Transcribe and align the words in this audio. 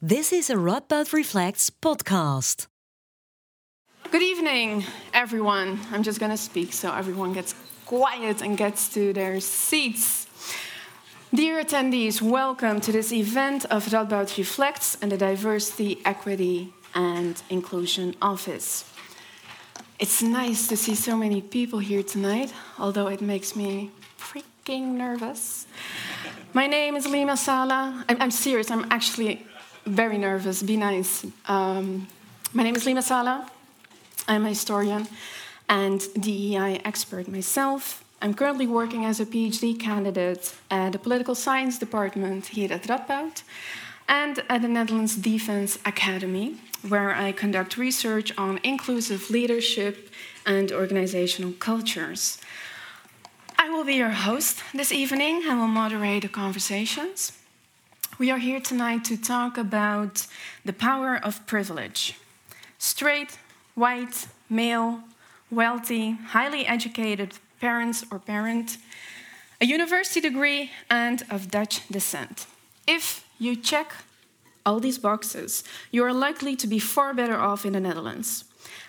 This 0.00 0.32
is 0.32 0.48
a 0.48 0.54
Radboud 0.54 1.12
Reflects 1.12 1.70
podcast. 1.70 2.68
Good 4.12 4.22
evening, 4.22 4.84
everyone. 5.12 5.80
I'm 5.90 6.04
just 6.04 6.20
going 6.20 6.30
to 6.30 6.36
speak 6.36 6.72
so 6.72 6.94
everyone 6.94 7.32
gets 7.32 7.56
quiet 7.84 8.40
and 8.40 8.56
gets 8.56 8.88
to 8.90 9.12
their 9.12 9.40
seats. 9.40 10.28
Dear 11.34 11.64
attendees, 11.64 12.22
welcome 12.22 12.80
to 12.82 12.92
this 12.92 13.12
event 13.12 13.64
of 13.72 13.86
Radboud 13.86 14.38
Reflects 14.38 14.96
and 15.02 15.10
the 15.10 15.16
Diversity, 15.16 16.00
Equity 16.04 16.72
and 16.94 17.42
Inclusion 17.50 18.14
Office. 18.22 18.84
It's 19.98 20.22
nice 20.22 20.68
to 20.68 20.76
see 20.76 20.94
so 20.94 21.16
many 21.16 21.42
people 21.42 21.80
here 21.80 22.04
tonight, 22.04 22.54
although 22.78 23.08
it 23.08 23.20
makes 23.20 23.56
me 23.56 23.90
freaking 24.16 24.92
nervous. 24.92 25.66
My 26.52 26.68
name 26.68 26.94
is 26.94 27.04
Lima 27.04 27.36
Sala. 27.36 28.04
I'm, 28.08 28.22
I'm 28.22 28.30
serious, 28.30 28.70
I'm 28.70 28.86
actually 28.92 29.44
very 29.88 30.18
nervous. 30.18 30.62
Be 30.62 30.76
nice. 30.76 31.24
Um, 31.46 32.06
my 32.52 32.62
name 32.62 32.76
is 32.76 32.84
Lima 32.86 33.02
Sala. 33.02 33.50
I'm 34.26 34.44
a 34.44 34.50
historian 34.50 35.08
and 35.68 36.00
DEI 36.20 36.80
expert 36.84 37.28
myself. 37.28 38.04
I'm 38.20 38.34
currently 38.34 38.66
working 38.66 39.04
as 39.04 39.20
a 39.20 39.26
PhD 39.26 39.78
candidate 39.78 40.54
at 40.70 40.92
the 40.92 40.98
Political 40.98 41.34
Science 41.34 41.78
Department 41.78 42.46
here 42.46 42.72
at 42.72 42.82
Radboud 42.82 43.42
and 44.08 44.42
at 44.48 44.62
the 44.62 44.68
Netherlands 44.68 45.16
Defense 45.16 45.78
Academy, 45.84 46.56
where 46.86 47.14
I 47.14 47.32
conduct 47.32 47.76
research 47.76 48.36
on 48.36 48.60
inclusive 48.62 49.30
leadership 49.30 50.10
and 50.44 50.72
organizational 50.72 51.52
cultures. 51.52 52.38
I 53.58 53.70
will 53.70 53.84
be 53.84 53.94
your 53.94 54.10
host 54.10 54.62
this 54.74 54.92
evening 54.92 55.44
and 55.46 55.58
will 55.60 55.68
moderate 55.68 56.22
the 56.22 56.28
conversations. 56.28 57.32
We 58.18 58.32
are 58.32 58.38
here 58.38 58.58
tonight 58.58 59.04
to 59.04 59.16
talk 59.16 59.56
about 59.56 60.26
the 60.64 60.72
power 60.72 61.20
of 61.22 61.46
privilege. 61.46 62.16
Straight, 62.76 63.38
white, 63.76 64.26
male, 64.50 65.04
wealthy, 65.52 66.18
highly 66.34 66.66
educated 66.66 67.34
parents 67.60 68.04
or 68.10 68.18
parent, 68.18 68.78
a 69.60 69.66
university 69.66 70.20
degree, 70.20 70.72
and 70.90 71.22
of 71.30 71.48
Dutch 71.48 71.86
descent. 71.86 72.48
If 72.88 73.24
you 73.38 73.54
check 73.54 73.94
all 74.66 74.80
these 74.80 74.98
boxes, 74.98 75.62
you 75.92 76.02
are 76.02 76.12
likely 76.12 76.56
to 76.56 76.66
be 76.66 76.80
far 76.80 77.14
better 77.14 77.36
off 77.36 77.64
in 77.64 77.74
the 77.74 77.80
Netherlands. 77.80 78.42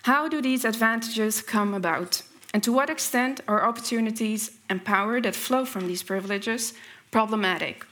How 0.04 0.28
do 0.28 0.42
these 0.42 0.66
advantages 0.66 1.44
come 1.44 1.76
about? 1.76 2.24
And 2.52 2.64
to 2.64 2.72
what 2.72 2.90
extent 2.90 3.42
are 3.48 3.64
opportunities 3.64 4.58
and 4.70 4.84
power 4.84 5.22
that 5.22 5.36
flow 5.36 5.66
from 5.66 5.86
these 5.86 6.02
privileges 6.02 6.74
problematic? 7.12 7.86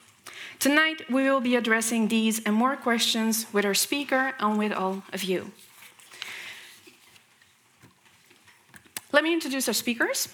Tonight, 0.59 1.07
we 1.09 1.23
will 1.29 1.39
be 1.39 1.55
addressing 1.55 2.07
these 2.07 2.43
and 2.43 2.55
more 2.55 2.75
questions 2.75 3.45
with 3.53 3.63
our 3.63 3.75
speaker 3.75 4.33
and 4.39 4.57
with 4.57 4.71
all 4.73 5.03
of 5.13 5.23
you. 5.23 5.51
Let 9.11 9.23
me 9.23 9.33
introduce 9.33 9.67
our 9.67 9.73
speakers. 9.73 10.29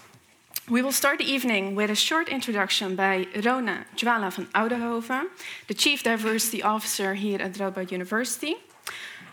We 0.69 0.81
will 0.81 0.93
start 0.93 1.17
the 1.17 1.29
evening 1.29 1.75
with 1.75 1.89
a 1.89 1.95
short 1.95 2.29
introduction 2.29 2.95
by 2.95 3.27
Rona 3.43 3.85
Jualla 3.97 4.31
van 4.31 4.45
Oudenhoven, 4.55 5.27
the 5.67 5.73
Chief 5.73 6.03
Diversity 6.03 6.63
Officer 6.63 7.15
here 7.15 7.41
at 7.41 7.55
Radboud 7.55 7.91
University. 7.91 8.55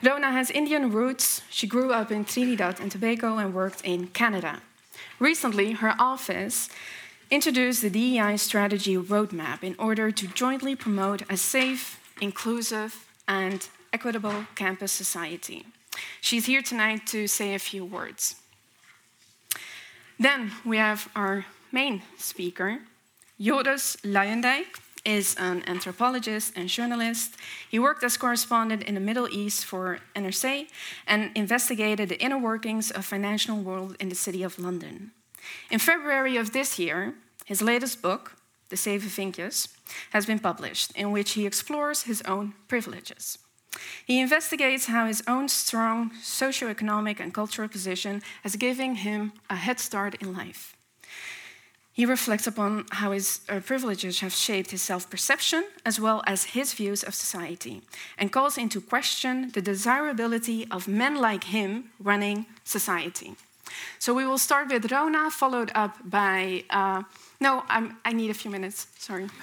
Rona 0.02 0.32
has 0.32 0.50
Indian 0.50 0.91
roots. 0.91 1.42
She 1.50 1.69
grew 1.69 1.92
up 1.92 2.10
in 2.10 2.25
Trinidad 2.25 2.80
and 2.80 2.91
Tobago 2.91 3.38
and 3.38 3.54
worked 3.54 3.80
in 3.84 4.08
Canada. 4.08 4.60
Recently, 5.20 5.72
her 5.72 5.94
office 6.00 6.69
introduced 7.30 7.82
the 7.82 7.90
DEI 7.90 8.36
strategy 8.36 8.96
roadmap 8.96 9.62
in 9.62 9.76
order 9.78 10.10
to 10.10 10.26
jointly 10.26 10.74
promote 10.74 11.22
a 11.30 11.36
safe, 11.36 12.00
inclusive, 12.20 13.06
and 13.28 13.68
equitable 13.92 14.46
campus 14.54 14.92
society. 14.92 15.66
She's 16.20 16.46
here 16.46 16.62
tonight 16.62 17.06
to 17.08 17.26
say 17.26 17.54
a 17.54 17.58
few 17.58 17.84
words. 17.84 18.36
Then 20.18 20.52
we 20.64 20.76
have 20.76 21.08
our 21.14 21.46
main 21.72 22.02
speaker, 22.19 22.80
Joris 23.40 23.96
Luyendijk 24.04 24.80
is 25.02 25.34
an 25.38 25.62
anthropologist 25.66 26.52
and 26.56 26.69
journalist. 26.69 27.36
He 27.70 27.78
worked 27.78 28.04
as 28.04 28.19
correspondent 28.19 28.82
in 28.82 28.94
the 28.94 29.00
Middle 29.00 29.28
East 29.30 29.64
for 29.64 30.00
NRC 30.14 30.66
and 31.06 31.30
investigated 31.34 32.10
the 32.10 32.20
inner 32.20 32.36
workings 32.36 32.90
of 32.90 33.06
financial 33.06 33.56
world 33.56 33.96
in 33.98 34.10
the 34.10 34.14
city 34.14 34.42
of 34.42 34.58
London. 34.58 35.12
In 35.70 35.78
February 35.78 36.36
of 36.36 36.52
this 36.52 36.78
year, 36.78 37.14
his 37.44 37.62
latest 37.62 38.02
book, 38.02 38.36
De 38.68 38.76
Zeven 38.76 39.08
Vinkjes, 39.08 39.68
has 40.10 40.26
been 40.26 40.38
published, 40.38 40.92
in 40.96 41.10
which 41.10 41.32
he 41.32 41.46
explores 41.46 42.02
his 42.02 42.22
own 42.22 42.54
privileges. 42.68 43.38
He 44.04 44.20
investigates 44.20 44.86
how 44.86 45.06
his 45.06 45.22
own 45.26 45.48
strong 45.48 46.10
socioeconomic 46.22 47.20
and 47.20 47.32
cultural 47.32 47.68
position 47.68 48.22
has 48.42 48.56
given 48.56 48.96
him 48.96 49.32
a 49.48 49.56
head 49.56 49.80
start 49.80 50.14
in 50.20 50.34
life. 50.34 50.76
He 51.92 52.06
reflects 52.06 52.46
upon 52.46 52.86
how 52.92 53.12
his 53.12 53.40
uh, 53.48 53.60
privileges 53.60 54.20
have 54.20 54.32
shaped 54.32 54.70
his 54.70 54.82
self 54.82 55.10
perception 55.10 55.64
as 55.84 56.00
well 56.00 56.22
as 56.26 56.44
his 56.44 56.72
views 56.72 57.02
of 57.02 57.14
society, 57.14 57.82
and 58.16 58.32
calls 58.32 58.56
into 58.56 58.80
question 58.80 59.50
the 59.50 59.60
desirability 59.60 60.66
of 60.70 60.88
men 60.88 61.16
like 61.16 61.44
him 61.44 61.90
running 61.98 62.46
society. 62.64 63.34
So 63.98 64.14
we 64.14 64.26
will 64.26 64.38
start 64.38 64.70
with 64.70 64.91
Rona, 64.91 65.31
followed 65.31 65.70
up 65.75 65.97
by. 66.04 66.64
Uh, 66.70 67.03
no, 67.41 67.64
I'm, 67.69 67.97
I 68.04 68.12
need 68.12 68.31
a 68.31 68.34
few 68.34 68.50
minutes, 68.50 68.86
sorry. 68.98 69.28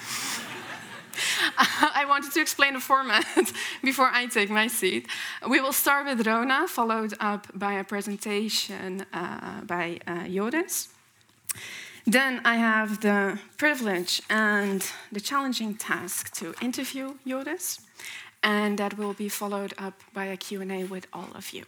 I 1.58 2.04
wanted 2.08 2.32
to 2.32 2.40
explain 2.40 2.74
the 2.74 2.80
format 2.80 3.24
before 3.82 4.10
I 4.12 4.26
take 4.26 4.50
my 4.50 4.68
seat. 4.68 5.06
We 5.48 5.60
will 5.60 5.72
start 5.72 6.06
with 6.06 6.26
Rona, 6.26 6.68
followed 6.68 7.14
up 7.20 7.46
by 7.54 7.74
a 7.74 7.84
presentation 7.84 9.04
uh, 9.12 9.62
by 9.62 10.00
uh. 10.06 10.24
Then 12.06 12.40
I 12.44 12.56
have 12.56 13.00
the 13.00 13.38
privilege 13.58 14.22
and 14.30 14.82
the 15.12 15.20
challenging 15.20 15.74
task 15.74 16.32
to 16.38 16.54
interview 16.62 17.14
Joris, 17.26 17.80
and 18.42 18.78
that 18.78 18.96
will 18.96 19.12
be 19.12 19.28
followed 19.28 19.74
up 19.76 20.00
by 20.14 20.26
a 20.26 20.36
Q&A 20.36 20.84
with 20.84 21.06
all 21.12 21.28
of 21.34 21.52
you. 21.52 21.64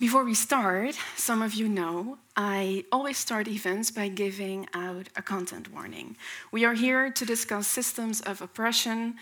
Before 0.00 0.24
we 0.24 0.32
start, 0.32 0.98
some 1.14 1.42
of 1.42 1.52
you 1.52 1.68
know 1.68 2.16
I 2.34 2.84
always 2.90 3.18
start 3.18 3.46
events 3.46 3.90
by 3.90 4.08
giving 4.08 4.66
out 4.72 5.10
a 5.14 5.20
content 5.20 5.70
warning. 5.74 6.16
We 6.50 6.64
are 6.64 6.72
here 6.72 7.10
to 7.10 7.26
discuss 7.26 7.66
systems 7.66 8.22
of 8.22 8.40
oppression, 8.40 9.16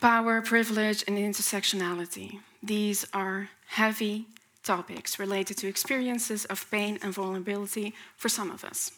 power, 0.00 0.42
privilege, 0.42 1.04
and 1.06 1.16
intersectionality. 1.16 2.40
These 2.60 3.06
are 3.14 3.50
heavy 3.68 4.26
topics 4.64 5.20
related 5.20 5.56
to 5.58 5.68
experiences 5.68 6.46
of 6.46 6.68
pain 6.68 6.98
and 7.00 7.14
vulnerability 7.14 7.94
for 8.16 8.28
some 8.28 8.50
of 8.50 8.64
us. 8.64 8.90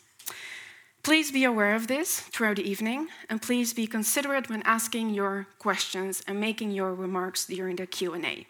Please 1.03 1.30
be 1.30 1.44
aware 1.44 1.75
of 1.75 1.86
this 1.86 2.20
throughout 2.20 2.56
the 2.56 2.66
evening, 2.66 3.09
and 3.28 3.42
please 3.42 3.75
be 3.75 3.86
considerate 3.86 4.48
when 4.48 4.62
asking 4.62 5.10
your 5.10 5.47
questions 5.59 6.22
and 6.26 6.41
making 6.41 6.70
your 6.70 6.94
remarks 6.94 7.44
during 7.44 7.76
the 7.76 7.86
Q&A. 7.86 8.47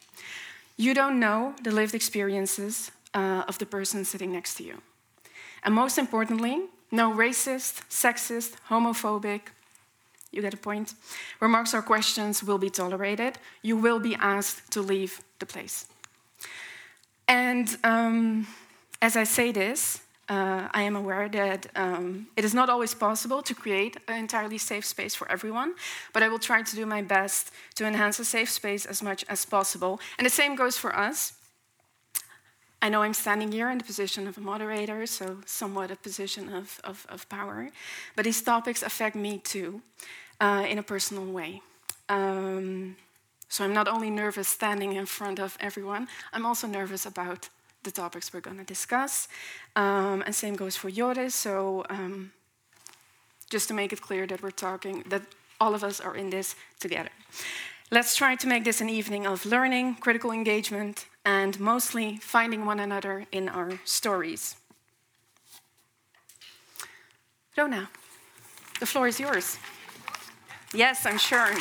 You 0.80 0.94
don't 0.94 1.20
know 1.20 1.54
the 1.62 1.70
lived 1.72 1.94
experiences 1.94 2.90
uh, 3.12 3.44
of 3.46 3.58
the 3.58 3.66
person 3.66 4.02
sitting 4.06 4.32
next 4.32 4.54
to 4.54 4.62
you. 4.62 4.80
And 5.62 5.74
most 5.74 5.98
importantly, 5.98 6.58
no 6.90 7.12
racist, 7.12 7.82
sexist, 7.90 8.54
homophobic, 8.70 9.40
you 10.32 10.40
get 10.40 10.54
a 10.54 10.56
point, 10.56 10.94
remarks 11.38 11.74
or 11.74 11.82
questions 11.82 12.42
will 12.42 12.56
be 12.56 12.70
tolerated. 12.70 13.38
You 13.60 13.76
will 13.76 14.00
be 14.00 14.14
asked 14.14 14.70
to 14.70 14.80
leave 14.80 15.20
the 15.38 15.44
place. 15.44 15.84
And 17.28 17.76
um, 17.84 18.46
as 19.02 19.16
I 19.16 19.24
say 19.24 19.52
this, 19.52 20.00
uh, 20.30 20.68
I 20.72 20.82
am 20.82 20.94
aware 20.94 21.28
that 21.28 21.66
um, 21.74 22.28
it 22.36 22.44
is 22.44 22.54
not 22.54 22.70
always 22.70 22.94
possible 22.94 23.42
to 23.42 23.52
create 23.52 23.96
an 24.06 24.16
entirely 24.16 24.58
safe 24.58 24.84
space 24.84 25.12
for 25.12 25.28
everyone, 25.28 25.74
but 26.12 26.22
I 26.22 26.28
will 26.28 26.38
try 26.38 26.62
to 26.62 26.76
do 26.76 26.86
my 26.86 27.02
best 27.02 27.50
to 27.74 27.84
enhance 27.84 28.20
a 28.20 28.24
safe 28.24 28.48
space 28.48 28.86
as 28.86 29.02
much 29.02 29.24
as 29.28 29.44
possible. 29.44 29.98
And 30.18 30.24
the 30.24 30.30
same 30.30 30.54
goes 30.54 30.78
for 30.78 30.94
us. 30.94 31.32
I 32.80 32.88
know 32.88 33.02
I'm 33.02 33.12
standing 33.12 33.50
here 33.50 33.70
in 33.70 33.78
the 33.78 33.84
position 33.84 34.28
of 34.28 34.38
a 34.38 34.40
moderator, 34.40 35.04
so 35.06 35.38
somewhat 35.46 35.90
a 35.90 35.96
position 35.96 36.48
of, 36.48 36.80
of, 36.84 37.06
of 37.08 37.28
power, 37.28 37.68
but 38.14 38.24
these 38.24 38.40
topics 38.40 38.82
affect 38.84 39.16
me 39.16 39.38
too 39.38 39.82
uh, 40.40 40.64
in 40.68 40.78
a 40.78 40.82
personal 40.82 41.26
way. 41.26 41.60
Um, 42.08 42.96
so 43.48 43.64
I'm 43.64 43.74
not 43.74 43.88
only 43.88 44.10
nervous 44.10 44.46
standing 44.46 44.92
in 44.92 45.06
front 45.06 45.40
of 45.40 45.58
everyone, 45.60 46.06
I'm 46.32 46.46
also 46.46 46.68
nervous 46.68 47.04
about 47.04 47.48
the 47.82 47.90
topics 47.90 48.32
we're 48.32 48.40
going 48.40 48.58
to 48.58 48.64
discuss. 48.64 49.28
Um, 49.76 50.22
and 50.26 50.34
same 50.34 50.54
goes 50.54 50.76
for 50.76 50.90
Joris. 50.90 51.34
So 51.34 51.84
um, 51.88 52.32
just 53.50 53.68
to 53.68 53.74
make 53.74 53.92
it 53.92 54.00
clear 54.00 54.26
that 54.26 54.42
we're 54.42 54.50
talking, 54.50 55.04
that 55.08 55.22
all 55.60 55.74
of 55.74 55.84
us 55.84 56.00
are 56.00 56.16
in 56.16 56.30
this 56.30 56.54
together. 56.78 57.10
Let's 57.90 58.14
try 58.14 58.36
to 58.36 58.46
make 58.46 58.64
this 58.64 58.80
an 58.80 58.88
evening 58.88 59.26
of 59.26 59.44
learning, 59.44 59.96
critical 59.96 60.30
engagement, 60.30 61.06
and 61.24 61.58
mostly 61.58 62.16
finding 62.16 62.64
one 62.64 62.78
another 62.78 63.26
in 63.32 63.48
our 63.48 63.80
stories. 63.84 64.56
Rona, 67.56 67.90
the 68.78 68.86
floor 68.86 69.08
is 69.08 69.18
yours. 69.18 69.58
Yes, 70.72 71.04
I'm 71.04 71.18
sure. 71.18 71.52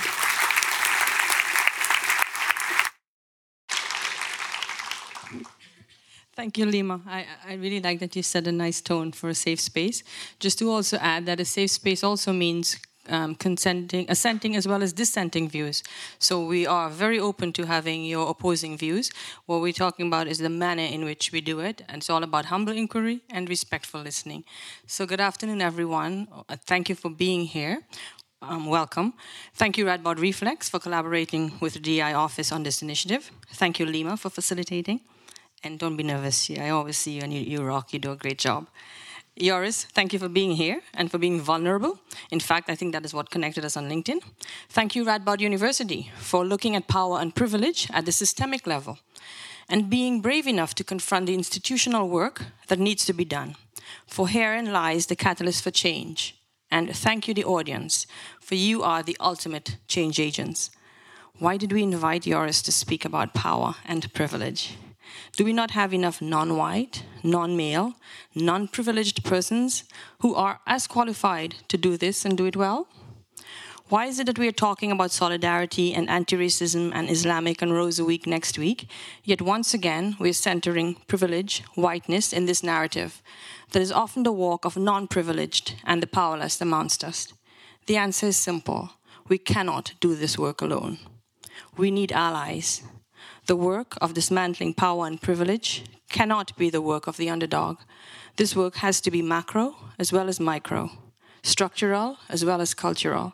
Thank 6.39 6.57
you, 6.57 6.67
Lima. 6.67 7.01
I, 7.05 7.25
I 7.49 7.53
really 7.55 7.81
like 7.81 7.99
that 7.99 8.15
you 8.15 8.23
set 8.23 8.47
a 8.47 8.51
nice 8.53 8.79
tone 8.79 9.11
for 9.11 9.27
a 9.27 9.35
safe 9.35 9.59
space. 9.59 10.03
Just 10.39 10.57
to 10.59 10.71
also 10.71 10.95
add 11.01 11.25
that 11.25 11.41
a 11.41 11.43
safe 11.43 11.69
space 11.69 12.01
also 12.01 12.31
means 12.31 12.77
um, 13.09 13.35
consenting, 13.35 14.05
assenting 14.07 14.55
as 14.55 14.65
well 14.65 14.81
as 14.81 14.93
dissenting 14.93 15.49
views. 15.49 15.83
So 16.17 16.45
we 16.45 16.65
are 16.65 16.89
very 16.89 17.19
open 17.19 17.51
to 17.51 17.65
having 17.65 18.05
your 18.05 18.29
opposing 18.29 18.77
views. 18.77 19.11
What 19.47 19.59
we're 19.59 19.73
talking 19.73 20.07
about 20.07 20.27
is 20.27 20.37
the 20.37 20.47
manner 20.47 20.83
in 20.83 21.03
which 21.03 21.33
we 21.33 21.41
do 21.41 21.59
it, 21.59 21.81
and 21.89 21.97
it's 21.97 22.09
all 22.09 22.23
about 22.23 22.45
humble 22.45 22.71
inquiry 22.71 23.19
and 23.29 23.49
respectful 23.49 23.99
listening. 23.99 24.45
So 24.87 25.05
good 25.05 25.19
afternoon, 25.19 25.61
everyone. 25.61 26.29
Uh, 26.47 26.55
thank 26.65 26.87
you 26.87 26.95
for 26.95 27.09
being 27.09 27.47
here. 27.47 27.81
Um, 28.41 28.67
welcome. 28.67 29.13
Thank 29.55 29.77
you, 29.77 29.83
Radboud 29.83 30.19
Reflects, 30.21 30.69
for 30.69 30.79
collaborating 30.79 31.51
with 31.59 31.73
the 31.73 31.81
DI 31.81 32.13
office 32.13 32.53
on 32.53 32.63
this 32.63 32.81
initiative. 32.81 33.29
Thank 33.55 33.77
you, 33.77 33.85
Lima, 33.85 34.15
for 34.15 34.29
facilitating. 34.29 35.01
And 35.63 35.77
don't 35.77 35.97
be 35.97 36.03
nervous. 36.03 36.49
I 36.49 36.69
always 36.69 36.97
see 36.97 37.11
you 37.11 37.21
and 37.21 37.33
you, 37.33 37.41
you 37.41 37.61
rock. 37.61 37.93
You 37.93 37.99
do 37.99 38.11
a 38.11 38.15
great 38.15 38.39
job. 38.39 38.67
Joris, 39.37 39.85
thank 39.85 40.11
you 40.11 40.19
for 40.19 40.27
being 40.27 40.51
here 40.51 40.81
and 40.93 41.09
for 41.09 41.17
being 41.17 41.39
vulnerable. 41.39 41.99
In 42.29 42.41
fact, 42.41 42.69
I 42.69 42.75
think 42.75 42.91
that 42.91 43.05
is 43.05 43.13
what 43.13 43.29
connected 43.29 43.63
us 43.63 43.77
on 43.77 43.89
LinkedIn. 43.89 44.21
Thank 44.69 44.95
you, 44.95 45.05
Radboud 45.05 45.39
University, 45.39 46.11
for 46.17 46.45
looking 46.45 46.75
at 46.75 46.87
power 46.87 47.19
and 47.19 47.33
privilege 47.33 47.87
at 47.93 48.05
the 48.05 48.11
systemic 48.11 48.67
level 48.67 48.99
and 49.69 49.89
being 49.89 50.19
brave 50.19 50.47
enough 50.47 50.75
to 50.75 50.83
confront 50.83 51.27
the 51.27 51.35
institutional 51.35 52.09
work 52.09 52.41
that 52.67 52.79
needs 52.79 53.05
to 53.05 53.13
be 53.13 53.23
done. 53.23 53.55
For 54.07 54.27
herein 54.27 54.73
lies 54.73 55.05
the 55.05 55.15
catalyst 55.15 55.63
for 55.63 55.71
change. 55.71 56.35
And 56.71 56.95
thank 56.95 57.27
you, 57.27 57.33
the 57.33 57.45
audience, 57.45 58.07
for 58.41 58.55
you 58.55 58.83
are 58.83 59.03
the 59.03 59.17
ultimate 59.19 59.77
change 59.87 60.19
agents. 60.19 60.69
Why 61.37 61.55
did 61.55 61.71
we 61.71 61.83
invite 61.83 62.23
Joris 62.23 62.61
to 62.63 62.71
speak 62.71 63.05
about 63.05 63.33
power 63.33 63.75
and 63.85 64.13
privilege? 64.13 64.75
Do 65.35 65.45
we 65.45 65.53
not 65.53 65.71
have 65.71 65.93
enough 65.93 66.21
non 66.21 66.57
white, 66.57 67.03
non 67.23 67.55
male, 67.55 67.95
non 68.35 68.67
privileged 68.67 69.23
persons 69.23 69.83
who 70.19 70.35
are 70.35 70.59
as 70.67 70.87
qualified 70.87 71.55
to 71.67 71.77
do 71.77 71.97
this 71.97 72.25
and 72.25 72.37
do 72.37 72.45
it 72.45 72.55
well? 72.55 72.87
Why 73.89 74.05
is 74.05 74.19
it 74.19 74.27
that 74.27 74.37
we 74.37 74.47
are 74.47 74.51
talking 74.51 74.91
about 74.91 75.11
solidarity 75.11 75.95
and 75.95 76.07
anti 76.09 76.37
racism 76.37 76.91
and 76.93 77.09
Islamic 77.09 77.61
and 77.63 77.73
Rose 77.73 77.99
Week 77.99 78.27
next 78.27 78.59
week, 78.59 78.87
yet 79.23 79.41
once 79.41 79.73
again 79.73 80.15
we're 80.19 80.33
centering 80.33 80.97
privilege, 81.07 81.63
whiteness 81.73 82.31
in 82.31 82.45
this 82.45 82.61
narrative 82.61 83.23
that 83.71 83.81
is 83.81 83.91
often 83.91 84.21
the 84.21 84.31
walk 84.31 84.63
of 84.63 84.77
non 84.77 85.07
privileged 85.07 85.73
and 85.85 86.03
the 86.03 86.07
powerless 86.07 86.61
amongst 86.61 87.03
us? 87.03 87.33
The 87.87 87.97
answer 87.97 88.27
is 88.27 88.37
simple 88.37 88.91
we 89.27 89.39
cannot 89.39 89.93
do 89.99 90.13
this 90.15 90.37
work 90.37 90.61
alone. 90.61 90.99
We 91.75 91.89
need 91.89 92.11
allies. 92.11 92.83
The 93.49 93.55
work 93.55 93.97
of 93.99 94.13
dismantling 94.13 94.75
power 94.75 95.07
and 95.07 95.19
privilege 95.19 95.83
cannot 96.07 96.55
be 96.55 96.69
the 96.69 96.83
work 96.83 97.07
of 97.07 97.17
the 97.17 97.31
underdog. 97.31 97.79
This 98.35 98.55
work 98.55 98.75
has 98.75 99.01
to 99.01 99.09
be 99.09 99.23
macro 99.23 99.75
as 99.97 100.13
well 100.13 100.29
as 100.29 100.39
micro, 100.39 100.91
structural 101.41 102.19
as 102.29 102.45
well 102.45 102.61
as 102.61 102.75
cultural. 102.75 103.33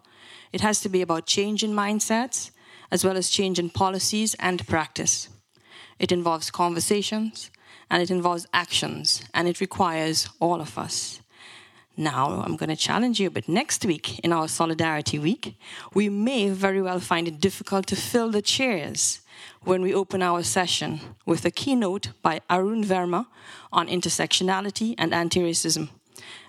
It 0.53 0.62
has 0.62 0.79
to 0.79 0.88
be 0.88 1.01
about 1.01 1.25
change 1.25 1.65
in 1.65 1.73
mindsets 1.73 2.51
as 2.94 3.03
well 3.03 3.17
as 3.17 3.29
change 3.29 3.59
in 3.59 3.69
policies 3.69 4.38
and 4.39 4.65
practice. 4.65 5.27
It 6.00 6.13
involves 6.13 6.50
conversations 6.50 7.51
and 7.91 8.01
it 8.01 8.09
involves 8.09 8.47
actions 8.53 9.21
and 9.33 9.50
it 9.50 9.59
requires 9.59 10.29
all 10.39 10.62
of 10.62 10.77
us. 10.77 11.19
Now, 11.97 12.41
I'm 12.45 12.56
going 12.56 12.69
to 12.69 12.77
challenge 12.77 13.19
you, 13.19 13.29
but 13.29 13.50
next 13.50 13.83
week 13.83 14.19
in 14.19 14.31
our 14.31 14.47
Solidarity 14.47 15.19
Week, 15.19 15.57
we 15.94 16.07
may 16.07 16.47
very 16.47 16.81
well 16.81 17.01
find 17.01 17.27
it 17.27 17.41
difficult 17.41 17.85
to 17.88 17.97
fill 17.97 18.31
the 18.31 18.41
chairs 18.41 19.19
when 19.65 19.81
we 19.81 19.94
open 19.94 20.21
our 20.21 20.44
session 20.44 21.00
with 21.25 21.44
a 21.44 21.50
keynote 21.50 22.09
by 22.21 22.39
Arun 22.50 22.83
Verma 22.83 23.25
on 23.73 23.88
intersectionality 23.88 24.94
and 24.97 25.12
anti 25.12 25.39
racism, 25.39 25.89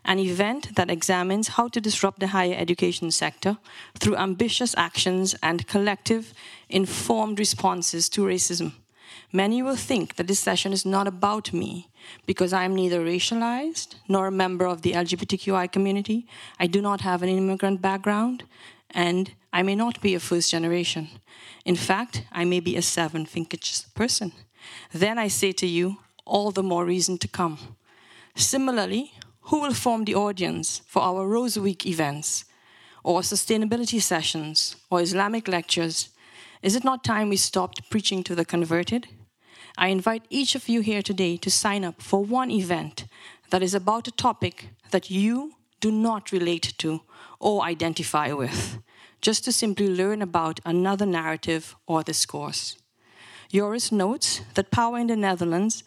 an 0.04 0.18
event 0.18 0.76
that 0.76 0.90
examines 0.90 1.48
how 1.48 1.66
to 1.68 1.80
disrupt 1.80 2.20
the 2.20 2.28
higher 2.28 2.54
education 2.54 3.10
sector 3.10 3.56
through 3.98 4.16
ambitious 4.16 4.74
actions 4.76 5.34
and 5.42 5.66
collective, 5.66 6.34
informed 6.68 7.38
responses 7.38 8.10
to 8.10 8.20
racism. 8.20 8.72
Many 9.32 9.62
will 9.62 9.76
think 9.76 10.16
that 10.16 10.26
this 10.26 10.40
session 10.40 10.72
is 10.72 10.84
not 10.84 11.06
about 11.08 11.54
me 11.54 11.88
because 12.26 12.52
I 12.52 12.64
am 12.64 12.74
neither 12.74 13.00
racialized 13.04 13.94
nor 14.08 14.26
a 14.26 14.30
member 14.30 14.66
of 14.66 14.82
the 14.82 14.92
LGBTQI 14.92 15.72
community. 15.72 16.26
I 16.60 16.66
do 16.66 16.82
not 16.82 17.00
have 17.00 17.22
an 17.22 17.30
immigrant 17.30 17.80
background, 17.80 18.44
and 18.90 19.32
I 19.56 19.62
may 19.62 19.74
not 19.74 20.02
be 20.02 20.14
a 20.14 20.20
first 20.20 20.50
generation. 20.50 21.08
In 21.64 21.76
fact, 21.76 22.24
I 22.30 22.44
may 22.44 22.60
be 22.60 22.76
a 22.76 22.82
seven 22.82 23.24
vintage 23.24 23.90
person. 23.94 24.32
Then 24.92 25.16
I 25.18 25.28
say 25.28 25.52
to 25.52 25.66
you, 25.66 25.96
all 26.26 26.50
the 26.50 26.62
more 26.62 26.84
reason 26.84 27.16
to 27.18 27.28
come. 27.28 27.56
Similarly, 28.34 29.12
who 29.48 29.62
will 29.62 29.72
form 29.72 30.04
the 30.04 30.14
audience 30.14 30.82
for 30.86 31.00
our 31.00 31.26
Rose 31.26 31.58
Week 31.58 31.86
events, 31.86 32.44
or 33.02 33.22
sustainability 33.22 33.98
sessions, 33.98 34.76
or 34.90 35.00
Islamic 35.00 35.48
lectures? 35.48 36.10
Is 36.60 36.76
it 36.76 36.84
not 36.84 37.02
time 37.02 37.30
we 37.30 37.38
stopped 37.38 37.88
preaching 37.88 38.22
to 38.24 38.34
the 38.34 38.44
converted? 38.44 39.08
I 39.78 39.88
invite 39.88 40.26
each 40.28 40.54
of 40.54 40.68
you 40.68 40.82
here 40.82 41.00
today 41.00 41.38
to 41.38 41.50
sign 41.50 41.82
up 41.82 42.02
for 42.02 42.22
one 42.22 42.50
event 42.50 43.06
that 43.48 43.62
is 43.62 43.74
about 43.74 44.06
a 44.06 44.18
topic 44.26 44.68
that 44.90 45.10
you 45.10 45.52
do 45.80 45.90
not 45.90 46.30
relate 46.30 46.74
to 46.76 47.00
or 47.40 47.62
identify 47.62 48.32
with, 48.34 48.82
just 49.26 49.42
to 49.44 49.50
simply 49.50 49.88
learn 49.88 50.22
about 50.22 50.60
another 50.64 51.04
narrative 51.04 51.74
or 51.88 52.00
discourse. 52.04 52.76
Joris 53.52 53.90
notes 53.90 54.42
that 54.54 54.70
power 54.70 54.98
in 54.98 55.08
the 55.08 55.16
Netherlands 55.16 55.82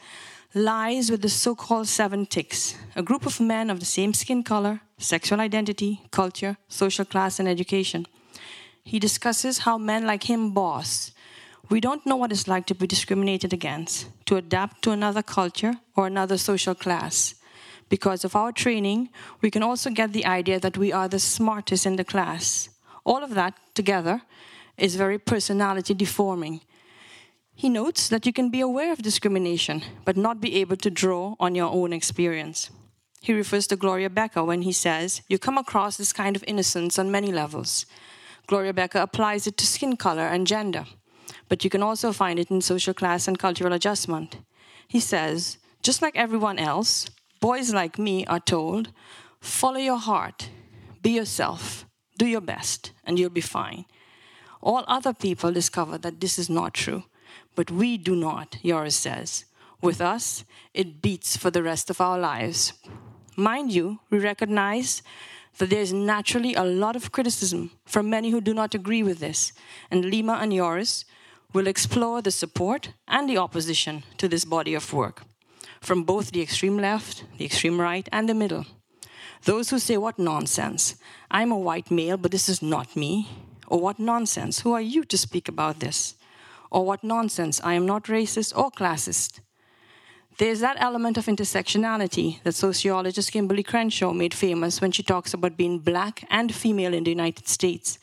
lies 0.53 1.09
with 1.09 1.21
the 1.21 1.29
so 1.29 1.55
called 1.55 1.87
seven 1.87 2.25
ticks, 2.25 2.75
a 2.97 3.01
group 3.01 3.25
of 3.25 3.39
men 3.39 3.69
of 3.69 3.79
the 3.79 3.85
same 3.85 4.13
skin 4.13 4.43
color, 4.43 4.81
sexual 4.97 5.39
identity, 5.39 6.01
culture, 6.11 6.57
social 6.67 7.05
class, 7.05 7.39
and 7.39 7.47
education. 7.47 8.05
He 8.83 8.99
discusses 8.99 9.59
how 9.59 9.77
men 9.77 10.05
like 10.05 10.29
him 10.29 10.53
boss. 10.53 11.13
We 11.69 11.79
don't 11.79 12.05
know 12.05 12.17
what 12.17 12.33
it's 12.33 12.49
like 12.49 12.65
to 12.65 12.75
be 12.75 12.87
discriminated 12.87 13.53
against, 13.53 14.07
to 14.25 14.35
adapt 14.35 14.81
to 14.81 14.91
another 14.91 15.23
culture 15.23 15.75
or 15.95 16.07
another 16.07 16.37
social 16.37 16.75
class 16.75 17.35
because 17.89 18.23
of 18.23 18.35
our 18.35 18.51
training, 18.51 19.09
we 19.41 19.49
can 19.49 19.63
also 19.63 19.89
get 19.89 20.13
the 20.13 20.25
idea 20.25 20.59
that 20.59 20.77
we 20.77 20.93
are 20.93 21.07
the 21.07 21.19
smartest 21.19 21.85
in 21.85 21.95
the 21.95 22.03
class. 22.03 22.69
All 23.09 23.23
of 23.23 23.33
that 23.33 23.55
together 23.73 24.21
is 24.77 24.95
very 24.95 25.17
personality 25.17 25.95
deforming. 25.95 26.61
He 27.55 27.67
notes 27.67 28.07
that 28.07 28.27
you 28.27 28.31
can 28.31 28.51
be 28.51 28.61
aware 28.61 28.91
of 28.91 29.01
discrimination, 29.01 29.81
but 30.05 30.15
not 30.15 30.39
be 30.39 30.57
able 30.57 30.77
to 30.77 30.91
draw 30.91 31.35
on 31.39 31.55
your 31.55 31.71
own 31.71 31.91
experience. 31.91 32.69
He 33.19 33.33
refers 33.33 33.65
to 33.67 33.75
Gloria 33.75 34.11
Wekker 34.11 34.45
when 34.45 34.61
he 34.61 34.71
says, 34.71 35.23
You 35.27 35.39
come 35.39 35.57
across 35.57 35.97
this 35.97 36.13
kind 36.13 36.35
of 36.35 36.43
innocence 36.45 36.99
on 36.99 37.11
many 37.11 37.31
levels. 37.31 37.87
Gloria 38.45 38.73
Wekker 38.73 39.01
applies 39.01 39.47
it 39.47 39.57
to 39.57 39.65
skin 39.65 39.97
color 39.97 40.27
and 40.27 40.45
gender, 40.45 40.85
but 41.49 41.63
you 41.63 41.71
can 41.71 41.81
also 41.81 42.13
find 42.13 42.37
it 42.37 42.51
in 42.51 42.61
social 42.61 42.93
class 42.93 43.27
and 43.27 43.39
cultural 43.39 43.73
adjustment. 43.73 44.37
He 44.87 44.99
says, 44.99 45.57
Just 45.81 46.03
like 46.03 46.15
everyone 46.15 46.59
else, 46.59 47.09
boys 47.39 47.73
like 47.73 47.97
me 47.97 48.23
are 48.27 48.39
told 48.39 48.91
follow 49.41 49.79
your 49.79 49.97
heart, 49.97 50.49
be 51.01 51.09
yourself, 51.09 51.88
do 52.19 52.27
your 52.27 52.45
best, 52.53 52.91
and 53.05 53.17
you'll 53.17 53.39
be 53.41 53.53
fine. 53.59 53.85
All 54.61 54.83
other 54.87 55.13
people 55.13 55.51
discover 55.51 55.97
that 55.97 56.19
this 56.19 56.37
is 56.37 56.49
not 56.49 56.73
true, 56.73 57.03
but 57.55 57.71
we 57.71 57.97
do 57.97 58.15
not, 58.15 58.57
Joris 58.63 58.95
says. 58.95 59.45
With 59.81 60.01
us, 60.01 60.43
it 60.73 61.01
beats 61.01 61.37
for 61.37 61.49
the 61.49 61.63
rest 61.63 61.89
of 61.89 62.01
our 62.01 62.19
lives. 62.19 62.73
Mind 63.35 63.71
you, 63.71 63.99
we 64.09 64.19
recognize 64.19 65.01
that 65.57 65.69
there 65.69 65.81
is 65.81 65.93
naturally 65.93 66.53
a 66.55 66.63
lot 66.63 66.95
of 66.95 67.11
criticism 67.11 67.71
from 67.85 68.09
many 68.09 68.29
who 68.31 68.41
do 68.41 68.53
not 68.53 68.75
agree 68.75 69.03
with 69.03 69.19
this, 69.19 69.53
and 69.89 70.05
Lima 70.05 70.33
and 70.41 70.51
Joris 70.51 71.05
will 71.53 71.67
explore 71.67 72.21
the 72.21 72.31
support 72.31 72.91
and 73.07 73.29
the 73.29 73.37
opposition 73.37 74.03
to 74.17 74.27
this 74.27 74.45
body 74.45 74.75
of 74.75 74.93
work 74.93 75.23
from 75.81 76.03
both 76.03 76.31
the 76.31 76.41
extreme 76.41 76.77
left, 76.77 77.23
the 77.37 77.45
extreme 77.45 77.79
right, 77.79 78.07
and 78.11 78.27
the 78.27 78.33
middle. 78.33 78.65
Those 79.43 79.69
who 79.69 79.79
say, 79.79 79.97
What 79.97 80.19
nonsense! 80.19 80.95
I'm 81.31 81.51
a 81.51 81.57
white 81.57 81.89
male, 81.91 82.17
but 82.17 82.31
this 82.31 82.49
is 82.49 82.61
not 82.61 82.95
me. 82.95 83.29
Or 83.67 83.79
what 83.79 83.99
nonsense! 83.99 84.61
Who 84.61 84.73
are 84.73 84.81
you 84.81 85.03
to 85.05 85.17
speak 85.17 85.47
about 85.47 85.79
this? 85.79 86.15
Or 86.71 86.85
what 86.85 87.03
nonsense! 87.03 87.61
I 87.63 87.73
am 87.73 87.85
not 87.85 88.05
racist 88.05 88.57
or 88.57 88.71
classist. 88.71 89.39
There's 90.39 90.61
that 90.61 90.77
element 90.79 91.17
of 91.17 91.25
intersectionality 91.25 92.41
that 92.43 92.55
sociologist 92.55 93.33
Kimberlé 93.33 93.65
Crenshaw 93.65 94.13
made 94.13 94.33
famous 94.33 94.79
when 94.79 94.91
she 94.91 95.03
talks 95.03 95.33
about 95.33 95.57
being 95.57 95.79
black 95.79 96.23
and 96.29 96.55
female 96.55 96.93
in 96.93 97.03
the 97.03 97.11
United 97.11 97.47
States. 97.47 97.99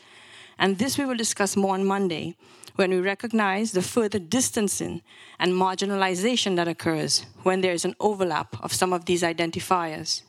And 0.58 0.78
this 0.78 0.98
we 0.98 1.06
will 1.06 1.16
discuss 1.16 1.56
more 1.56 1.74
on 1.74 1.86
Monday 1.86 2.36
when 2.76 2.90
we 2.90 3.00
recognize 3.00 3.72
the 3.72 3.82
further 3.82 4.18
distancing 4.18 5.00
and 5.38 5.52
marginalization 5.52 6.56
that 6.56 6.68
occurs 6.68 7.24
when 7.42 7.62
there 7.62 7.72
is 7.72 7.84
an 7.84 7.94
overlap 8.00 8.62
of 8.62 8.72
some 8.72 8.92
of 8.92 9.06
these 9.06 9.22
identifiers. 9.22 10.22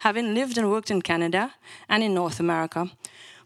Having 0.00 0.34
lived 0.34 0.58
and 0.58 0.70
worked 0.70 0.90
in 0.90 1.02
Canada 1.02 1.54
and 1.88 2.02
in 2.02 2.14
North 2.14 2.40
America, 2.40 2.90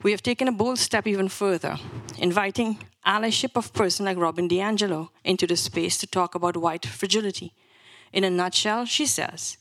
we 0.03 0.11
have 0.11 0.23
taken 0.23 0.49
a 0.49 0.53
bold 0.53 0.79
step 0.79 1.07
even 1.07 1.29
further, 1.29 1.77
inviting 2.19 2.79
allyship 3.07 3.57
of 3.57 3.73
person 3.73 4.05
like 4.05 4.17
Robin 4.17 4.49
DiAngelo 4.49 5.09
into 5.25 5.47
the 5.47 5.57
space 5.57 5.99
to 5.99 6.07
talk 6.07 6.35
about 6.35 6.57
white 6.57 6.87
fragility. 6.87 7.53
In 8.13 8.25
a 8.25 8.31
nutshell, 8.31 8.85
she 8.85 9.07
says, 9.07 9.57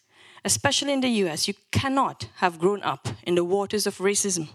especially 0.46 0.94
in 0.94 1.01
the 1.01 1.10
US, 1.25 1.48
you 1.48 1.53
cannot 1.72 2.29
have 2.36 2.60
grown 2.60 2.82
up 2.84 3.08
in 3.24 3.36
the 3.36 3.44
waters 3.44 3.88
of 3.88 3.98
racism 3.98 4.50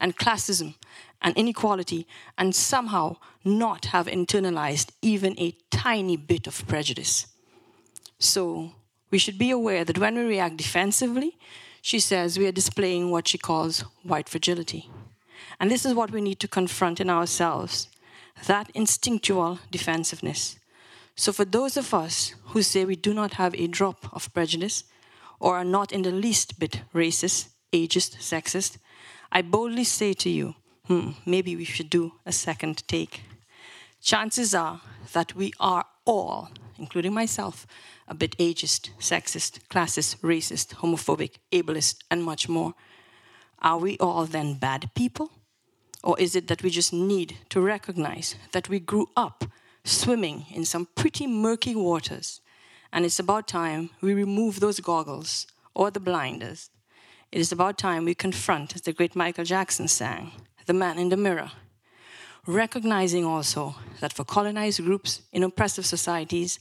and 0.00 0.16
classism 0.16 0.74
and 1.22 1.36
inequality 1.36 2.06
and 2.36 2.54
somehow 2.54 3.16
not 3.44 3.86
have 3.86 4.06
internalized 4.06 4.90
even 5.02 5.38
a 5.38 5.54
tiny 5.70 6.16
bit 6.16 6.46
of 6.46 6.66
prejudice. 6.66 7.26
So 8.18 8.72
we 9.10 9.18
should 9.18 9.38
be 9.38 9.50
aware 9.50 9.84
that 9.84 9.98
when 9.98 10.14
we 10.16 10.22
react 10.22 10.56
defensively, 10.56 11.36
she 11.88 11.98
says 11.98 12.38
we 12.38 12.46
are 12.46 12.52
displaying 12.52 13.10
what 13.10 13.26
she 13.26 13.38
calls 13.38 13.80
white 14.02 14.28
fragility. 14.28 14.90
And 15.58 15.70
this 15.70 15.86
is 15.86 15.94
what 15.94 16.10
we 16.10 16.20
need 16.20 16.38
to 16.40 16.46
confront 16.46 17.00
in 17.00 17.08
ourselves 17.08 17.88
that 18.46 18.70
instinctual 18.74 19.60
defensiveness. 19.70 20.58
So, 21.16 21.32
for 21.32 21.46
those 21.46 21.78
of 21.78 21.94
us 21.94 22.34
who 22.48 22.60
say 22.60 22.84
we 22.84 22.94
do 22.94 23.14
not 23.14 23.32
have 23.34 23.54
a 23.54 23.66
drop 23.68 24.12
of 24.12 24.30
prejudice 24.34 24.84
or 25.40 25.56
are 25.56 25.64
not 25.64 25.90
in 25.90 26.02
the 26.02 26.10
least 26.10 26.58
bit 26.60 26.82
racist, 26.94 27.48
ageist, 27.72 28.18
sexist, 28.18 28.76
I 29.32 29.40
boldly 29.40 29.84
say 29.84 30.12
to 30.12 30.28
you, 30.28 30.56
hmm, 30.88 31.12
maybe 31.24 31.56
we 31.56 31.64
should 31.64 31.88
do 31.88 32.12
a 32.26 32.32
second 32.32 32.86
take. 32.86 33.22
Chances 34.02 34.54
are 34.54 34.82
that 35.14 35.34
we 35.34 35.54
are 35.58 35.86
all, 36.04 36.50
including 36.78 37.14
myself, 37.14 37.66
a 38.08 38.14
bit 38.14 38.36
ageist, 38.38 38.90
sexist, 38.98 39.60
classist, 39.68 40.16
racist, 40.20 40.76
homophobic, 40.76 41.36
ableist, 41.52 41.98
and 42.10 42.24
much 42.24 42.48
more. 42.48 42.74
Are 43.60 43.78
we 43.78 43.96
all 43.98 44.24
then 44.24 44.54
bad 44.54 44.90
people? 44.94 45.30
Or 46.02 46.18
is 46.18 46.34
it 46.34 46.48
that 46.48 46.62
we 46.62 46.70
just 46.70 46.92
need 46.92 47.36
to 47.50 47.60
recognize 47.60 48.36
that 48.52 48.68
we 48.68 48.80
grew 48.80 49.08
up 49.16 49.44
swimming 49.84 50.46
in 50.50 50.64
some 50.64 50.88
pretty 50.94 51.26
murky 51.26 51.74
waters, 51.74 52.40
and 52.92 53.04
it's 53.04 53.18
about 53.18 53.48
time 53.48 53.90
we 54.00 54.14
remove 54.14 54.60
those 54.60 54.80
goggles 54.80 55.46
or 55.74 55.90
the 55.90 56.00
blinders? 56.00 56.70
It 57.30 57.40
is 57.40 57.52
about 57.52 57.76
time 57.76 58.04
we 58.04 58.14
confront, 58.14 58.74
as 58.74 58.82
the 58.82 58.92
great 58.92 59.14
Michael 59.14 59.44
Jackson 59.44 59.88
sang, 59.88 60.32
the 60.66 60.72
man 60.72 60.98
in 60.98 61.10
the 61.10 61.16
mirror 61.16 61.50
recognizing 62.48 63.26
also 63.26 63.76
that 64.00 64.14
for 64.14 64.24
colonized 64.24 64.82
groups 64.82 65.20
in 65.32 65.42
oppressive 65.42 65.84
societies, 65.84 66.58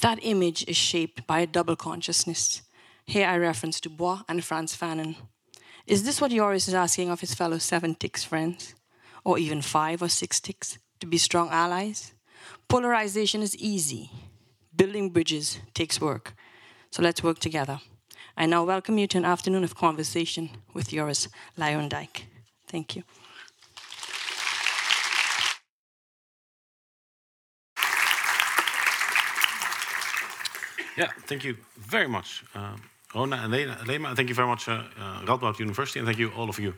that 0.00 0.18
image 0.22 0.64
is 0.66 0.76
shaped 0.76 1.26
by 1.26 1.40
a 1.40 1.46
double 1.46 1.76
consciousness. 1.76 2.62
Here 3.04 3.28
I 3.28 3.36
reference 3.36 3.78
Du 3.78 3.90
Bois 3.90 4.22
and 4.28 4.42
Frantz 4.42 4.74
Fanon. 4.74 5.14
Is 5.86 6.04
this 6.04 6.20
what 6.20 6.32
Joris 6.32 6.68
is 6.68 6.74
asking 6.74 7.10
of 7.10 7.20
his 7.20 7.34
fellow 7.34 7.58
seven 7.58 7.94
ticks 7.94 8.24
friends? 8.24 8.74
Or 9.24 9.38
even 9.38 9.60
five 9.60 10.02
or 10.02 10.08
six 10.08 10.40
ticks 10.40 10.78
to 11.00 11.06
be 11.06 11.18
strong 11.18 11.50
allies? 11.50 12.14
Polarization 12.68 13.42
is 13.42 13.54
easy. 13.56 14.10
Building 14.74 15.10
bridges 15.10 15.60
takes 15.74 16.00
work. 16.00 16.34
So 16.90 17.02
let's 17.02 17.22
work 17.22 17.40
together. 17.40 17.80
I 18.38 18.46
now 18.46 18.64
welcome 18.64 18.96
you 18.98 19.06
to 19.08 19.18
an 19.18 19.24
afternoon 19.24 19.64
of 19.64 19.74
conversation 19.74 20.50
with 20.72 20.88
Joris 20.88 21.28
Luyendijk. 21.58 22.22
Thank 22.68 22.96
you. 22.96 23.02
Yeah, 30.96 31.10
thank 31.26 31.44
you 31.44 31.56
very 31.76 32.08
much, 32.08 32.42
uh, 32.54 32.76
Rona 33.14 33.36
and 33.36 33.52
Lima. 33.86 34.14
Thank 34.14 34.28
you 34.30 34.34
very 34.34 34.48
much, 34.48 34.68
uh, 34.68 34.82
uh, 34.98 35.26
Radboud 35.26 35.58
University, 35.58 35.98
and 35.98 36.06
thank 36.08 36.18
you 36.18 36.30
all 36.30 36.48
of 36.48 36.58
you 36.58 36.74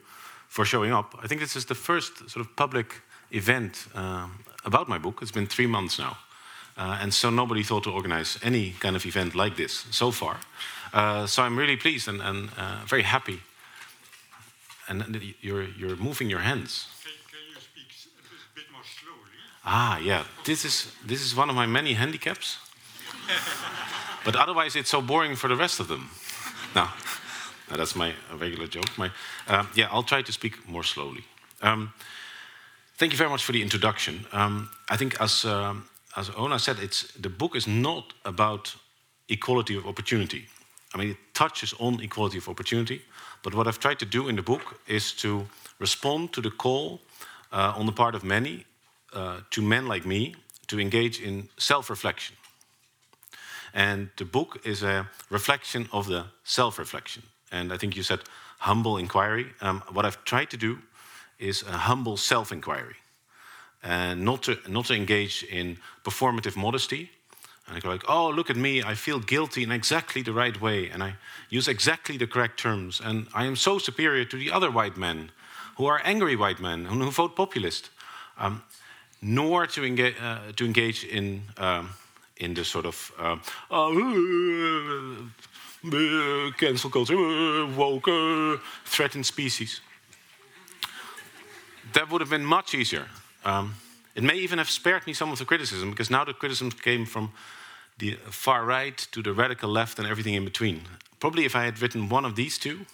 for 0.48 0.64
showing 0.64 0.92
up. 0.92 1.14
I 1.22 1.28
think 1.28 1.40
this 1.40 1.54
is 1.54 1.66
the 1.66 1.74
first 1.74 2.28
sort 2.28 2.44
of 2.44 2.56
public 2.56 3.02
event 3.30 3.86
um, 3.94 4.44
about 4.64 4.88
my 4.88 4.98
book. 4.98 5.20
It's 5.22 5.30
been 5.30 5.46
three 5.46 5.66
months 5.66 5.98
now. 5.98 6.16
Uh, 6.76 6.98
and 7.00 7.12
so 7.12 7.30
nobody 7.30 7.62
thought 7.62 7.84
to 7.84 7.90
organize 7.90 8.38
any 8.42 8.70
kind 8.80 8.96
of 8.96 9.04
event 9.04 9.34
like 9.34 9.56
this 9.56 9.86
so 9.90 10.10
far. 10.10 10.36
Uh, 10.92 11.26
so 11.26 11.42
I'm 11.42 11.58
really 11.58 11.76
pleased 11.76 12.08
and, 12.08 12.22
and 12.22 12.50
uh, 12.56 12.84
very 12.86 13.02
happy. 13.02 13.40
And 14.88 15.20
you're, 15.40 15.64
you're 15.64 15.96
moving 15.96 16.30
your 16.30 16.40
hands. 16.40 16.86
Can, 17.02 17.12
can 17.30 17.40
you 17.54 17.60
speak 17.60 18.10
a 18.16 18.54
bit 18.54 18.64
more 18.72 18.82
slowly? 18.84 19.36
Ah, 19.64 19.98
yeah. 19.98 20.24
This 20.44 20.64
is, 20.64 20.92
this 21.04 21.20
is 21.20 21.36
one 21.36 21.50
of 21.50 21.56
my 21.56 21.66
many 21.66 21.94
handicaps. 21.94 22.58
But 24.28 24.36
otherwise, 24.36 24.76
it's 24.76 24.90
so 24.90 25.00
boring 25.00 25.36
for 25.36 25.48
the 25.48 25.56
rest 25.56 25.80
of 25.80 25.88
them. 25.88 26.10
no, 26.74 26.86
no 27.70 27.76
that's 27.78 27.96
my 27.96 28.12
regular 28.38 28.66
joke. 28.66 28.98
My, 28.98 29.10
uh, 29.46 29.64
yeah, 29.74 29.88
I'll 29.90 30.02
try 30.02 30.20
to 30.20 30.32
speak 30.32 30.68
more 30.68 30.84
slowly. 30.84 31.24
Um, 31.62 31.94
thank 32.98 33.12
you 33.12 33.16
very 33.16 33.30
much 33.30 33.42
for 33.42 33.52
the 33.52 33.62
introduction. 33.62 34.26
Um, 34.32 34.68
I 34.90 34.98
think, 34.98 35.18
as, 35.18 35.46
um, 35.46 35.88
as 36.14 36.28
Ona 36.36 36.58
said, 36.58 36.78
it's, 36.78 37.10
the 37.12 37.30
book 37.30 37.56
is 37.56 37.66
not 37.66 38.12
about 38.26 38.76
equality 39.30 39.78
of 39.78 39.86
opportunity. 39.86 40.44
I 40.94 40.98
mean, 40.98 41.10
it 41.12 41.16
touches 41.32 41.72
on 41.78 42.02
equality 42.02 42.36
of 42.36 42.50
opportunity, 42.50 43.00
but 43.42 43.54
what 43.54 43.66
I've 43.66 43.80
tried 43.80 43.98
to 44.00 44.04
do 44.04 44.28
in 44.28 44.36
the 44.36 44.42
book 44.42 44.78
is 44.86 45.12
to 45.22 45.46
respond 45.78 46.34
to 46.34 46.42
the 46.42 46.50
call 46.50 47.00
uh, 47.50 47.72
on 47.74 47.86
the 47.86 47.92
part 47.92 48.14
of 48.14 48.24
many, 48.24 48.66
uh, 49.14 49.40
to 49.52 49.62
men 49.62 49.88
like 49.88 50.04
me, 50.04 50.34
to 50.66 50.78
engage 50.78 51.18
in 51.18 51.48
self 51.56 51.88
reflection. 51.88 52.36
And 53.78 54.08
the 54.16 54.24
book 54.24 54.60
is 54.64 54.82
a 54.82 55.08
reflection 55.30 55.88
of 55.92 56.08
the 56.08 56.24
self 56.42 56.78
reflection. 56.78 57.22
And 57.52 57.72
I 57.72 57.76
think 57.78 57.96
you 57.96 58.02
said 58.02 58.20
humble 58.58 58.98
inquiry. 58.98 59.46
Um, 59.60 59.82
what 59.92 60.04
I've 60.04 60.24
tried 60.24 60.50
to 60.50 60.56
do 60.56 60.78
is 61.38 61.62
a 61.62 61.76
humble 61.86 62.16
self 62.16 62.50
inquiry 62.50 62.96
and 63.84 64.24
not 64.24 64.42
to, 64.42 64.56
not 64.66 64.86
to 64.86 64.94
engage 64.94 65.44
in 65.44 65.76
performative 66.02 66.56
modesty. 66.56 67.10
And 67.68 67.76
I 67.76 67.80
go 67.80 67.88
like, 67.88 68.04
oh, 68.08 68.30
look 68.30 68.50
at 68.50 68.56
me, 68.56 68.82
I 68.82 68.94
feel 68.94 69.20
guilty 69.20 69.62
in 69.62 69.70
exactly 69.70 70.22
the 70.22 70.32
right 70.32 70.60
way, 70.60 70.90
and 70.90 71.00
I 71.00 71.14
use 71.48 71.68
exactly 71.68 72.16
the 72.16 72.26
correct 72.26 72.58
terms, 72.58 73.00
and 73.04 73.28
I 73.32 73.44
am 73.44 73.56
so 73.56 73.78
superior 73.78 74.24
to 74.24 74.36
the 74.36 74.50
other 74.50 74.70
white 74.72 74.96
men 74.96 75.30
who 75.76 75.86
are 75.86 76.00
angry 76.04 76.34
white 76.34 76.60
men 76.60 76.86
who, 76.86 76.98
who 76.98 77.10
vote 77.10 77.36
populist. 77.36 77.90
Um, 78.38 78.62
nor 79.20 79.66
to 79.66 79.84
engage, 79.84 80.16
uh, 80.20 80.38
to 80.56 80.64
engage 80.64 81.04
in 81.04 81.42
um, 81.56 81.90
in 82.38 82.54
the 82.54 82.64
sort 82.64 82.86
of 82.86 83.12
uh, 83.18 83.36
uh, 85.84 86.50
cancel 86.56 86.90
culture, 86.90 87.16
uh, 87.16 87.66
woke, 87.76 88.08
uh, 88.08 88.56
threatened 88.84 89.26
species. 89.26 89.80
That 91.92 92.10
would 92.10 92.20
have 92.20 92.30
been 92.30 92.44
much 92.44 92.74
easier. 92.74 93.06
Um, 93.44 93.74
it 94.14 94.22
may 94.22 94.36
even 94.36 94.58
have 94.58 94.70
spared 94.70 95.06
me 95.06 95.12
some 95.14 95.32
of 95.32 95.38
the 95.38 95.44
criticism, 95.44 95.90
because 95.90 96.10
now 96.10 96.24
the 96.24 96.34
criticism 96.34 96.70
came 96.70 97.06
from 97.06 97.32
the 97.98 98.16
far 98.30 98.64
right 98.64 99.08
to 99.10 99.22
the 99.22 99.32
radical 99.32 99.70
left 99.70 99.98
and 99.98 100.08
everything 100.08 100.34
in 100.34 100.44
between. 100.44 100.82
Probably 101.20 101.44
if 101.44 101.54
I 101.56 101.64
had 101.64 101.80
written 101.80 102.08
one 102.08 102.24
of 102.24 102.34
these 102.34 102.58
two, 102.58 102.86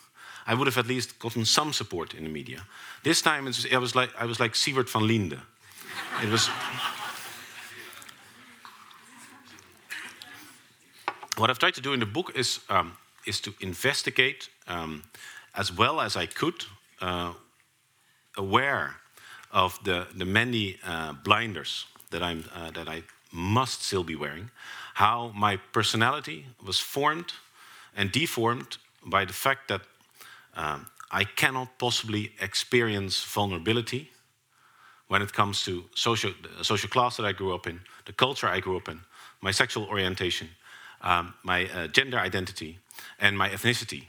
I 0.46 0.54
would 0.54 0.66
have 0.66 0.78
at 0.78 0.86
least 0.86 1.18
gotten 1.18 1.44
some 1.44 1.72
support 1.72 2.14
in 2.14 2.24
the 2.24 2.30
media. 2.30 2.66
This 3.02 3.22
time 3.22 3.44
was, 3.44 3.66
I, 3.72 3.78
was 3.78 3.94
like, 3.94 4.10
I 4.18 4.26
was 4.26 4.38
like 4.40 4.52
Sywert 4.54 4.88
van 4.90 5.06
Lienden. 5.06 5.40
It 6.22 6.30
was. 6.30 6.50
What 11.36 11.50
I've 11.50 11.58
tried 11.58 11.74
to 11.74 11.80
do 11.80 11.92
in 11.92 12.00
the 12.00 12.06
book 12.06 12.32
is, 12.34 12.60
um, 12.68 12.96
is 13.26 13.40
to 13.40 13.54
investigate 13.60 14.48
um, 14.68 15.02
as 15.54 15.72
well 15.72 16.00
as 16.00 16.16
I 16.16 16.26
could, 16.26 16.64
uh, 17.00 17.32
aware 18.36 18.96
of 19.50 19.78
the, 19.84 20.06
the 20.16 20.24
many 20.24 20.78
uh, 20.84 21.12
blinders 21.12 21.86
that, 22.10 22.22
I'm, 22.22 22.44
uh, 22.54 22.70
that 22.72 22.88
I 22.88 23.02
must 23.32 23.82
still 23.84 24.04
be 24.04 24.16
wearing, 24.16 24.50
how 24.94 25.32
my 25.34 25.56
personality 25.72 26.46
was 26.64 26.78
formed 26.78 27.32
and 27.96 28.10
deformed 28.10 28.78
by 29.04 29.24
the 29.24 29.32
fact 29.32 29.68
that 29.68 29.82
um, 30.56 30.86
I 31.10 31.24
cannot 31.24 31.78
possibly 31.78 32.32
experience 32.40 33.22
vulnerability 33.22 34.10
when 35.08 35.22
it 35.22 35.32
comes 35.32 35.64
to 35.64 35.84
social, 35.94 36.32
the 36.58 36.64
social 36.64 36.88
class 36.88 37.16
that 37.16 37.26
I 37.26 37.32
grew 37.32 37.54
up 37.54 37.66
in, 37.66 37.80
the 38.06 38.12
culture 38.12 38.48
I 38.48 38.60
grew 38.60 38.76
up 38.76 38.88
in, 38.88 39.00
my 39.40 39.50
sexual 39.50 39.84
orientation, 39.84 40.48
um, 41.04 41.34
my 41.44 41.66
uh, 41.66 41.86
gender 41.86 42.18
identity, 42.18 42.78
and 43.20 43.38
my 43.38 43.48
ethnicity. 43.50 44.04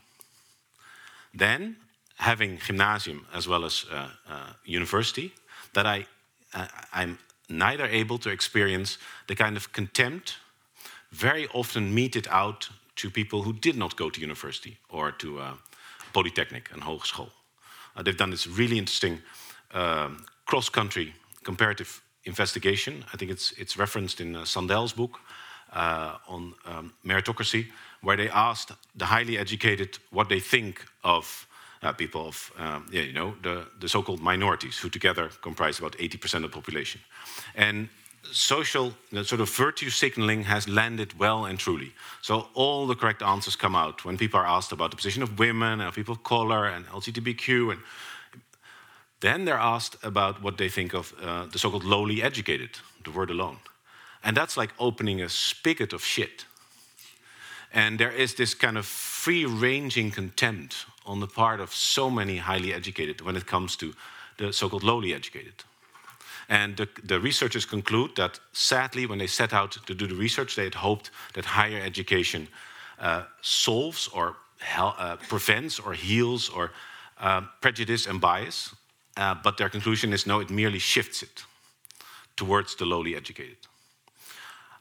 Then, 1.34 1.76
having 2.18 2.58
gymnasium 2.58 3.26
as 3.34 3.48
well 3.48 3.66
as 3.66 3.86
uh, 3.92 4.08
uh, 4.30 4.54
university, 4.66 5.34
that 5.74 5.86
I, 5.86 6.08
uh, 6.54 6.68
I'm 6.94 7.20
neither 7.50 7.86
able 7.86 8.18
to 8.20 8.30
experience 8.30 8.98
the 9.28 9.36
kind 9.36 9.58
of 9.58 9.72
contempt 9.74 10.38
very 11.12 11.48
often 11.54 11.94
meted 11.94 12.28
out 12.30 12.70
to 12.96 13.10
people 13.10 13.44
who 13.44 13.54
did 13.54 13.76
not 13.76 13.96
go 13.96 14.10
to 14.10 14.22
university 14.22 14.78
or 14.90 15.12
to 15.12 15.40
uh, 15.40 15.54
polytechnic 16.14 16.70
and 16.74 16.82
hogeschool. 16.82 17.30
Uh, 17.96 18.04
they've 18.04 18.18
done 18.18 18.32
this 18.32 18.48
really 18.48 18.78
interesting 18.78 19.22
um, 19.74 20.26
cross-country 20.46 21.14
comparative 21.44 22.02
investigation. 22.24 23.04
I 23.14 23.18
think 23.18 23.32
it's, 23.32 23.52
it's 23.58 23.78
referenced 23.78 24.22
in 24.22 24.46
Sandel's 24.46 24.94
book, 24.94 25.20
uh, 25.76 26.18
on 26.28 26.54
um, 26.66 26.94
meritocracy, 27.06 27.68
where 28.02 28.18
they 28.18 28.30
asked 28.30 28.72
the 28.96 29.06
highly 29.06 29.38
educated 29.38 30.00
what 30.12 30.30
they 30.30 30.40
think 30.40 30.84
of 31.04 31.48
uh, 31.84 31.92
people 31.92 32.28
of, 32.28 32.52
um, 32.58 32.88
yeah, 32.92 33.04
you 33.04 33.14
know, 33.14 33.36
the, 33.44 33.66
the 33.80 33.88
so-called 33.88 34.22
minorities, 34.22 34.78
who 34.78 34.90
together 34.90 35.30
comprise 35.42 35.80
about 35.80 35.98
80% 35.98 36.36
of 36.36 36.42
the 36.44 36.50
population. 36.50 37.02
And 37.56 37.90
social 38.32 38.94
sort 39.24 39.42
of 39.42 39.50
virtue 39.50 39.90
signaling 39.90 40.44
has 40.44 40.68
landed 40.68 41.20
well 41.20 41.46
and 41.46 41.60
truly. 41.60 41.94
So 42.22 42.48
all 42.54 42.88
the 42.88 42.96
correct 42.96 43.22
answers 43.22 43.56
come 43.56 43.76
out 43.76 44.04
when 44.04 44.18
people 44.18 44.40
are 44.40 44.48
asked 44.48 44.72
about 44.72 44.92
the 44.92 44.98
position 44.98 45.24
of 45.24 45.38
women 45.38 45.82
and 45.82 45.94
people 45.94 46.14
of 46.14 46.24
color 46.24 46.66
and 46.66 46.86
LGBTQ, 46.88 47.72
and 47.72 47.82
then 49.20 49.46
they're 49.46 49.60
asked 49.60 49.98
about 50.04 50.42
what 50.42 50.58
they 50.58 50.70
think 50.70 50.94
of 50.94 51.14
uh, 51.22 51.46
the 51.46 51.60
so-called 51.60 51.84
lowly 51.84 52.22
educated, 52.22 52.72
the 53.04 53.12
word 53.12 53.30
alone, 53.30 53.58
and 54.26 54.36
that's 54.36 54.58
like 54.58 54.74
opening 54.80 55.22
a 55.22 55.30
spigot 55.30 55.94
of 55.94 56.04
shit. 56.04 56.46
And 57.72 58.00
there 58.00 58.12
is 58.12 58.34
this 58.34 58.56
kind 58.56 58.78
of 58.78 58.86
free-ranging 58.86 60.12
contempt 60.12 60.86
on 61.06 61.20
the 61.20 61.28
part 61.28 61.60
of 61.60 61.74
so 61.74 62.10
many 62.10 62.38
highly 62.38 62.74
educated 62.74 63.22
when 63.22 63.36
it 63.36 63.46
comes 63.46 63.76
to 63.78 63.94
the 64.38 64.52
so-called 64.52 64.84
lowly 64.84 65.14
educated. 65.14 65.64
And 66.50 66.76
the, 66.76 66.88
the, 67.04 67.20
researchers 67.20 67.66
conclude 67.66 68.16
that 68.16 68.40
sadly, 68.54 69.06
when 69.06 69.20
they 69.20 69.28
set 69.28 69.54
out 69.54 69.72
to 69.86 69.94
do 69.94 70.08
the 70.08 70.16
research, 70.16 70.56
they 70.56 70.64
had 70.64 70.76
hoped 70.76 71.12
that 71.34 71.46
higher 71.46 71.80
education 71.80 72.48
uh, 73.00 73.24
solves 73.42 74.08
or 74.08 74.36
uh, 74.78 75.18
prevents 75.28 75.80
or 75.80 75.94
heals 75.94 76.50
or 76.50 76.72
uh, 77.20 77.42
prejudice 77.62 78.08
and 78.08 78.22
bias. 78.22 78.76
Uh, 79.18 79.36
but 79.44 79.58
their 79.58 79.70
conclusion 79.70 80.14
is 80.14 80.26
no, 80.26 80.40
it 80.40 80.50
merely 80.50 80.80
shifts 80.80 81.24
it 81.24 81.44
towards 82.36 82.76
the 82.76 82.86
lowly 82.86 83.16
educated. 83.16 83.58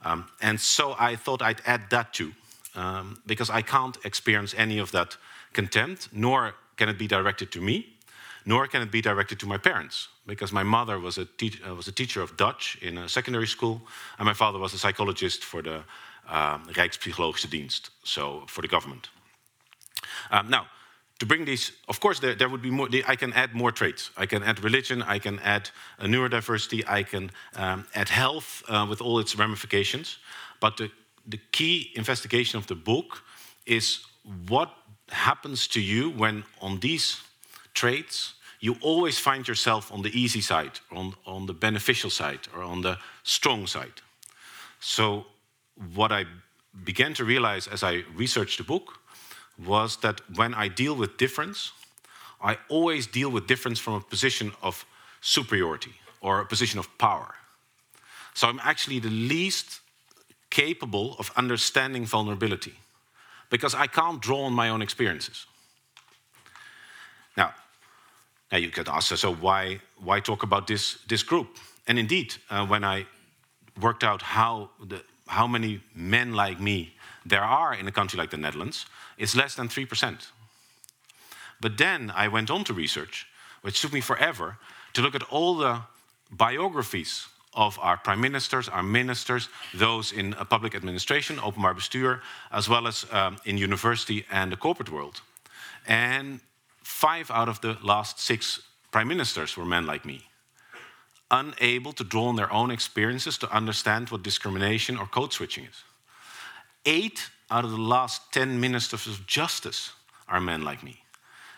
Um, 0.05 0.27
and 0.41 0.61
so 0.61 0.95
I 0.99 1.17
thought 1.17 1.43
I'd 1.43 1.63
add 1.67 1.91
that 1.91 2.13
too, 2.13 2.33
um, 2.75 3.21
because 3.27 3.51
I 3.51 3.63
can't 3.63 3.97
experience 4.05 4.55
any 4.57 4.79
of 4.79 4.91
that 4.93 5.17
contempt, 5.53 6.09
nor 6.13 6.55
can 6.77 6.89
it 6.89 6.99
be 6.99 7.07
directed 7.07 7.51
to 7.53 7.61
me, 7.61 7.87
nor 8.45 8.67
can 8.67 8.83
it 8.83 8.91
be 8.91 9.01
directed 9.01 9.39
to 9.41 9.47
my 9.47 9.59
parents 9.59 10.09
because 10.27 10.53
my 10.53 10.63
mother 10.63 10.99
was 10.99 11.19
a, 11.19 11.27
uh, 11.67 11.75
was 11.75 11.89
a 11.89 11.93
teacher 11.93 12.23
of 12.23 12.37
Dutch 12.37 12.79
in 12.83 12.99
a 12.99 13.09
secondary 13.09 13.47
school, 13.47 13.81
and 14.19 14.27
my 14.27 14.35
father 14.35 14.59
was 14.59 14.75
a 14.75 14.79
psychologist 14.79 15.45
for 15.45 15.63
the 15.63 15.83
uh, 16.29 16.59
Rijkspsychologische 16.59 17.49
Dienst, 17.49 17.91
so 18.03 18.45
for 18.47 18.63
the 18.63 18.69
government. 18.69 19.11
Um, 20.31 20.49
now, 20.49 20.67
to 21.21 21.27
bring 21.27 21.45
these, 21.45 21.73
of 21.89 22.01
course, 22.01 22.19
there, 22.19 22.35
there, 22.35 22.49
would 22.49 22.63
be 22.63 22.71
more. 22.71 22.89
I 23.07 23.17
can 23.17 23.33
add 23.33 23.55
more 23.55 23.71
traits. 23.71 24.11
I 24.17 24.27
can 24.27 24.43
add 24.43 24.65
religion. 24.65 25.03
I 25.03 25.19
can 25.19 25.39
add 25.41 25.71
uh, 25.99 26.05
neurodiversity. 26.05 26.85
I 26.89 27.05
can 27.05 27.31
um, 27.55 27.87
add 27.95 28.09
health 28.09 28.63
uh, 28.69 28.87
with 28.89 29.01
all 29.01 29.21
its 29.21 29.37
ramifications. 29.37 30.19
But 30.61 30.77
the, 30.77 30.91
the 31.27 31.39
key 31.53 31.93
investigation 31.95 32.59
of 32.59 32.67
the 32.67 32.75
book 32.75 33.23
is 33.65 34.01
what 34.49 34.71
happens 35.11 35.69
to 35.69 35.81
you 35.81 36.11
when, 36.11 36.45
on 36.61 36.81
these 36.81 37.21
traits, 37.75 38.35
you 38.61 38.77
always 38.81 39.19
find 39.19 39.47
yourself 39.47 39.93
on 39.93 40.03
the 40.03 40.19
easy 40.19 40.41
side, 40.41 40.81
on, 40.91 41.15
on 41.27 41.47
the 41.47 41.53
beneficial 41.53 42.11
side, 42.11 42.41
or 42.57 42.63
on 42.63 42.83
the 42.83 42.99
strong 43.23 43.67
side. 43.67 44.01
So, 44.81 45.27
what 45.95 46.11
I 46.13 46.25
began 46.85 47.15
to 47.15 47.25
realize 47.25 47.69
as 47.69 47.83
I 47.83 48.05
researched 48.17 48.59
the 48.59 48.65
book 48.65 49.01
was 49.59 49.97
that 49.99 50.21
when 50.37 50.55
I 50.55 50.69
deal 50.69 50.95
with 50.95 51.17
difference, 51.17 51.73
I 52.43 52.59
always 52.69 53.07
deal 53.07 53.31
with 53.31 53.47
difference 53.47 53.79
from 53.79 53.95
a 53.95 54.01
position 54.01 54.53
of 54.63 54.85
superiority 55.21 55.93
or 56.21 56.41
a 56.41 56.47
position 56.47 56.79
of 56.79 56.99
power. 56.99 57.35
So, 58.35 58.49
I'm 58.49 58.61
actually 58.63 58.99
the 58.99 59.11
least 59.11 59.81
capable 60.51 61.17
of 61.19 61.31
understanding 61.37 62.05
vulnerability 62.05 62.75
because 63.51 63.75
I 63.75 63.87
can't 63.87 64.21
draw 64.21 64.43
on 64.45 64.53
my 64.53 64.69
own 64.69 64.83
experiences. 64.83 65.47
Now, 67.37 67.55
now 68.51 68.59
you 68.59 68.71
could 68.71 68.89
ask, 68.89 69.17
so 69.17 69.35
why, 69.35 69.81
why 70.03 70.21
talk 70.21 70.43
about 70.43 70.67
this, 70.67 70.99
this 71.09 71.23
group? 71.23 71.57
And 71.87 71.99
indeed, 71.99 72.35
uh, 72.51 72.67
when 72.67 72.85
I 72.85 73.07
worked 73.81 74.05
out 74.05 74.23
how, 74.23 74.71
the, 74.85 75.03
how 75.27 75.47
many 75.47 75.81
men 75.95 76.35
like 76.35 76.61
me 76.61 76.95
there 77.25 77.43
are 77.43 77.75
in 77.75 77.89
a 77.89 77.93
country 77.93 78.19
like 78.19 78.31
the 78.31 78.37
Netherlands, 78.37 78.87
is 79.19 79.37
less 79.37 79.55
than 79.55 79.69
3%. 79.69 80.27
But 81.61 81.79
then 81.79 82.13
I 82.15 82.29
went 82.29 82.51
on 82.51 82.65
to 82.65 82.75
research, 82.75 83.27
which 83.63 83.81
took 83.81 83.93
me 83.93 84.01
forever, 84.01 84.59
to 84.93 85.03
look 85.03 85.15
at 85.15 85.23
all 85.25 85.57
the 85.57 85.81
biographies 86.31 87.27
of 87.55 87.79
our 87.81 87.97
prime 87.97 88.21
ministers, 88.21 88.69
our 88.69 88.83
ministers, 88.83 89.49
those 89.73 90.13
in 90.13 90.33
public 90.51 90.75
administration, 90.75 91.37
openbaar 91.37 91.75
bestuur, 91.75 92.21
as 92.51 92.69
well 92.69 92.87
as 92.87 93.07
um, 93.13 93.37
in 93.45 93.57
university 93.57 94.27
and 94.31 94.51
the 94.51 94.57
corporate 94.57 94.91
world. 94.91 95.21
And 95.87 96.41
five 96.83 97.31
out 97.31 97.49
of 97.49 97.61
the 97.61 97.77
last 97.83 98.21
six 98.21 98.61
prime 98.91 99.09
ministers 99.09 99.57
were 99.57 99.65
men 99.65 99.87
like 99.87 100.05
me, 100.05 100.23
unable 101.31 101.93
to 101.93 102.05
draw 102.05 102.27
on 102.27 102.37
their 102.37 102.53
own 102.53 102.71
experiences 102.71 103.39
to 103.39 103.51
understand 103.51 104.11
what 104.11 104.23
discrimination 104.23 104.97
or 104.97 105.07
code 105.07 105.33
switching 105.33 105.65
is. 105.65 105.85
Eight 106.87 107.31
out 107.51 107.65
of 107.65 107.71
the 107.71 107.79
last 107.79 108.33
10 108.33 108.61
ministers 108.61 109.07
of 109.07 109.27
justice 109.27 109.93
are 110.29 110.41
men 110.41 110.63
like 110.63 110.83
me. 110.83 111.05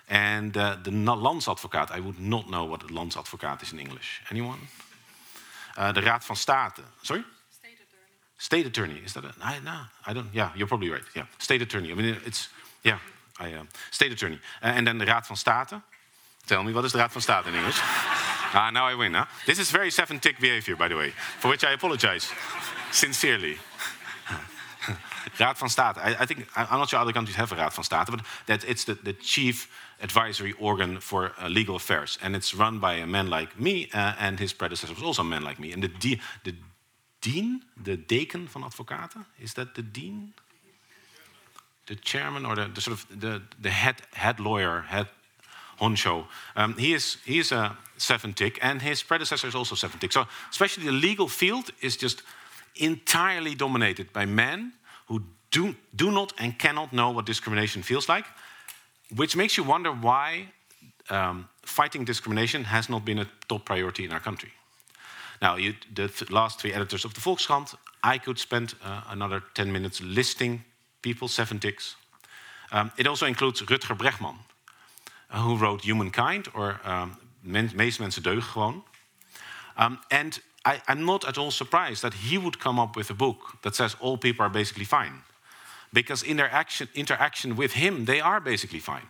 And 0.08 0.56
uh, 0.56 0.76
the 0.82 0.90
landsadvocaat, 0.90 1.90
I 1.90 2.00
would 2.00 2.20
not 2.20 2.48
know 2.48 2.64
what 2.64 2.82
a 2.82 2.86
landsadvocaat 2.86 3.62
is 3.62 3.72
in 3.72 3.80
English. 3.80 4.22
Anyone? 4.30 4.58
Uh, 5.76 5.92
the 5.92 6.00
Raad 6.02 6.22
van 6.24 6.36
State. 6.36 6.84
Sorry? 7.02 7.24
State 7.50 7.74
attorney. 7.74 8.38
State 8.38 8.66
attorney. 8.66 9.00
Is 9.04 9.14
that 9.14 9.24
a. 9.24 9.34
I, 9.42 9.58
no, 9.64 9.80
I 10.06 10.12
don't. 10.12 10.28
Yeah, 10.32 10.52
you're 10.56 10.68
probably 10.68 10.90
right. 10.90 11.02
Yeah. 11.14 11.26
State 11.38 11.62
attorney. 11.62 11.90
I 11.90 11.94
mean, 11.94 12.16
it's. 12.24 12.48
Yeah. 12.84 12.98
I, 13.38 13.52
uh, 13.52 13.64
state 13.90 14.12
attorney. 14.12 14.38
Uh, 14.62 14.68
and 14.68 14.86
then 14.86 14.98
the 14.98 15.06
Raad 15.06 15.26
van 15.26 15.36
State. 15.36 15.80
Tell 16.46 16.62
me, 16.62 16.72
what 16.72 16.84
is 16.84 16.92
the 16.92 16.98
Raad 16.98 17.10
van 17.10 17.22
State 17.22 17.46
in 17.48 17.54
English? 17.54 17.76
ah, 17.80 18.70
now 18.72 18.86
I 18.86 18.94
win, 18.94 19.14
huh? 19.14 19.26
This 19.44 19.58
is 19.58 19.70
very 19.70 19.90
seven 19.90 20.20
tick 20.20 20.38
behavior, 20.40 20.76
by 20.76 20.88
the 20.88 20.96
way, 20.96 21.12
for 21.40 21.48
which 21.48 21.64
I 21.64 21.72
apologize 21.72 22.30
sincerely. 22.92 23.58
Raad 25.38 25.58
van 25.58 25.68
State. 25.68 25.96
I, 25.98 26.16
I, 26.20 26.26
think 26.26 26.46
I'm 26.56 26.78
not 26.78 26.88
sure 26.88 26.98
other 26.98 27.12
countries 27.12 27.36
have 27.36 27.52
a 27.52 27.56
Raad 27.56 27.72
van 27.72 27.84
State, 27.84 28.06
but 28.10 28.20
that 28.46 28.64
it's 28.64 28.84
the, 28.84 28.94
the 28.94 29.12
chief 29.12 29.68
advisory 30.02 30.54
organ 30.58 31.00
for 31.00 31.32
uh, 31.38 31.48
legal 31.48 31.76
affairs, 31.76 32.18
and 32.22 32.36
it's 32.36 32.54
run 32.54 32.78
by 32.78 32.94
a 32.94 33.06
man 33.06 33.30
like 33.30 33.58
me, 33.58 33.88
uh, 33.94 34.14
and 34.18 34.38
his 34.38 34.52
predecessor 34.52 34.94
was 34.94 35.02
also 35.02 35.22
a 35.22 35.24
man 35.24 35.42
like 35.42 35.58
me. 35.58 35.72
And 35.72 35.82
the, 35.82 36.18
the 36.44 36.54
dean, 37.20 37.62
the 37.82 37.96
deken 37.96 38.48
van 38.48 38.62
advocaten, 38.62 39.24
is 39.40 39.54
that 39.54 39.74
the 39.74 39.82
dean? 39.82 40.34
the 41.86 41.94
chairman 41.94 42.44
or 42.44 42.56
the, 42.56 42.66
the 42.74 42.80
sort 42.80 42.98
of 42.98 43.20
the, 43.20 43.42
the 43.60 43.70
head 43.70 43.96
head 44.12 44.40
lawyer, 44.40 44.82
head 44.82 45.06
honcho. 45.80 46.26
Um, 46.54 46.74
he 46.74 46.92
is 46.94 47.18
he 47.24 47.38
is 47.38 47.52
a 47.52 47.76
seven 47.96 48.34
tick, 48.34 48.58
and 48.62 48.82
his 48.82 49.02
predecessor 49.02 49.48
is 49.48 49.54
also 49.54 49.74
seven 49.74 49.98
tick. 49.98 50.12
So 50.12 50.26
especially 50.50 50.84
the 50.84 50.92
legal 50.92 51.28
field 51.28 51.70
is 51.80 51.96
just 51.96 52.22
entirely 52.76 53.54
dominated 53.54 54.12
by 54.12 54.26
men 54.26 54.72
who 55.06 55.22
do 55.50 55.74
do 55.94 56.10
not 56.10 56.32
and 56.38 56.58
cannot 56.58 56.92
know 56.92 57.14
what 57.14 57.26
discrimination 57.26 57.82
feels 57.82 58.08
like, 58.08 58.26
which 59.14 59.36
makes 59.36 59.56
you 59.56 59.64
wonder 59.64 59.92
why 59.92 60.48
um, 61.10 61.48
fighting 61.64 62.04
discrimination 62.04 62.64
has 62.64 62.88
not 62.88 63.04
been 63.04 63.18
a 63.18 63.26
top 63.48 63.64
priority 63.64 64.04
in 64.04 64.12
our 64.12 64.20
country. 64.20 64.52
Now, 65.40 65.56
you, 65.56 65.74
the 65.94 66.08
th 66.08 66.30
last 66.30 66.60
three 66.60 66.74
editors 66.74 67.04
of 67.04 67.12
the 67.12 67.20
Volkskrant, 67.20 67.74
I 68.14 68.18
could 68.18 68.38
spend 68.38 68.74
uh, 68.82 69.02
another 69.10 69.42
10 69.54 69.70
minutes 69.70 70.00
listing 70.00 70.64
people, 71.00 71.28
seven 71.28 71.58
ticks. 71.58 71.96
Um, 72.72 72.90
it 72.96 73.06
also 73.06 73.26
includes 73.26 73.62
Rutger 73.62 73.96
Bregman, 73.96 74.36
uh, 75.30 75.42
who 75.42 75.56
wrote 75.56 75.84
Humankind, 75.84 76.48
or 76.54 76.80
um, 76.84 77.16
Meeste 77.42 78.00
mensen 78.00 78.22
deugen 78.22 78.42
gewoon. 78.42 78.84
Um, 79.78 79.98
and 80.08 80.40
I, 80.66 80.83
I'm 80.88 81.05
not 81.05 81.24
at 81.24 81.38
all 81.38 81.52
surprised 81.52 82.02
that 82.02 82.14
he 82.14 82.38
would 82.38 82.59
come 82.59 82.81
up 82.81 82.96
with 82.96 83.09
a 83.09 83.14
book 83.14 83.59
that 83.62 83.76
says 83.76 83.96
all 84.00 84.18
people 84.18 84.44
are 84.44 84.50
basically 84.50 84.85
fine. 84.85 85.22
Because 85.92 86.24
in 86.24 86.37
their 86.37 86.50
action, 86.52 86.88
interaction 86.94 87.57
with 87.57 87.72
him, 87.72 88.05
they 88.05 88.20
are 88.20 88.40
basically 88.40 88.81
fine. 88.81 89.09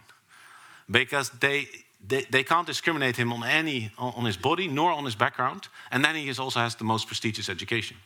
Because 0.89 1.31
they, 1.31 1.67
they, 2.07 2.27
they 2.31 2.45
can't 2.45 2.67
discriminate 2.67 3.17
him 3.17 3.33
on, 3.33 3.43
any, 3.43 3.91
on 3.99 4.27
his 4.27 4.37
body 4.37 4.69
nor 4.69 4.93
on 4.93 5.05
his 5.07 5.15
background. 5.15 5.69
And 5.91 6.05
then 6.05 6.15
he 6.15 6.29
also 6.39 6.61
has 6.61 6.75
the 6.75 6.85
most 6.85 7.07
prestigious 7.07 7.49
education. 7.49 7.97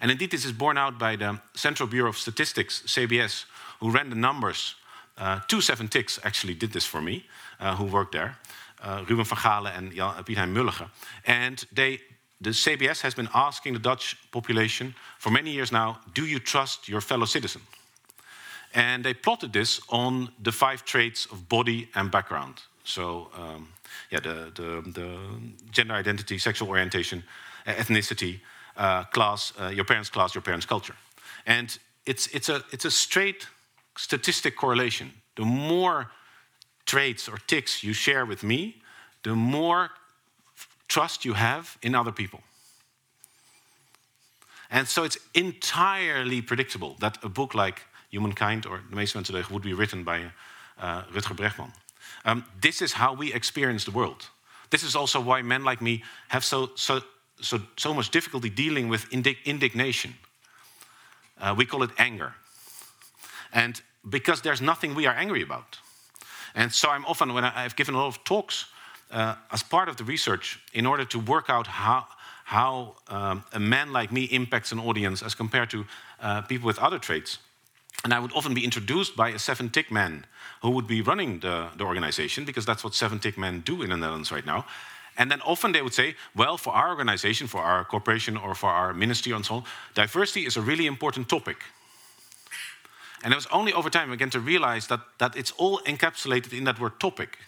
And 0.00 0.10
indeed, 0.10 0.30
this 0.30 0.46
is 0.46 0.52
borne 0.52 0.78
out 0.78 0.98
by 0.98 1.16
the 1.16 1.38
Central 1.54 1.88
Bureau 1.88 2.08
of 2.08 2.16
Statistics, 2.16 2.82
CBS, 2.86 3.44
who 3.80 3.90
ran 3.90 4.08
the 4.08 4.16
numbers. 4.16 4.74
Uh, 5.18 5.40
two 5.48 5.60
seven 5.60 5.88
ticks 5.88 6.18
actually 6.24 6.54
did 6.54 6.72
this 6.72 6.86
for 6.86 7.02
me, 7.02 7.26
uh, 7.60 7.76
who 7.76 7.84
worked 7.84 8.12
there. 8.12 8.38
Uh, 8.82 9.04
Ruben 9.08 9.24
van 9.24 9.38
Gaalen 9.38 9.76
and 9.76 9.92
Jan, 9.92 10.24
Pietijn 10.24 10.52
Mulligen. 10.52 10.90
And 11.26 11.64
they, 11.72 12.00
the 12.40 12.50
CBS 12.50 13.00
has 13.00 13.14
been 13.14 13.28
asking 13.34 13.72
the 13.72 13.78
Dutch 13.78 14.16
population 14.30 14.94
for 15.18 15.30
many 15.30 15.50
years 15.50 15.72
now, 15.72 16.00
do 16.14 16.26
you 16.26 16.38
trust 16.38 16.88
your 16.88 17.00
fellow 17.00 17.24
citizen? 17.24 17.62
And 18.74 19.04
they 19.04 19.14
plotted 19.14 19.52
this 19.52 19.80
on 19.88 20.30
the 20.42 20.52
five 20.52 20.84
traits 20.84 21.26
of 21.32 21.48
body 21.48 21.88
and 21.94 22.10
background. 22.10 22.62
So, 22.84 23.30
um, 23.34 23.68
yeah, 24.10 24.20
the, 24.20 24.52
the, 24.54 24.90
the, 24.92 25.18
gender 25.70 25.94
identity, 25.94 26.38
sexual 26.38 26.68
orientation, 26.68 27.24
ethnicity, 27.66 28.40
uh, 28.76 29.04
class, 29.04 29.52
uh, 29.58 29.68
your 29.68 29.84
parents' 29.84 30.10
class, 30.10 30.34
your 30.34 30.42
parents' 30.42 30.66
culture. 30.66 30.94
And 31.46 31.76
it's, 32.04 32.26
it's, 32.28 32.48
a, 32.48 32.62
it's 32.70 32.84
a 32.84 32.90
straight 32.90 33.46
statistic 33.96 34.56
correlation. 34.56 35.10
The 35.36 35.44
more 35.44 36.10
traits 36.84 37.28
or 37.28 37.38
ticks 37.46 37.82
you 37.82 37.92
share 37.92 38.26
with 38.26 38.42
me, 38.42 38.82
the 39.22 39.34
more 39.34 39.90
trust 40.86 41.24
you 41.24 41.34
have 41.34 41.76
in 41.82 41.94
other 41.94 42.12
people. 42.12 42.40
And 44.70 44.88
so 44.88 45.04
it's 45.04 45.18
entirely 45.32 46.42
predictable 46.42 46.96
that 46.98 47.18
a 47.22 47.28
book 47.28 47.54
like 47.54 47.82
Humankind 48.10 48.66
or 48.66 48.80
De 48.90 48.96
meeste 48.96 49.14
mensen 49.14 49.34
deugen 49.34 49.52
would 49.52 49.62
be 49.62 49.74
written 49.74 50.04
by 50.04 50.32
uh, 50.80 51.02
Rutger 51.12 51.34
Bregman. 51.34 51.72
Um, 52.24 52.44
this 52.60 52.80
is 52.80 52.92
how 52.92 53.14
we 53.14 53.32
experience 53.32 53.84
the 53.84 53.92
world. 53.92 54.30
This 54.70 54.82
is 54.82 54.96
also 54.96 55.20
why 55.20 55.42
men 55.42 55.64
like 55.64 55.80
me 55.80 56.02
have 56.28 56.44
so, 56.44 56.70
so, 56.74 57.00
so, 57.40 57.60
so 57.76 57.94
much 57.94 58.10
difficulty 58.10 58.50
dealing 58.50 58.88
with 58.88 59.08
indig 59.10 59.36
indignation. 59.44 60.14
Uh, 61.40 61.54
we 61.56 61.66
call 61.66 61.82
it 61.82 61.90
anger. 61.98 62.34
And 63.52 63.80
because 64.08 64.42
there's 64.42 64.60
nothing 64.60 64.94
we 64.94 65.06
are 65.06 65.14
angry 65.14 65.42
about. 65.42 65.78
And 66.54 66.72
so 66.72 66.90
I'm 66.90 67.04
often, 67.04 67.34
when 67.34 67.44
I, 67.44 67.62
have 67.62 67.76
given 67.76 67.94
a 67.94 67.98
lot 67.98 68.08
of 68.08 68.24
talks 68.24 68.66
uh, 69.10 69.34
as 69.50 69.62
part 69.62 69.88
of 69.88 69.96
the 69.96 70.04
research, 70.04 70.60
in 70.72 70.86
order 70.86 71.04
to 71.04 71.18
work 71.18 71.48
out 71.48 71.66
how, 71.66 72.06
how 72.44 72.94
um, 73.08 73.44
a 73.52 73.60
man 73.60 73.92
like 73.92 74.12
me 74.12 74.24
impacts 74.24 74.72
an 74.72 74.78
audience 74.78 75.22
as 75.22 75.34
compared 75.34 75.70
to 75.70 75.84
uh, 76.20 76.42
people 76.42 76.66
with 76.66 76.78
other 76.78 76.98
traits. 76.98 77.38
And 78.04 78.12
I 78.12 78.18
would 78.18 78.32
often 78.32 78.54
be 78.54 78.64
introduced 78.64 79.16
by 79.16 79.30
a 79.30 79.38
seven 79.38 79.70
tick 79.70 79.90
man 79.90 80.26
who 80.62 80.70
would 80.70 80.86
be 80.86 81.02
running 81.02 81.40
the, 81.40 81.68
the 81.76 81.84
organization, 81.84 82.44
because 82.44 82.66
that's 82.66 82.84
what 82.84 82.94
seven 82.94 83.18
tick 83.18 83.38
men 83.38 83.60
do 83.60 83.82
in 83.82 83.90
the 83.90 83.96
Netherlands 83.96 84.30
right 84.30 84.46
now. 84.46 84.64
And 85.18 85.30
then 85.30 85.40
often 85.40 85.72
they 85.72 85.82
would 85.82 85.94
say, 85.94 86.14
well, 86.34 86.58
for 86.58 86.74
our 86.74 86.90
organization, 86.90 87.46
for 87.46 87.62
our 87.62 87.84
corporation, 87.84 88.36
or 88.36 88.54
for 88.54 88.70
our 88.70 88.92
ministry, 88.92 89.32
and 89.32 89.44
so 89.44 89.54
on, 89.54 89.64
diversity 89.94 90.46
is 90.46 90.56
a 90.56 90.60
really 90.60 90.86
important 90.86 91.28
topic. 91.28 91.56
And 93.24 93.32
it 93.32 93.36
was 93.36 93.46
only 93.46 93.72
over 93.72 93.90
time 93.90 94.10
began 94.10 94.30
to 94.30 94.40
realize 94.40 94.86
that, 94.88 95.00
that 95.18 95.36
it's 95.36 95.52
all 95.52 95.80
encapsulated 95.86 96.52
in 96.52 96.64
that 96.64 96.78
word 96.78 97.00
topic. 97.00 97.38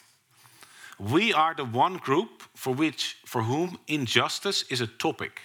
We 0.98 1.32
are 1.32 1.54
the 1.54 1.64
one 1.64 1.96
group 1.96 2.42
for 2.54 2.74
which, 2.74 3.18
for 3.24 3.42
whom 3.42 3.78
injustice 3.86 4.64
is 4.68 4.80
a 4.80 4.86
topic. 4.86 5.40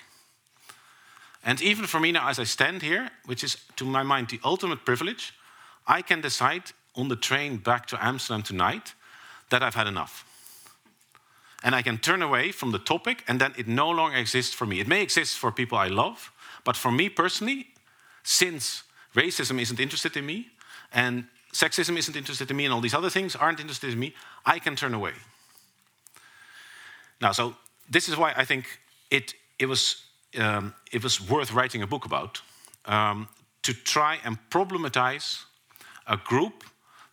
And 1.43 1.61
even 1.61 1.85
for 1.85 1.99
me 1.99 2.11
now, 2.11 2.29
as 2.29 2.39
I 2.39 2.45
stand 2.45 2.81
here, 2.81 3.11
which 3.25 3.43
is 3.43 3.57
to 3.75 3.85
my 3.85 4.01
mind 4.01 4.29
the 4.29 4.39
ultimate 4.43 4.85
privilege, 4.85 5.33
I 5.85 6.01
can 6.01 6.21
decide 6.21 6.63
on 6.95 7.09
the 7.09 7.15
train 7.15 7.57
back 7.57 7.85
to 7.87 8.03
Amsterdam 8.03 8.43
tonight 8.43 8.93
that 9.49 9.61
I've 9.61 9.75
had 9.75 9.87
enough. 9.87 10.25
And 11.63 11.75
I 11.75 11.81
can 11.81 11.97
turn 11.97 12.21
away 12.21 12.51
from 12.51 12.71
the 12.71 12.79
topic, 12.79 13.23
and 13.27 13.39
then 13.39 13.53
it 13.57 13.67
no 13.67 13.89
longer 13.89 14.17
exists 14.17 14.53
for 14.53 14.65
me. 14.65 14.79
It 14.79 14.87
may 14.87 15.01
exist 15.01 15.37
for 15.37 15.51
people 15.51 15.77
I 15.77 15.87
love, 15.87 16.31
but 16.63 16.75
for 16.75 16.91
me 16.91 17.09
personally, 17.09 17.67
since 18.23 18.83
racism 19.15 19.61
isn't 19.61 19.79
interested 19.79 20.17
in 20.17 20.25
me, 20.25 20.47
and 20.91 21.25
sexism 21.53 21.97
isn't 21.97 22.15
interested 22.15 22.49
in 22.49 22.57
me, 22.57 22.65
and 22.65 22.73
all 22.73 22.81
these 22.81 22.93
other 22.93 23.09
things 23.09 23.35
aren't 23.35 23.59
interested 23.59 23.91
in 23.91 23.99
me, 23.99 24.13
I 24.45 24.59
can 24.59 24.75
turn 24.75 24.93
away. 24.93 25.13
Now, 27.23 27.31
so 27.31 27.55
this 27.89 28.09
is 28.09 28.17
why 28.17 28.33
I 28.37 28.45
think 28.45 28.65
it, 29.09 29.33
it, 29.57 29.65
was, 29.65 30.03
um, 30.37 30.75
it 30.91 31.01
was 31.01 31.19
worth 31.29 31.53
writing 31.53 31.81
a 31.81 31.87
book 31.87 32.05
about 32.05 32.41
um, 32.85 33.27
to 33.63 33.73
try 33.73 34.19
and 34.25 34.37
problematize 34.49 35.45
a 36.05 36.17
group 36.17 36.63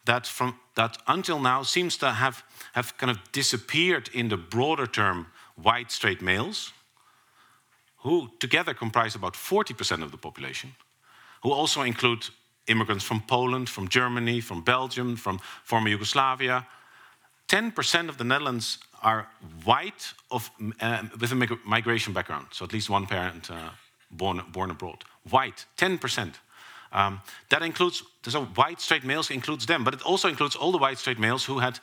that, 0.05 0.27
from, 0.27 0.59
that 0.75 0.99
until 1.07 1.38
now 1.38 1.62
seems 1.62 1.96
to 1.99 2.11
have, 2.11 2.42
have 2.73 2.99
kind 2.99 3.11
of 3.11 3.18
disappeared 3.33 4.11
in 4.12 4.29
the 4.29 4.37
broader 4.37 4.87
term 4.87 5.27
white 5.55 5.90
straight 5.92 6.20
males, 6.20 6.73
who 7.99 8.31
together 8.40 8.75
comprise 8.75 9.14
about 9.14 9.35
40% 9.35 10.03
of 10.03 10.11
the 10.11 10.18
population 10.18 10.75
who 11.42 11.53
also 11.53 11.83
include 11.83 12.29
immigrants 12.66 13.05
from 13.05 13.23
Poland, 13.23 13.68
from 13.68 13.88
Germany, 13.88 14.40
from 14.40 14.62
Belgium, 14.62 15.16
from 15.16 15.40
former 15.64 15.88
Yugoslavia. 15.88 16.66
10% 17.50 18.08
of 18.08 18.16
the 18.16 18.22
Netherlands 18.22 18.78
are 19.02 19.26
white 19.64 20.12
of, 20.30 20.50
uh, 20.80 21.02
with 21.20 21.32
a 21.32 21.58
migration 21.66 22.12
background, 22.12 22.46
so 22.52 22.64
at 22.64 22.72
least 22.72 22.88
one 22.88 23.06
parent 23.06 23.50
uh, 23.50 23.70
born, 24.12 24.40
born 24.52 24.70
abroad. 24.70 25.02
White, 25.28 25.66
10%. 25.76 26.34
Um, 26.92 27.20
that 27.48 27.62
includes, 27.62 28.04
so 28.22 28.44
white 28.44 28.80
straight 28.80 29.04
males 29.04 29.30
includes 29.30 29.66
them, 29.66 29.82
but 29.82 29.94
it 29.94 30.02
also 30.02 30.28
includes 30.28 30.54
all 30.54 30.70
the 30.70 30.78
white 30.78 30.98
straight 30.98 31.18
males 31.18 31.44
who 31.44 31.58
had 31.58 31.80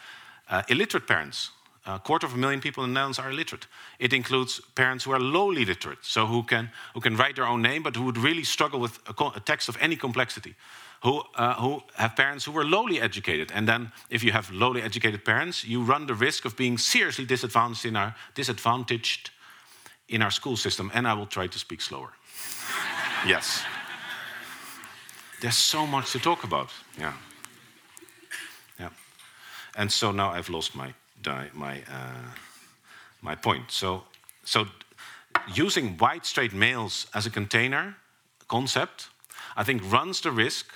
uh, 0.49 0.63
illiterate 0.69 1.05
parents, 1.05 1.51
a 1.85 1.99
quarter 1.99 2.25
of 2.25 2.33
a 2.33 2.37
million 2.37 2.61
people 2.61 2.85
in 2.85 2.91
the 2.91 2.93
Netherlands 2.93 3.19
are 3.19 3.29
illiterate. 3.29 3.67
It 3.99 4.13
includes 4.13 4.61
parents 4.75 5.03
who 5.03 5.11
are 5.11 5.19
lowly 5.19 5.65
literate, 5.65 5.99
so 6.01 6.25
who 6.25 6.43
can, 6.43 6.71
who 6.93 7.01
can 7.01 7.17
write 7.17 7.35
their 7.35 7.47
own 7.47 7.61
name, 7.61 7.83
but 7.83 7.95
who 7.95 8.03
would 8.03 8.17
really 8.17 8.43
struggle 8.45 8.79
with 8.79 8.99
a, 9.07 9.23
a 9.35 9.39
text 9.41 9.67
of 9.67 9.77
any 9.81 9.97
complexity. 9.97 10.55
Who, 11.03 11.21
uh, 11.35 11.53
who 11.55 11.83
have 11.95 12.15
parents 12.15 12.45
who 12.45 12.51
were 12.51 12.65
lowly 12.65 12.99
educated. 12.99 13.51
And 13.53 13.67
then, 13.67 13.91
if 14.09 14.23
you 14.23 14.31
have 14.31 14.51
lowly 14.51 14.81
educated 14.81 15.23
parents, 15.23 15.63
you 15.63 15.83
run 15.83 16.07
the 16.07 16.15
risk 16.15 16.45
of 16.45 16.55
being 16.55 16.77
seriously 16.79 17.25
disadvantaged 17.25 17.85
in 17.85 17.95
our, 17.95 18.15
disadvantaged 18.33 19.29
in 20.09 20.21
our 20.21 20.31
school 20.31 20.57
system. 20.57 20.91
And 20.93 21.07
I 21.07 21.13
will 21.13 21.27
try 21.27 21.47
to 21.47 21.59
speak 21.59 21.81
slower. 21.81 22.09
yes. 23.27 23.63
There's 25.41 25.57
so 25.57 25.85
much 25.85 26.11
to 26.13 26.19
talk 26.19 26.43
about. 26.43 26.71
Yeah. 26.97 27.13
Yeah. 28.79 28.89
And 29.75 29.91
so 29.91 30.11
now 30.11 30.31
I've 30.31 30.49
lost 30.49 30.75
my 30.75 30.93
my, 31.53 31.81
uh, 31.91 32.31
my 33.21 33.35
point. 33.35 33.71
So, 33.71 34.03
so 34.43 34.65
using 35.53 35.97
white 35.97 36.25
straight 36.25 36.53
males 36.53 37.07
as 37.13 37.25
a 37.25 37.29
container 37.29 37.95
concept, 38.47 39.09
I 39.55 39.63
think 39.63 39.81
runs 39.91 40.21
the 40.21 40.31
risk 40.31 40.67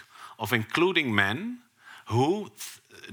of 0.41 0.51
including 0.51 1.13
men 1.15 1.59
who, 2.07 2.51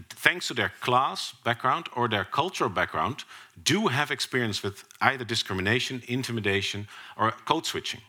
thanks 0.08 0.48
to 0.48 0.54
their 0.54 0.72
class 0.80 1.34
background 1.44 1.86
or 1.94 2.08
their 2.08 2.24
cultural 2.24 2.70
background, 2.70 3.24
do 3.62 3.88
have 3.88 4.10
experience 4.10 4.62
with 4.62 4.84
either 5.00 5.24
discrimination, 5.24 6.02
intimidation, 6.08 6.88
or 7.16 7.32
code 7.44 7.66
switching. 7.66 8.00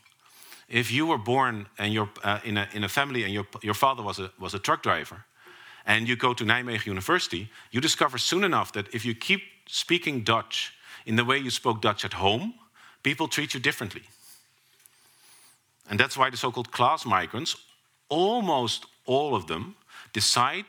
If 0.69 0.91
you 0.91 1.05
were 1.05 1.17
born 1.17 1.67
and 1.77 1.93
you're 1.93 2.09
uh, 2.23 2.39
in, 2.45 2.57
a, 2.57 2.67
in 2.73 2.83
a 2.83 2.89
family 2.89 3.23
and 3.23 3.33
your, 3.33 3.45
your 3.61 3.73
father 3.73 4.03
was 4.03 4.19
a, 4.19 4.31
was 4.39 4.53
a 4.53 4.59
truck 4.59 4.81
driver, 4.83 5.25
and 5.85 6.07
you 6.07 6.15
go 6.15 6.33
to 6.33 6.45
Nijmegen 6.45 6.85
University, 6.85 7.49
you 7.71 7.81
discover 7.81 8.17
soon 8.17 8.43
enough 8.43 8.71
that 8.71 8.93
if 8.93 9.03
you 9.03 9.15
keep 9.15 9.41
speaking 9.67 10.23
Dutch 10.23 10.73
in 11.05 11.15
the 11.15 11.25
way 11.25 11.37
you 11.37 11.49
spoke 11.49 11.81
Dutch 11.81 12.05
at 12.05 12.13
home, 12.13 12.53
people 13.03 13.27
treat 13.27 13.53
you 13.53 13.59
differently. 13.59 14.03
And 15.89 15.99
that's 15.99 16.15
why 16.15 16.29
the 16.29 16.37
so 16.37 16.51
called 16.51 16.71
class 16.71 17.05
migrants, 17.05 17.55
almost 18.09 18.85
all 19.09 19.35
of 19.35 19.45
them, 19.45 19.75
decide 20.13 20.65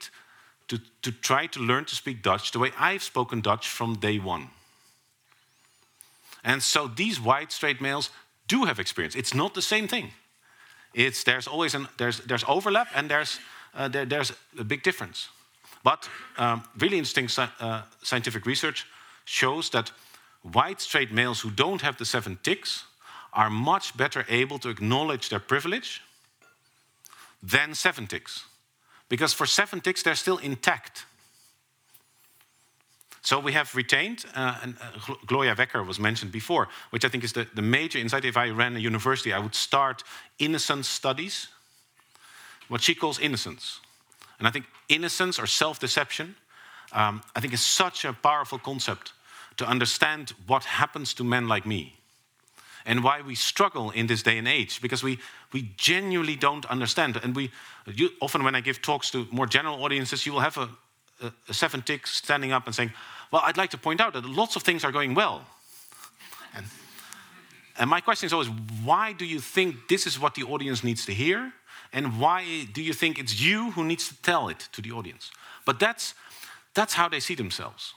to, 0.68 0.78
to 1.02 1.12
try 1.12 1.46
to 1.46 1.60
learn 1.60 1.84
to 1.84 1.94
speak 1.94 2.22
Dutch 2.22 2.52
the 2.52 2.58
way 2.58 2.70
I've 2.78 3.02
spoken 3.02 3.40
Dutch 3.40 3.68
from 3.68 3.96
day 3.96 4.18
one. 4.18 4.48
And 6.42 6.62
so 6.62 6.88
these 6.88 7.20
white 7.20 7.52
straight 7.52 7.80
males 7.80 8.10
do 8.46 8.64
have 8.64 8.80
experience. 8.80 9.18
It's 9.18 9.34
not 9.34 9.52
the 9.54 9.62
same 9.62 9.88
thing. 9.88 10.12
It's, 10.94 11.24
there's 11.24 11.46
always 11.46 11.74
an, 11.74 11.86
there's, 11.96 12.20
there's 12.20 12.44
overlap 12.48 12.88
and 12.94 13.10
there's 13.10 13.38
uh, 13.74 13.88
there, 13.88 14.04
there's 14.04 14.32
a 14.58 14.64
big 14.64 14.82
difference. 14.82 15.28
But 15.82 16.08
um, 16.38 16.64
really 16.78 16.98
interesting 16.98 17.28
uh, 17.60 17.82
scientific 18.02 18.46
research 18.46 18.86
shows 19.24 19.70
that 19.70 19.92
white 20.42 20.80
straight 20.80 21.12
males 21.12 21.40
who 21.40 21.50
don't 21.50 21.82
have 21.82 21.96
the 21.96 22.04
seven 22.04 22.38
ticks 22.42 22.84
are 23.32 23.50
much 23.50 23.96
better 23.96 24.24
able 24.28 24.58
to 24.58 24.68
acknowledge 24.68 25.28
their 25.28 25.40
privilege 25.40 26.02
than 27.42 27.74
seven 27.74 28.06
ticks. 28.06 28.44
Because 29.08 29.32
for 29.32 29.46
seven 29.46 29.80
ticks, 29.80 30.02
they're 30.02 30.14
still 30.14 30.38
intact. 30.38 31.06
So 33.22 33.38
we 33.38 33.52
have 33.52 33.74
retained, 33.74 34.24
uh, 34.34 34.58
and 34.62 34.76
uh, 34.80 35.14
Gloria 35.26 35.54
Wekker 35.54 35.86
was 35.86 35.98
mentioned 35.98 36.32
before, 36.32 36.68
which 36.90 37.04
I 37.04 37.08
think 37.08 37.22
is 37.22 37.32
the, 37.32 37.46
the 37.54 37.62
major 37.62 37.98
insight. 37.98 38.24
If 38.24 38.36
I 38.36 38.48
ran 38.48 38.76
a 38.76 38.78
university, 38.78 39.32
I 39.32 39.38
would 39.38 39.54
start 39.54 40.02
innocence 40.38 40.88
studies 40.88 41.48
what 42.68 42.80
she 42.80 42.94
calls 42.94 43.18
innocence. 43.18 43.80
And 44.38 44.48
I 44.48 44.50
think 44.50 44.64
innocence 44.88 45.38
or 45.38 45.46
self 45.46 45.80
deception, 45.80 46.36
um, 46.92 47.20
I 47.36 47.40
think 47.40 47.52
is 47.52 47.60
such 47.60 48.04
a 48.04 48.12
powerful 48.12 48.58
concept 48.58 49.12
to 49.56 49.66
understand 49.66 50.32
what 50.46 50.64
happens 50.64 51.12
to 51.14 51.24
men 51.24 51.46
like 51.46 51.66
me 51.66 51.99
and 52.90 53.04
why 53.04 53.22
we 53.22 53.36
struggle 53.36 53.92
in 53.92 54.08
this 54.08 54.20
day 54.20 54.36
and 54.36 54.48
age 54.48 54.82
because 54.82 55.00
we, 55.00 55.16
we 55.52 55.70
genuinely 55.76 56.34
don't 56.34 56.66
understand. 56.66 57.20
And 57.22 57.36
we 57.36 57.52
you, 57.86 58.10
often, 58.20 58.42
when 58.42 58.56
I 58.56 58.60
give 58.60 58.82
talks 58.82 59.10
to 59.12 59.28
more 59.30 59.46
general 59.46 59.84
audiences, 59.84 60.26
you 60.26 60.32
will 60.32 60.40
have 60.40 60.58
a, 60.58 60.68
a, 61.22 61.32
a 61.48 61.54
seven 61.54 61.82
tick 61.82 62.08
standing 62.08 62.50
up 62.50 62.66
and 62.66 62.74
saying, 62.74 62.92
Well, 63.30 63.42
I'd 63.44 63.56
like 63.56 63.70
to 63.70 63.78
point 63.78 64.00
out 64.00 64.12
that 64.14 64.24
lots 64.24 64.56
of 64.56 64.64
things 64.64 64.84
are 64.84 64.90
going 64.90 65.14
well. 65.14 65.46
And, 66.56 66.66
and 67.78 67.88
my 67.88 68.00
question 68.00 68.26
is 68.26 68.32
always, 68.32 68.50
why 68.84 69.12
do 69.12 69.24
you 69.24 69.38
think 69.38 69.76
this 69.88 70.04
is 70.04 70.18
what 70.18 70.34
the 70.34 70.42
audience 70.42 70.82
needs 70.82 71.06
to 71.06 71.14
hear? 71.14 71.52
And 71.92 72.18
why 72.18 72.66
do 72.72 72.82
you 72.82 72.92
think 72.92 73.20
it's 73.20 73.40
you 73.40 73.70
who 73.70 73.84
needs 73.84 74.08
to 74.08 74.20
tell 74.22 74.48
it 74.48 74.68
to 74.72 74.82
the 74.82 74.90
audience? 74.90 75.30
But 75.64 75.78
that's, 75.78 76.14
that's 76.74 76.94
how 76.94 77.08
they 77.08 77.20
see 77.20 77.36
themselves. 77.36 77.94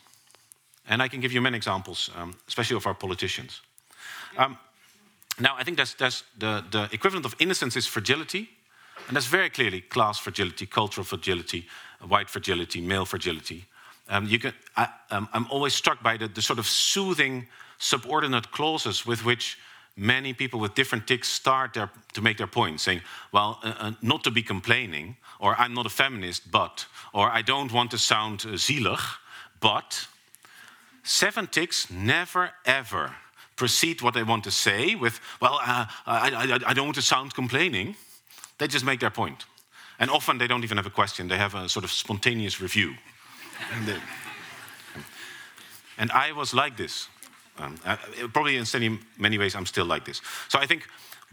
And 0.88 1.02
I 1.02 1.08
can 1.08 1.20
give 1.20 1.34
you 1.34 1.42
many 1.42 1.58
examples, 1.58 2.12
um, 2.16 2.36
especially 2.48 2.78
of 2.78 2.86
our 2.86 2.94
politicians. 2.94 3.62
Um, 4.38 4.58
now, 5.40 5.56
I 5.58 5.64
think 5.64 5.78
that's, 5.78 5.94
that's 5.94 6.24
the, 6.38 6.64
the 6.70 6.90
equivalent 6.92 7.26
of 7.26 7.36
innocence 7.40 7.76
is 7.76 7.88
fragility. 7.88 8.50
And 9.08 9.16
that's 9.16 9.28
very 9.28 9.50
clearly 9.50 9.82
class 9.82 10.20
fragility, 10.20 10.66
cultural 10.66 11.04
fragility, 11.04 11.68
white 12.08 12.30
fragility, 12.30 12.82
male 12.82 13.06
fragility. 13.06 13.66
Um, 14.10 14.28
you 14.28 14.40
can, 14.40 14.54
I, 14.76 14.90
am 15.12 15.28
um, 15.34 15.48
always 15.50 15.74
struck 15.74 16.04
by 16.04 16.18
the, 16.18 16.28
the, 16.28 16.42
sort 16.42 16.60
of 16.60 16.68
soothing 16.68 17.48
subordinate 17.80 18.52
clauses 18.52 19.06
with 19.06 19.26
which 19.26 19.58
many 19.96 20.34
people 20.34 20.60
with 20.60 20.76
different 20.76 21.08
ticks 21.08 21.30
start 21.30 21.74
their, 21.74 21.90
to 22.14 22.22
make 22.22 22.38
their 22.38 22.48
point, 22.48 22.82
saying, 22.82 23.02
well, 23.32 23.60
uh, 23.64 23.74
uh, 23.80 23.92
not 24.02 24.24
to 24.26 24.32
be 24.32 24.44
complaining, 24.44 25.16
or 25.40 25.56
I'm 25.56 25.74
not 25.74 25.86
a 25.86 25.90
feminist, 25.90 26.52
but, 26.52 26.86
or 27.14 27.30
I 27.30 27.42
don't 27.42 27.72
want 27.72 27.92
to 27.92 27.98
sound 27.98 28.44
uh, 28.46 28.54
zielig, 28.54 29.02
but 29.60 30.08
seven 31.04 31.48
ticks 31.48 31.90
never 31.90 32.52
ever 32.66 33.16
proceed 33.56 34.02
what 34.02 34.14
they 34.14 34.24
want 34.24 34.44
to 34.44 34.52
say 34.52 34.96
with, 34.96 35.20
well, 35.42 35.60
uh, 35.62 35.86
I, 36.06 36.30
I, 36.32 36.70
I 36.70 36.74
don't 36.74 36.86
want 36.86 36.96
to 36.96 37.02
sound 37.02 37.34
complaining. 37.34 37.96
They 38.58 38.68
just 38.68 38.86
make 38.86 39.00
their 39.00 39.12
point. 39.12 39.46
And 40.00 40.10
often 40.10 40.38
they 40.38 40.48
don't 40.48 40.64
even 40.64 40.78
have 40.78 40.86
a 40.86 40.92
question, 40.92 41.28
they 41.28 41.38
have 41.38 41.56
a 41.56 41.70
sort 41.70 41.86
of 41.86 41.92
spontaneous 41.92 42.60
review. 42.60 42.96
and, 43.74 43.86
the, 43.86 44.00
and 45.98 46.12
I 46.12 46.32
was 46.32 46.54
like 46.54 46.78
this. 46.78 47.08
Um, 47.60 47.76
uh, 47.86 47.98
probably 48.34 48.58
in 48.58 49.00
many 49.18 49.38
ways, 49.38 49.56
I'm 49.56 49.68
still 49.68 49.86
like 49.86 50.06
this. 50.06 50.22
So 50.50 50.58
I 50.58 50.66
think 50.66 50.88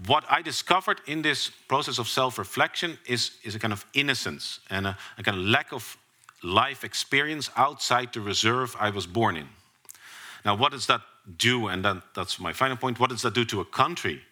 what 0.06 0.24
I 0.28 0.42
discovered 0.42 1.00
in 1.06 1.22
this 1.22 1.50
process 1.68 1.98
of 1.98 2.08
self 2.08 2.38
reflection 2.38 2.98
is, 3.06 3.32
is 3.42 3.54
a 3.54 3.58
kind 3.58 3.72
of 3.72 3.84
innocence 3.94 4.60
and 4.68 4.86
a, 4.86 4.98
a 5.18 5.22
kind 5.22 5.38
of 5.38 5.44
lack 5.44 5.72
of 5.72 5.96
life 6.42 6.84
experience 6.84 7.50
outside 7.56 8.12
the 8.12 8.20
reserve 8.20 8.76
I 8.78 8.90
was 8.90 9.06
born 9.06 9.36
in. 9.36 9.48
Now, 10.44 10.54
what 10.56 10.72
does 10.72 10.86
that 10.86 11.02
do? 11.36 11.68
And 11.68 11.84
then 11.84 12.02
that's 12.14 12.38
my 12.40 12.52
final 12.52 12.76
point. 12.76 12.98
What 12.98 13.10
does 13.10 13.22
that 13.22 13.34
do 13.34 13.44
to 13.46 13.60
a 13.60 13.64
country 13.64 14.22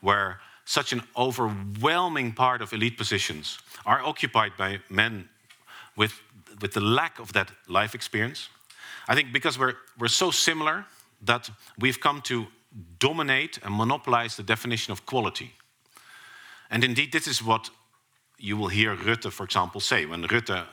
where 0.00 0.40
such 0.64 0.92
an 0.92 1.02
overwhelming 1.16 2.32
part 2.32 2.62
of 2.62 2.72
elite 2.72 2.96
positions 2.96 3.58
are 3.84 4.02
occupied 4.02 4.52
by 4.56 4.80
men 4.88 5.28
with, 5.96 6.20
with 6.60 6.72
the 6.72 6.80
lack 6.80 7.18
of 7.18 7.32
that 7.32 7.50
life 7.68 7.94
experience? 7.94 8.48
I 9.08 9.14
think 9.14 9.32
because 9.32 9.58
we're, 9.58 9.74
we're 9.98 10.08
so 10.08 10.30
similar 10.30 10.86
that 11.22 11.50
we've 11.78 12.00
come 12.00 12.20
to 12.22 12.46
dominate 12.98 13.58
and 13.62 13.74
monopolize 13.74 14.36
the 14.36 14.42
definition 14.42 14.92
of 14.92 15.04
quality. 15.06 15.52
And 16.70 16.84
indeed, 16.84 17.12
this 17.12 17.26
is 17.26 17.42
what 17.42 17.70
you 18.38 18.56
will 18.56 18.68
hear 18.68 18.96
Rutte, 18.96 19.30
for 19.30 19.44
example, 19.44 19.80
say. 19.80 20.06
When 20.06 20.24
Rutte 20.24 20.64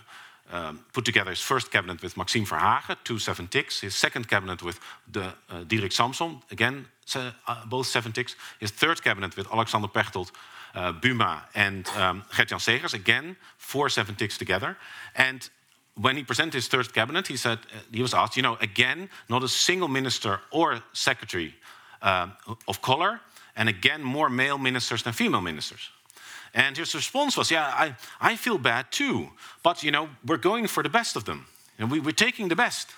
um, 0.52 0.80
put 0.94 1.06
together 1.06 1.30
his 1.30 1.42
first 1.42 1.72
cabinet 1.72 2.02
with 2.02 2.18
Maxime 2.18 2.46
Verhagen, 2.46 2.98
two 3.04 3.20
seven 3.20 3.48
ticks. 3.48 3.82
His 3.82 3.96
second 3.96 4.28
cabinet 4.28 4.64
with 4.64 4.80
the, 5.12 5.26
uh, 5.50 5.64
Diederik 5.68 5.94
Samsom, 5.94 6.42
again, 6.52 6.86
uh, 7.16 7.32
both 7.66 7.88
seven 7.88 8.12
ticks. 8.12 8.36
His 8.60 8.72
third 8.72 9.04
cabinet 9.04 9.36
with 9.38 9.48
Alexander 9.52 9.88
Pechtold, 9.88 10.32
uh, 10.76 10.94
Buma, 10.94 11.42
and 11.56 11.88
um, 11.98 12.24
Gert-Jan 12.36 12.60
Segers, 12.60 12.94
again, 12.94 13.36
four 13.58 13.90
seven 13.90 14.16
ticks 14.16 14.38
together. 14.38 14.78
And 15.16 15.50
when 15.96 16.16
he 16.16 16.24
presented 16.24 16.54
his 16.54 16.68
third 16.68 16.94
cabinet, 16.94 17.28
he 17.28 17.38
said, 17.38 17.58
uh, 17.58 17.80
he 17.92 18.02
was 18.02 18.14
asked, 18.14 18.38
you 18.38 18.44
know, 18.44 18.58
again, 18.62 19.10
not 19.28 19.44
a 19.44 19.48
single 19.48 19.88
minister 19.88 20.40
or 20.52 20.82
secretary 20.94 21.54
uh, 22.02 22.28
of 22.68 22.82
color, 22.82 23.20
and 23.56 23.70
again, 23.70 24.02
more 24.04 24.30
male 24.30 24.58
ministers 24.58 25.04
than 25.04 25.14
female 25.14 25.42
ministers. 25.42 25.90
And 26.54 26.78
his 26.78 26.96
response 26.96 27.38
was, 27.38 27.52
Yeah, 27.52 27.66
I, 27.66 27.96
I 28.20 28.36
feel 28.36 28.58
bad 28.58 28.92
too. 28.92 29.30
But, 29.64 29.84
you 29.84 29.92
know, 29.92 30.10
we're 30.26 30.38
going 30.38 30.68
for 30.68 30.84
the 30.84 30.90
best 30.90 31.16
of 31.16 31.26
them. 31.26 31.46
And 31.78 31.92
we, 31.92 32.00
we're 32.00 32.12
taking 32.12 32.50
the 32.50 32.56
best. 32.56 32.90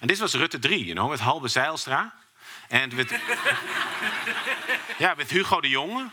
And 0.00 0.10
this 0.10 0.20
was 0.20 0.34
Rutte 0.34 0.60
3, 0.60 0.76
you 0.76 0.94
know, 0.94 1.08
with 1.08 1.20
Halbe 1.20 1.48
Zijlstra. 1.48 2.12
And 2.70 2.92
with, 2.94 3.10
yeah, 5.00 5.14
with 5.16 5.30
Hugo 5.30 5.60
de 5.60 5.68
Jonge. 5.68 6.10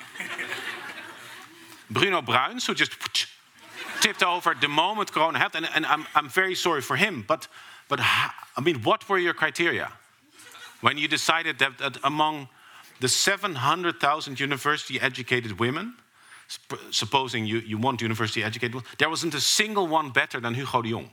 Bruno 1.89 2.21
Bruins, 2.21 2.65
who 2.65 2.73
just 2.73 2.91
tipped 4.01 4.23
over 4.23 4.55
the 4.60 4.67
moment 4.67 5.12
Corona 5.12 5.38
happened. 5.38 5.65
And, 5.65 5.75
and 5.75 5.86
I'm, 5.86 6.05
I'm 6.15 6.29
very 6.29 6.55
sorry 6.55 6.81
for 6.81 6.95
him. 6.95 7.23
But, 7.27 7.47
but 7.88 7.99
I 8.01 8.62
mean, 8.63 8.81
what 8.84 9.08
were 9.10 9.17
your 9.17 9.34
criteria? 9.34 9.91
When 10.81 10.97
you 10.97 11.08
decided 11.08 11.60
that, 11.60 11.77
that 11.79 11.97
among 12.03 12.47
the 12.99 13.08
700,000 13.08 14.39
university 14.39 14.99
educated 14.99 15.60
women, 15.60 15.95
supposing 16.91 17.45
you, 17.45 17.60
you 17.60 17.77
want 17.77 18.01
university 18.01 18.43
educated, 18.43 18.81
there 18.97 19.10
wasn't 19.10 19.34
a 19.34 19.41
single 19.41 19.88
one 19.88 20.12
better 20.12 20.39
than 20.39 20.53
Hugo 20.53 20.81
de 20.81 20.91
Jong. 20.91 21.10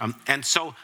um, 0.00 0.14
and 0.26 0.44
so 0.44 0.74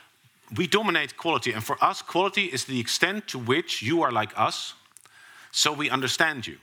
we 0.56 0.66
dominate 0.66 1.16
quality. 1.16 1.52
And 1.52 1.62
for 1.62 1.82
us, 1.82 2.02
quality 2.02 2.44
is 2.44 2.64
the 2.64 2.80
extent 2.80 3.28
to 3.28 3.38
which 3.38 3.82
you 3.82 4.02
are 4.02 4.12
like 4.12 4.32
us, 4.36 4.74
so 5.52 5.72
we 5.72 5.90
understand 5.90 6.46
you. 6.46 6.58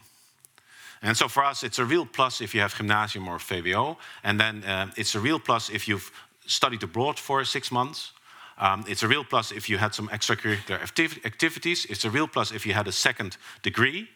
And 1.02 1.16
so 1.16 1.28
for 1.28 1.44
us, 1.44 1.64
it's 1.64 1.80
a 1.80 1.86
real 1.86 2.06
plus 2.06 2.42
if 2.42 2.56
you 2.56 2.62
have 2.62 2.76
gymnasium 2.76 3.28
or 3.28 3.38
VWO. 3.38 3.98
And 4.24 4.40
then 4.40 4.64
uh, 4.64 4.92
it's 4.96 5.16
a 5.16 5.20
real 5.20 5.40
plus 5.40 5.70
if 5.70 5.88
you've 5.88 6.12
studied 6.46 6.84
abroad 6.84 7.20
for 7.20 7.44
six 7.46 7.72
months. 7.72 8.14
Um, 8.58 8.84
it's 8.88 9.04
a 9.04 9.08
real 9.08 9.24
plus 9.24 9.52
if 9.52 9.70
you 9.70 9.78
had 9.78 9.94
some 9.94 10.08
extracurricular 10.10 10.80
activ 10.80 11.24
activities. 11.26 11.86
It's 11.86 12.06
a 12.06 12.10
real 12.10 12.28
plus 12.28 12.52
if 12.52 12.66
you 12.66 12.74
had 12.74 12.88
a 12.88 12.92
second 12.92 13.38
degree. 13.62 14.10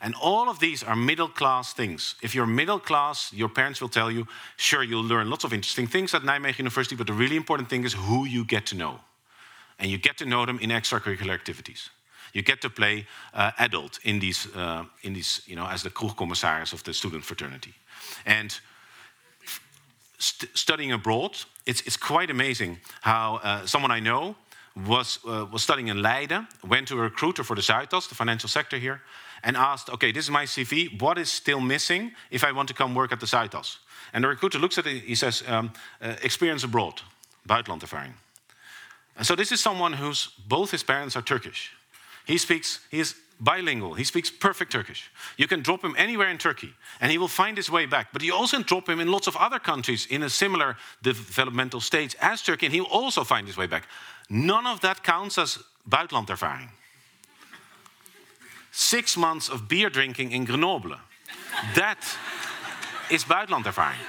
And 0.00 0.14
all 0.20 0.48
of 0.48 0.58
these 0.58 0.82
are 0.82 0.96
middle 0.96 1.28
class 1.28 1.72
things. 1.72 2.16
If 2.22 2.34
you're 2.34 2.46
middle 2.46 2.78
class, 2.78 3.32
your 3.32 3.48
parents 3.48 3.80
will 3.80 3.88
tell 3.88 4.10
you, 4.10 4.26
sure, 4.56 4.82
you'll 4.82 5.04
learn 5.04 5.30
lots 5.30 5.44
of 5.44 5.52
interesting 5.52 5.86
things 5.86 6.14
at 6.14 6.22
Nijmegen 6.22 6.58
University, 6.58 6.96
but 6.96 7.06
the 7.06 7.12
really 7.12 7.36
important 7.36 7.68
thing 7.68 7.84
is 7.84 7.94
who 7.94 8.26
you 8.26 8.44
get 8.44 8.66
to 8.66 8.76
know. 8.76 9.00
And 9.78 9.90
you 9.90 9.98
get 9.98 10.16
to 10.18 10.26
know 10.26 10.46
them 10.46 10.58
in 10.58 10.70
extracurricular 10.70 11.32
activities. 11.32 11.90
You 12.32 12.42
get 12.42 12.60
to 12.60 12.70
play 12.70 13.06
uh, 13.32 13.52
adult 13.58 13.98
in 14.04 14.18
these, 14.18 14.46
uh, 14.54 14.84
in 15.02 15.14
these, 15.14 15.40
you 15.46 15.56
know, 15.56 15.66
as 15.66 15.82
the 15.82 15.90
kroegcommissaris 15.90 16.72
of 16.72 16.82
the 16.82 16.92
student 16.92 17.24
fraternity. 17.24 17.74
And 18.24 18.60
st 20.18 20.50
studying 20.54 20.92
abroad, 20.92 21.36
it's, 21.64 21.82
it's 21.82 21.96
quite 21.96 22.30
amazing 22.30 22.78
how 23.00 23.36
uh, 23.42 23.66
someone 23.66 23.90
I 23.90 24.00
know 24.00 24.36
was, 24.86 25.18
uh, 25.26 25.46
was 25.50 25.62
studying 25.62 25.88
in 25.88 26.02
Leiden, 26.02 26.46
went 26.66 26.88
to 26.88 26.98
a 26.98 27.02
recruiter 27.02 27.44
for 27.44 27.56
the 27.56 27.62
Zuidas, 27.62 28.08
the 28.08 28.14
financial 28.14 28.48
sector 28.48 28.78
here, 28.78 29.00
and 29.46 29.56
asked, 29.56 29.88
okay, 29.88 30.10
this 30.12 30.24
is 30.24 30.30
my 30.30 30.44
CV. 30.44 31.00
What 31.00 31.18
is 31.18 31.30
still 31.30 31.60
missing 31.60 32.12
if 32.30 32.42
I 32.42 32.50
want 32.50 32.68
to 32.68 32.74
come 32.74 32.96
work 32.96 33.12
at 33.12 33.20
the 33.20 33.26
Zuidas? 33.26 33.78
And 34.12 34.24
the 34.24 34.28
recruiter 34.28 34.58
looks 34.58 34.76
at 34.76 34.86
it, 34.86 35.04
he 35.04 35.14
says, 35.14 35.44
um, 35.46 35.72
uh, 36.02 36.16
experience 36.22 36.64
abroad, 36.64 37.00
buitenlandervaring. 37.48 38.12
And 39.16 39.24
so 39.24 39.36
this 39.36 39.52
is 39.52 39.60
someone 39.60 39.92
whose 39.92 40.30
both 40.48 40.72
his 40.72 40.82
parents 40.82 41.16
are 41.16 41.22
Turkish. 41.22 41.70
He 42.26 42.38
speaks, 42.38 42.80
he 42.90 42.98
is 42.98 43.14
bilingual, 43.38 43.94
he 43.94 44.02
speaks 44.02 44.30
perfect 44.30 44.72
Turkish. 44.72 45.12
You 45.36 45.46
can 45.46 45.62
drop 45.62 45.84
him 45.84 45.94
anywhere 45.96 46.28
in 46.28 46.38
Turkey 46.38 46.74
and 47.00 47.12
he 47.12 47.18
will 47.18 47.28
find 47.28 47.56
his 47.56 47.70
way 47.70 47.86
back. 47.86 48.08
But 48.12 48.22
you 48.22 48.34
also 48.34 48.62
drop 48.64 48.88
him 48.88 48.98
in 48.98 49.12
lots 49.12 49.28
of 49.28 49.36
other 49.36 49.60
countries 49.60 50.06
in 50.06 50.24
a 50.24 50.30
similar 50.30 50.76
developmental 51.02 51.80
stage 51.80 52.16
as 52.20 52.42
Turkey 52.42 52.66
and 52.66 52.74
he 52.74 52.80
will 52.80 52.90
also 52.90 53.22
find 53.22 53.46
his 53.46 53.56
way 53.56 53.68
back. 53.68 53.86
None 54.28 54.66
of 54.66 54.80
that 54.80 55.04
counts 55.04 55.38
as 55.38 55.58
buitenlandervaring 55.88 56.70
six 58.76 59.16
months 59.16 59.48
of 59.48 59.68
beer 59.68 59.88
drinking 59.88 60.32
in 60.32 60.44
Grenoble. 60.44 60.96
that 61.74 61.98
is 63.10 63.24
buitenlandervaring. 63.24 64.04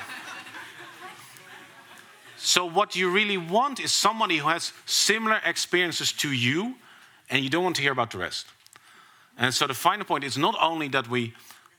So, 2.38 2.66
what 2.66 2.96
you 2.96 3.10
really 3.10 3.38
want 3.38 3.80
is 3.80 3.92
somebody 3.92 4.38
who 4.38 4.50
has 4.50 4.74
similar 4.86 5.40
experiences 5.46 6.12
to 6.14 6.32
you, 6.32 6.76
and 7.30 7.44
you 7.44 7.50
don't 7.50 7.64
want 7.64 7.76
to 7.78 7.82
hear 7.82 7.94
about 7.94 8.12
the 8.12 8.18
rest. 8.18 8.48
And 9.38 9.54
so, 9.54 9.68
the 9.68 9.74
final 9.74 10.06
point 10.06 10.24
is 10.24 10.38
not 10.38 10.56
only 10.62 10.90
that 10.90 11.10
we 11.10 11.34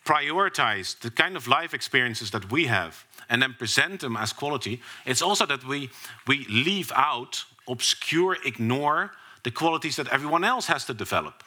prioritize 0.04 0.98
the 0.98 1.10
kind 1.10 1.36
of 1.36 1.46
life 1.46 1.74
experiences 1.74 2.30
that 2.30 2.50
we 2.50 2.66
have 2.66 3.04
and 3.28 3.42
then 3.42 3.52
present 3.52 4.00
them 4.00 4.16
as 4.16 4.32
quality, 4.32 4.80
it's 5.04 5.20
also 5.20 5.44
that 5.46 5.62
we, 5.64 5.90
we 6.26 6.46
leave 6.46 6.90
out, 6.96 7.44
obscure, 7.68 8.38
ignore 8.46 9.10
the 9.42 9.50
qualities 9.50 9.96
that 9.96 10.08
everyone 10.08 10.44
else 10.44 10.66
has 10.66 10.86
to 10.86 10.94
develop. 10.94 11.44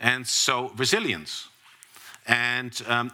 And 0.00 0.26
so 0.26 0.72
resilience. 0.76 1.50
And 2.24 2.82
um, 2.86 3.10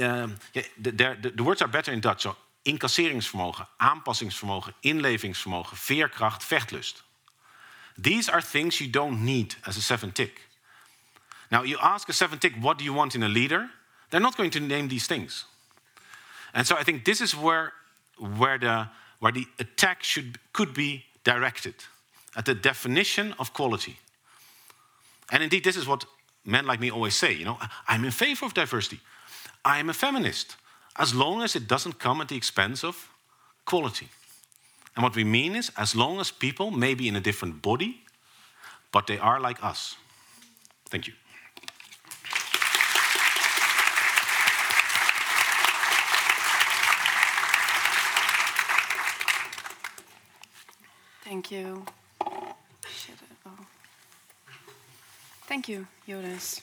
um, 0.00 0.36
the, 0.52 0.64
the, 0.78 1.32
the, 1.34 1.42
words 1.42 1.60
are 1.60 1.68
better 1.68 1.92
in 1.92 2.00
Dutch. 2.00 2.22
So 2.22 2.36
incasseringsvermogen, 2.62 3.66
aanpassingsvermogen, 3.76 4.74
inlevingsvermogen, 4.80 5.76
veerkracht, 5.76 6.44
vechtlust. 6.44 7.02
These 8.02 8.30
are 8.30 8.42
things 8.42 8.78
you 8.78 8.90
don't 8.90 9.24
need 9.24 9.56
as 9.66 9.76
a 9.76 9.80
seven 9.80 10.12
tick. 10.12 10.48
Now, 11.50 11.62
you 11.62 11.78
ask 11.78 12.08
a 12.08 12.12
seven 12.12 12.38
tick, 12.38 12.54
what 12.60 12.78
do 12.78 12.84
you 12.84 12.94
want 12.94 13.14
in 13.14 13.22
a 13.22 13.28
leader? 13.28 13.70
They're 14.10 14.20
not 14.20 14.36
going 14.36 14.50
to 14.50 14.60
name 14.60 14.88
these 14.88 15.06
things. 15.06 15.44
And 16.54 16.66
so 16.66 16.76
I 16.76 16.84
think 16.84 17.04
this 17.04 17.20
is 17.20 17.36
where, 17.36 17.72
where, 18.38 18.58
the, 18.58 18.88
where 19.18 19.32
the 19.32 19.46
attack 19.58 20.02
should, 20.02 20.38
could 20.52 20.72
be 20.72 21.04
directed 21.24 21.74
at 22.34 22.44
the 22.44 22.54
definition 22.54 23.34
of 23.38 23.52
quality. 23.52 23.98
And 25.30 25.42
indeed, 25.42 25.64
this 25.64 25.76
is 25.76 25.86
what 25.86 26.04
men 26.44 26.66
like 26.66 26.80
me 26.80 26.90
always 26.90 27.16
say, 27.16 27.32
you 27.32 27.44
know, 27.44 27.58
I'm 27.86 28.04
in 28.04 28.10
favor 28.10 28.46
of 28.46 28.54
diversity. 28.54 29.00
I'm 29.64 29.90
a 29.90 29.94
feminist, 29.94 30.56
as 30.96 31.14
long 31.14 31.42
as 31.42 31.54
it 31.54 31.68
doesn't 31.68 31.98
come 31.98 32.20
at 32.20 32.28
the 32.28 32.36
expense 32.36 32.84
of 32.84 33.10
quality. 33.64 34.08
And 34.96 35.02
what 35.02 35.14
we 35.14 35.24
mean 35.24 35.54
is, 35.54 35.70
as 35.76 35.94
long 35.94 36.18
as 36.20 36.30
people 36.30 36.70
may 36.70 36.94
be 36.94 37.08
in 37.08 37.16
a 37.16 37.20
different 37.20 37.62
body, 37.62 38.02
but 38.92 39.06
they 39.06 39.18
are 39.18 39.38
like 39.38 39.62
us. 39.62 39.96
Thank 40.88 41.06
you. 41.06 41.14
Thank 51.22 51.52
you. 51.52 51.84
Thank 55.50 55.68
you, 55.68 55.88
Jonas. 56.06 56.62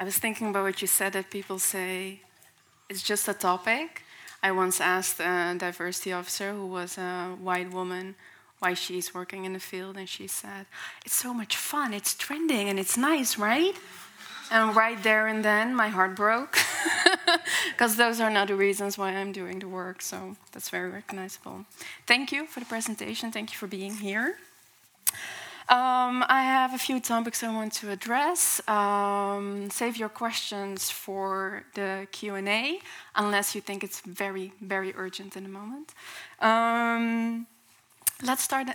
I 0.00 0.02
was 0.02 0.18
thinking 0.18 0.48
about 0.48 0.64
what 0.64 0.82
you 0.82 0.88
said 0.88 1.12
that 1.12 1.30
people 1.30 1.60
say 1.60 2.22
it's 2.88 3.04
just 3.04 3.28
a 3.28 3.34
topic. 3.34 4.02
I 4.42 4.50
once 4.50 4.80
asked 4.80 5.20
a 5.20 5.54
diversity 5.56 6.12
officer 6.12 6.52
who 6.54 6.66
was 6.66 6.98
a 6.98 7.36
white 7.40 7.70
woman 7.70 8.16
why 8.58 8.74
she's 8.74 9.14
working 9.14 9.44
in 9.44 9.52
the 9.52 9.60
field, 9.60 9.96
and 9.96 10.08
she 10.08 10.26
said, 10.26 10.66
It's 11.06 11.14
so 11.14 11.32
much 11.32 11.56
fun, 11.56 11.94
it's 11.94 12.14
trending, 12.16 12.68
and 12.68 12.76
it's 12.76 12.96
nice, 12.96 13.38
right? 13.38 13.76
And 14.50 14.74
right 14.74 15.00
there 15.04 15.28
and 15.28 15.44
then, 15.44 15.72
my 15.72 15.86
heart 15.86 16.16
broke. 16.16 16.58
Because 17.70 17.94
those 17.94 18.18
are 18.20 18.30
not 18.30 18.48
the 18.48 18.56
reasons 18.56 18.98
why 18.98 19.10
I'm 19.10 19.30
doing 19.30 19.60
the 19.60 19.68
work, 19.68 20.02
so 20.02 20.34
that's 20.50 20.68
very 20.68 20.90
recognizable. 20.90 21.64
Thank 22.08 22.32
you 22.32 22.44
for 22.46 22.58
the 22.58 22.66
presentation, 22.66 23.30
thank 23.30 23.52
you 23.52 23.56
for 23.56 23.68
being 23.68 23.94
here. 23.94 24.38
Um, 25.70 26.24
I 26.30 26.44
have 26.44 26.72
a 26.72 26.78
few 26.78 26.98
topics 26.98 27.42
I 27.42 27.52
want 27.52 27.74
to 27.74 27.90
address. 27.90 28.66
Um, 28.66 29.68
save 29.70 29.98
your 29.98 30.08
questions 30.08 30.90
for 30.90 31.64
the 31.74 32.08
Q&A, 32.10 32.78
unless 33.14 33.54
you 33.54 33.60
think 33.60 33.84
it's 33.84 34.00
very, 34.00 34.54
very 34.62 34.94
urgent 34.96 35.36
in 35.36 35.42
the 35.42 35.50
moment. 35.50 35.92
Um, 36.40 37.46
let's 38.22 38.42
start 38.42 38.68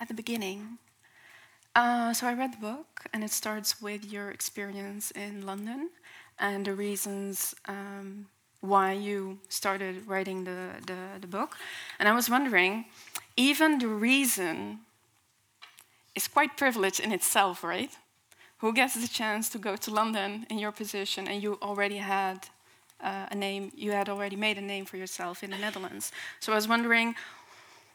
at 0.00 0.08
the 0.08 0.14
beginning. 0.14 0.78
Uh, 1.76 2.12
so 2.12 2.26
I 2.26 2.34
read 2.34 2.54
the 2.54 2.58
book, 2.72 3.04
and 3.12 3.22
it 3.22 3.30
starts 3.30 3.80
with 3.80 4.04
your 4.04 4.32
experience 4.32 5.12
in 5.12 5.46
London 5.46 5.90
and 6.40 6.66
the 6.66 6.74
reasons 6.74 7.54
um, 7.66 8.26
why 8.62 8.90
you 8.90 9.38
started 9.48 10.04
writing 10.08 10.42
the, 10.42 10.70
the, 10.84 11.20
the 11.20 11.28
book. 11.28 11.56
And 12.00 12.08
I 12.08 12.14
was 12.16 12.28
wondering, 12.28 12.86
even 13.36 13.78
the 13.78 13.86
reason 13.86 14.80
is 16.16 16.26
quite 16.28 16.56
privileged 16.56 17.00
in 17.00 17.12
itself, 17.12 17.62
right? 17.62 17.90
Who 18.58 18.72
gets 18.72 18.94
the 18.94 19.06
chance 19.06 19.48
to 19.50 19.58
go 19.58 19.76
to 19.76 19.90
London 19.90 20.46
in 20.50 20.58
your 20.58 20.72
position 20.72 21.28
and 21.28 21.42
you 21.42 21.58
already 21.62 21.98
had 21.98 22.48
uh, 23.00 23.26
a 23.30 23.34
name, 23.34 23.70
you 23.76 23.92
had 23.92 24.08
already 24.08 24.36
made 24.36 24.56
a 24.56 24.62
name 24.62 24.86
for 24.86 24.96
yourself 24.96 25.42
in 25.42 25.50
the 25.50 25.58
Netherlands. 25.58 26.10
So 26.40 26.52
I 26.52 26.54
was 26.54 26.66
wondering, 26.66 27.14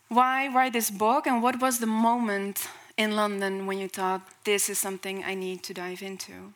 why 0.07 0.47
write 0.47 0.73
this 0.73 0.91
book 0.91 1.25
and 1.25 1.41
what 1.41 1.59
was 1.59 1.79
the 1.79 1.87
moment 1.87 2.67
in 2.97 3.15
London 3.15 3.65
when 3.65 3.79
you 3.79 3.87
thought 3.87 4.21
this 4.43 4.69
is 4.69 4.77
something 4.77 5.23
I 5.23 5.33
need 5.33 5.63
to 5.63 5.73
dive 5.73 6.03
into? 6.03 6.53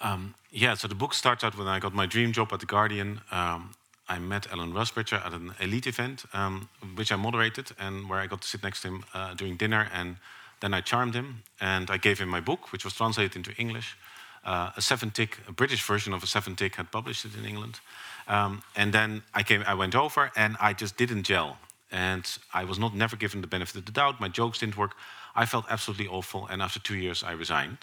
Um, 0.00 0.34
yeah, 0.50 0.74
so 0.74 0.86
the 0.86 0.94
book 0.94 1.14
starts 1.14 1.42
out 1.42 1.56
when 1.58 1.66
I 1.66 1.80
got 1.80 1.94
my 1.94 2.06
dream 2.06 2.32
job 2.32 2.52
at 2.52 2.60
The 2.60 2.66
Guardian. 2.66 3.20
Um, 3.32 3.74
I 4.08 4.18
met 4.18 4.50
Alan 4.52 4.72
Rusbridger 4.72 5.24
at 5.24 5.32
an 5.32 5.54
elite 5.60 5.86
event, 5.86 6.24
um, 6.32 6.68
which 6.94 7.10
I 7.10 7.16
moderated, 7.16 7.72
and 7.78 8.08
where 8.08 8.20
I 8.20 8.26
got 8.26 8.42
to 8.42 8.48
sit 8.48 8.62
next 8.62 8.82
to 8.82 8.88
him 8.88 9.04
uh, 9.14 9.34
during 9.34 9.56
dinner. 9.56 9.88
And 9.92 10.16
then 10.60 10.74
I 10.74 10.80
charmed 10.82 11.14
him, 11.14 11.42
and 11.60 11.90
I 11.90 11.96
gave 11.96 12.18
him 12.18 12.28
my 12.28 12.40
book, 12.40 12.72
which 12.72 12.84
was 12.84 12.94
translated 12.94 13.36
into 13.36 13.52
English. 13.56 13.96
Uh, 14.44 14.70
a 14.76 14.82
seven 14.82 15.10
tick, 15.10 15.38
a 15.48 15.52
British 15.52 15.82
version 15.82 16.12
of 16.12 16.22
a 16.22 16.26
seven 16.26 16.54
tick 16.54 16.76
had 16.76 16.90
published 16.90 17.24
it 17.24 17.34
in 17.34 17.46
England. 17.46 17.80
Um, 18.28 18.62
and 18.76 18.92
then 18.92 19.22
I 19.34 19.42
came, 19.42 19.62
I 19.66 19.74
went 19.74 19.94
over, 19.94 20.30
and 20.36 20.56
I 20.60 20.74
just 20.74 20.96
didn't 20.96 21.22
gel. 21.22 21.58
And 21.90 22.26
I 22.52 22.64
was 22.64 22.78
not 22.78 22.94
never 22.94 23.16
given 23.16 23.40
the 23.40 23.46
benefit 23.46 23.76
of 23.76 23.84
the 23.86 23.92
doubt. 23.92 24.20
My 24.20 24.28
jokes 24.28 24.58
didn't 24.58 24.76
work. 24.76 24.94
I 25.34 25.46
felt 25.46 25.64
absolutely 25.70 26.08
awful, 26.08 26.46
and 26.46 26.60
after 26.60 26.78
two 26.78 26.96
years, 26.96 27.22
I 27.22 27.32
resigned. 27.32 27.78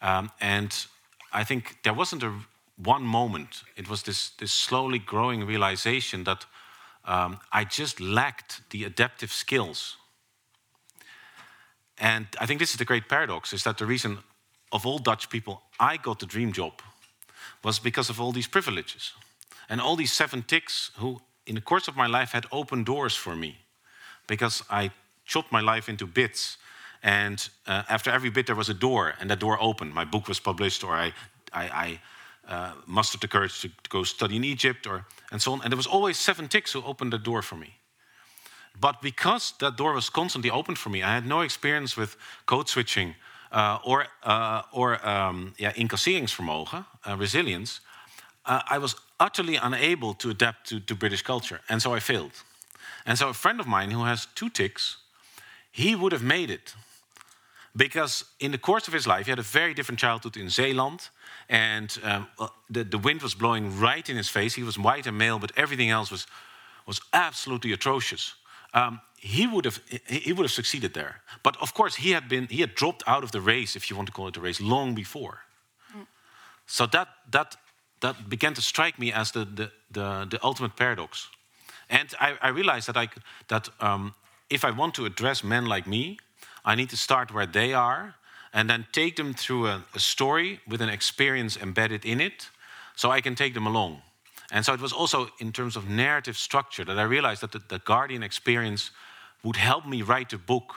Um, 0.00 0.30
and 0.40 0.86
I 1.32 1.44
think 1.44 1.78
there 1.82 1.94
wasn't 1.94 2.22
a 2.22 2.32
one 2.76 3.04
moment. 3.04 3.62
It 3.76 3.88
was 3.88 4.02
this, 4.02 4.30
this 4.30 4.52
slowly 4.52 4.98
growing 4.98 5.46
realization 5.46 6.24
that 6.24 6.46
um, 7.04 7.38
I 7.52 7.64
just 7.64 8.00
lacked 8.00 8.62
the 8.70 8.84
adaptive 8.84 9.32
skills. 9.32 9.96
And 11.98 12.26
I 12.40 12.46
think 12.46 12.58
this 12.58 12.70
is 12.70 12.76
the 12.76 12.84
great 12.84 13.08
paradox 13.08 13.52
is 13.52 13.62
that 13.64 13.78
the 13.78 13.86
reason 13.86 14.18
of 14.72 14.86
all 14.86 14.98
Dutch 14.98 15.30
people 15.30 15.62
I 15.78 15.96
got 15.96 16.18
the 16.18 16.26
dream 16.26 16.52
job 16.52 16.82
was 17.62 17.78
because 17.78 18.10
of 18.10 18.20
all 18.20 18.32
these 18.32 18.48
privileges. 18.48 19.12
And 19.68 19.80
all 19.80 19.96
these 19.96 20.12
seven 20.12 20.42
ticks 20.42 20.90
who, 20.96 21.20
in 21.46 21.54
the 21.54 21.60
course 21.60 21.88
of 21.88 21.96
my 21.96 22.06
life, 22.06 22.32
had 22.32 22.46
opened 22.50 22.86
doors 22.86 23.14
for 23.14 23.36
me 23.36 23.58
because 24.26 24.62
I 24.70 24.90
chopped 25.24 25.52
my 25.52 25.60
life 25.60 25.88
into 25.88 26.06
bits. 26.06 26.58
And 27.02 27.48
uh, 27.66 27.82
after 27.88 28.10
every 28.10 28.30
bit, 28.30 28.46
there 28.46 28.56
was 28.56 28.68
a 28.68 28.74
door, 28.74 29.14
and 29.20 29.30
that 29.30 29.38
door 29.38 29.58
opened. 29.60 29.94
My 29.94 30.04
book 30.04 30.28
was 30.28 30.40
published, 30.40 30.84
or 30.84 30.92
I, 30.92 31.12
I, 31.52 31.64
I 31.64 32.00
uh, 32.48 32.72
mustered 32.86 33.20
the 33.20 33.28
courage 33.28 33.60
to, 33.60 33.68
to, 33.68 33.90
go 33.90 34.04
study 34.04 34.36
in 34.36 34.44
Egypt, 34.44 34.86
or 34.86 35.06
and 35.32 35.40
so 35.40 35.52
on. 35.52 35.60
And 35.62 35.72
there 35.72 35.76
was 35.76 35.86
always 35.86 36.18
seven 36.18 36.48
ticks 36.48 36.72
who 36.72 36.82
opened 36.82 37.12
the 37.12 37.18
door 37.18 37.42
for 37.42 37.56
me. 37.56 37.78
But 38.80 39.00
because 39.00 39.54
that 39.58 39.76
door 39.76 39.94
was 39.94 40.10
constantly 40.10 40.50
open 40.50 40.74
for 40.74 40.90
me, 40.90 41.02
I 41.02 41.14
had 41.14 41.26
no 41.26 41.40
experience 41.40 41.96
with 41.96 42.16
code 42.46 42.68
switching 42.68 43.14
uh, 43.52 43.78
or 43.84 44.06
uh, 44.22 44.62
or 44.72 45.06
um, 45.08 45.54
yeah, 45.58 45.72
incasseringsvermogen, 45.72 46.84
uh, 47.06 47.16
resilience. 47.16 47.80
Uh, 48.46 48.60
I 48.68 48.78
was 48.78 48.96
utterly 49.18 49.56
unable 49.56 50.14
to 50.14 50.30
adapt 50.30 50.68
to, 50.68 50.80
to 50.80 50.94
British 50.94 51.22
culture, 51.22 51.60
and 51.68 51.80
so 51.80 51.94
I 51.94 52.00
failed. 52.00 52.32
And 53.06 53.18
so 53.18 53.28
a 53.28 53.34
friend 53.34 53.60
of 53.60 53.66
mine 53.66 53.90
who 53.90 54.04
has 54.04 54.26
two 54.34 54.50
ticks, 54.50 54.98
he 55.70 55.94
would 55.94 56.12
have 56.12 56.22
made 56.22 56.50
it 56.50 56.74
because 57.76 58.24
in 58.38 58.52
the 58.52 58.58
course 58.58 58.86
of 58.86 58.94
his 58.94 59.06
life, 59.06 59.26
he 59.26 59.30
had 59.30 59.38
a 59.38 59.42
very 59.42 59.74
different 59.74 59.98
childhood 59.98 60.36
in 60.36 60.48
Zeeland, 60.48 61.08
and 61.48 61.98
um, 62.02 62.28
the, 62.70 62.84
the 62.84 62.98
wind 62.98 63.22
was 63.22 63.34
blowing 63.34 63.80
right 63.80 64.08
in 64.08 64.16
his 64.16 64.28
face. 64.28 64.54
He 64.54 64.62
was 64.62 64.78
white 64.78 65.06
and 65.06 65.18
male, 65.18 65.38
but 65.38 65.52
everything 65.56 65.90
else 65.90 66.10
was, 66.10 66.26
was 66.86 67.00
absolutely 67.12 67.72
atrocious. 67.72 68.34
Um, 68.74 69.00
he 69.16 69.46
would 69.46 69.64
have 69.64 69.80
he 70.06 70.32
would 70.32 70.44
have 70.44 70.52
succeeded 70.52 70.92
there, 70.92 71.22
but 71.42 71.56
of 71.60 71.72
course 71.72 71.96
he 71.96 72.10
had 72.12 72.28
been 72.28 72.46
he 72.48 72.60
had 72.60 72.74
dropped 72.74 73.02
out 73.06 73.24
of 73.24 73.30
the 73.30 73.40
race, 73.40 73.74
if 73.74 73.88
you 73.88 73.96
want 73.96 74.06
to 74.08 74.12
call 74.12 74.28
it 74.28 74.36
a 74.36 74.40
race, 74.40 74.60
long 74.60 74.94
before. 74.94 75.38
Mm. 75.96 76.06
So 76.66 76.86
that 76.86 77.08
that 77.30 77.56
that 78.00 78.28
began 78.28 78.54
to 78.54 78.60
strike 78.60 78.98
me 78.98 79.12
as 79.12 79.30
the 79.30 79.46
the 79.46 79.70
the, 79.90 80.26
the 80.28 80.38
ultimate 80.42 80.76
paradox, 80.76 81.30
and 81.88 82.14
I, 82.20 82.36
I 82.42 82.48
realized 82.48 82.86
that 82.86 82.96
I 82.96 83.08
that 83.46 83.70
um, 83.80 84.14
if 84.50 84.62
I 84.62 84.70
want 84.70 84.94
to 84.94 85.06
address 85.06 85.42
men 85.42 85.64
like 85.64 85.86
me, 85.86 86.18
I 86.64 86.74
need 86.74 86.90
to 86.90 86.96
start 86.96 87.32
where 87.32 87.46
they 87.46 87.74
are 87.74 88.14
and 88.52 88.70
then 88.70 88.86
take 88.92 89.16
them 89.16 89.34
through 89.34 89.66
a, 89.66 89.84
a, 89.94 89.98
story 89.98 90.60
with 90.66 90.80
an 90.80 90.88
experience 90.88 91.56
embedded 91.56 92.04
in 92.04 92.20
it 92.20 92.48
so 92.94 93.10
I 93.10 93.20
can 93.20 93.34
take 93.34 93.52
them 93.52 93.66
along. 93.66 94.02
And 94.52 94.64
so 94.64 94.72
it 94.72 94.80
was 94.80 94.92
also 94.92 95.28
in 95.40 95.52
terms 95.52 95.76
of 95.76 95.88
narrative 95.88 96.36
structure 96.36 96.84
that 96.84 96.98
I 96.98 97.02
realized 97.02 97.40
that 97.42 97.52
the, 97.52 97.60
the 97.68 97.80
Guardian 97.80 98.22
experience 98.22 98.92
would 99.42 99.56
help 99.56 99.86
me 99.86 100.02
write 100.02 100.32
a 100.32 100.38
book 100.38 100.76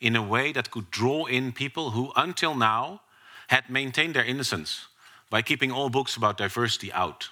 in 0.00 0.16
a 0.16 0.22
way 0.22 0.52
that 0.52 0.70
could 0.70 0.90
draw 0.90 1.26
in 1.26 1.52
people 1.52 1.90
who 1.90 2.12
until 2.16 2.54
now 2.54 3.00
had 3.48 3.68
maintained 3.68 4.14
their 4.14 4.24
innocence 4.24 4.86
by 5.30 5.42
keeping 5.42 5.70
all 5.70 5.90
books 5.90 6.16
about 6.16 6.38
diversity 6.38 6.92
out. 6.92 7.28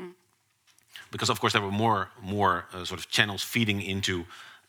Mm. 0.00 0.12
Because, 1.10 1.30
of 1.30 1.40
course, 1.40 1.52
there 1.52 1.62
were 1.62 1.70
more, 1.70 2.10
more 2.22 2.64
uh, 2.72 2.84
sort 2.84 2.98
of 2.98 3.08
channels 3.08 3.42
feeding 3.42 3.80
into 3.80 4.24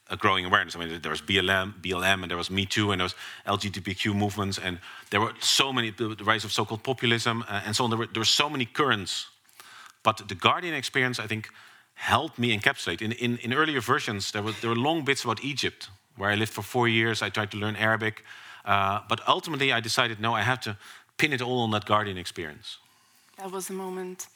a 0.10 0.17
growing 0.17 0.46
awareness. 0.46 0.76
I 0.76 0.80
mean, 0.80 1.02
there 1.02 1.12
was 1.12 1.22
BLM, 1.22 1.74
BLM, 1.82 2.22
and 2.22 2.30
there 2.30 2.38
was 2.38 2.50
Me 2.50 2.65
Too, 2.65 2.91
and 2.91 3.00
there 3.00 3.06
was 3.06 3.15
LGBTQ 3.46 4.15
movements, 4.15 4.58
and 4.58 4.80
there 5.10 5.22
were 5.22 5.34
so 5.39 5.74
many 5.74 5.91
the 5.91 6.15
rise 6.24 6.46
of 6.46 6.52
so-called 6.52 6.84
populism, 6.84 7.43
uh, 7.48 7.62
and 7.65 7.76
so 7.76 7.84
on. 7.84 7.89
There 7.89 8.00
were, 8.00 8.08
there 8.08 8.22
were 8.22 8.26
so 8.26 8.50
many 8.50 8.65
currents, 8.65 9.28
but 10.04 10.28
the 10.28 10.36
Guardian 10.36 10.74
experience, 10.74 11.20
I 11.20 11.28
think, 11.28 11.50
helped 11.96 12.38
me 12.38 12.58
encapsulate. 12.58 13.02
In, 13.02 13.12
in, 13.13 13.38
in 13.38 13.54
earlier 13.54 13.82
versions, 13.82 14.32
there 14.32 14.43
were, 14.43 14.54
there 14.62 14.70
were 14.70 14.76
long 14.76 15.04
bits 15.04 15.24
about 15.24 15.43
Egypt, 15.43 15.89
where 16.15 16.30
I 16.30 16.36
lived 16.36 16.54
for 16.54 16.62
four 16.62 16.88
years. 16.88 17.22
I 17.22 17.30
tried 17.30 17.52
to 17.52 17.58
learn 17.58 17.76
Arabic, 17.76 18.24
uh, 18.65 19.02
but 19.10 19.20
ultimately, 19.28 19.74
I 19.74 19.80
decided 19.80 20.20
no, 20.20 20.34
I 20.34 20.41
have 20.41 20.62
to 20.62 20.78
pin 21.17 21.34
it 21.34 21.41
all 21.41 21.60
on 21.60 21.72
that 21.72 21.86
Guardian 21.86 22.17
experience. 22.17 22.78
That 23.38 23.52
was 23.52 23.67
the 23.67 23.74
moment 23.74 24.28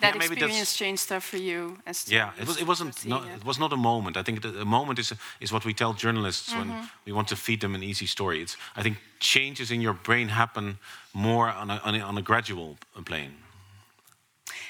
that 0.00 0.14
yeah, 0.14 0.22
experience 0.22 0.76
changed 0.76 1.02
stuff 1.02 1.24
for 1.24 1.38
you 1.38 1.78
as 1.86 2.10
yeah 2.10 2.30
it 2.40 2.46
was 2.46 2.56
it 2.58 2.66
wasn't 2.66 3.04
not, 3.06 3.24
it. 3.26 3.36
it 3.36 3.44
was 3.44 3.58
not 3.58 3.72
a 3.72 3.76
moment 3.76 4.16
i 4.16 4.22
think 4.22 4.42
the, 4.42 4.60
a 4.60 4.64
moment 4.64 4.98
is 4.98 5.12
is 5.40 5.52
what 5.52 5.64
we 5.64 5.74
tell 5.74 5.94
journalists 5.94 6.48
mm 6.48 6.54
-hmm. 6.54 6.58
when 6.58 6.68
mm-hmm. 6.68 7.06
we 7.06 7.12
want 7.12 7.28
to 7.28 7.36
feed 7.36 7.60
them 7.60 7.74
an 7.74 7.82
easy 7.82 8.06
story 8.06 8.40
it's 8.40 8.56
i 8.76 8.82
think 8.82 8.96
changes 9.18 9.70
in 9.70 9.80
your 9.80 9.96
brain 10.02 10.28
happen 10.28 10.78
more 11.10 11.54
on 11.60 11.70
a, 11.70 11.80
on 11.84 11.94
a, 11.94 12.06
on 12.06 12.18
a 12.18 12.22
gradual 12.22 12.76
plane 13.04 13.34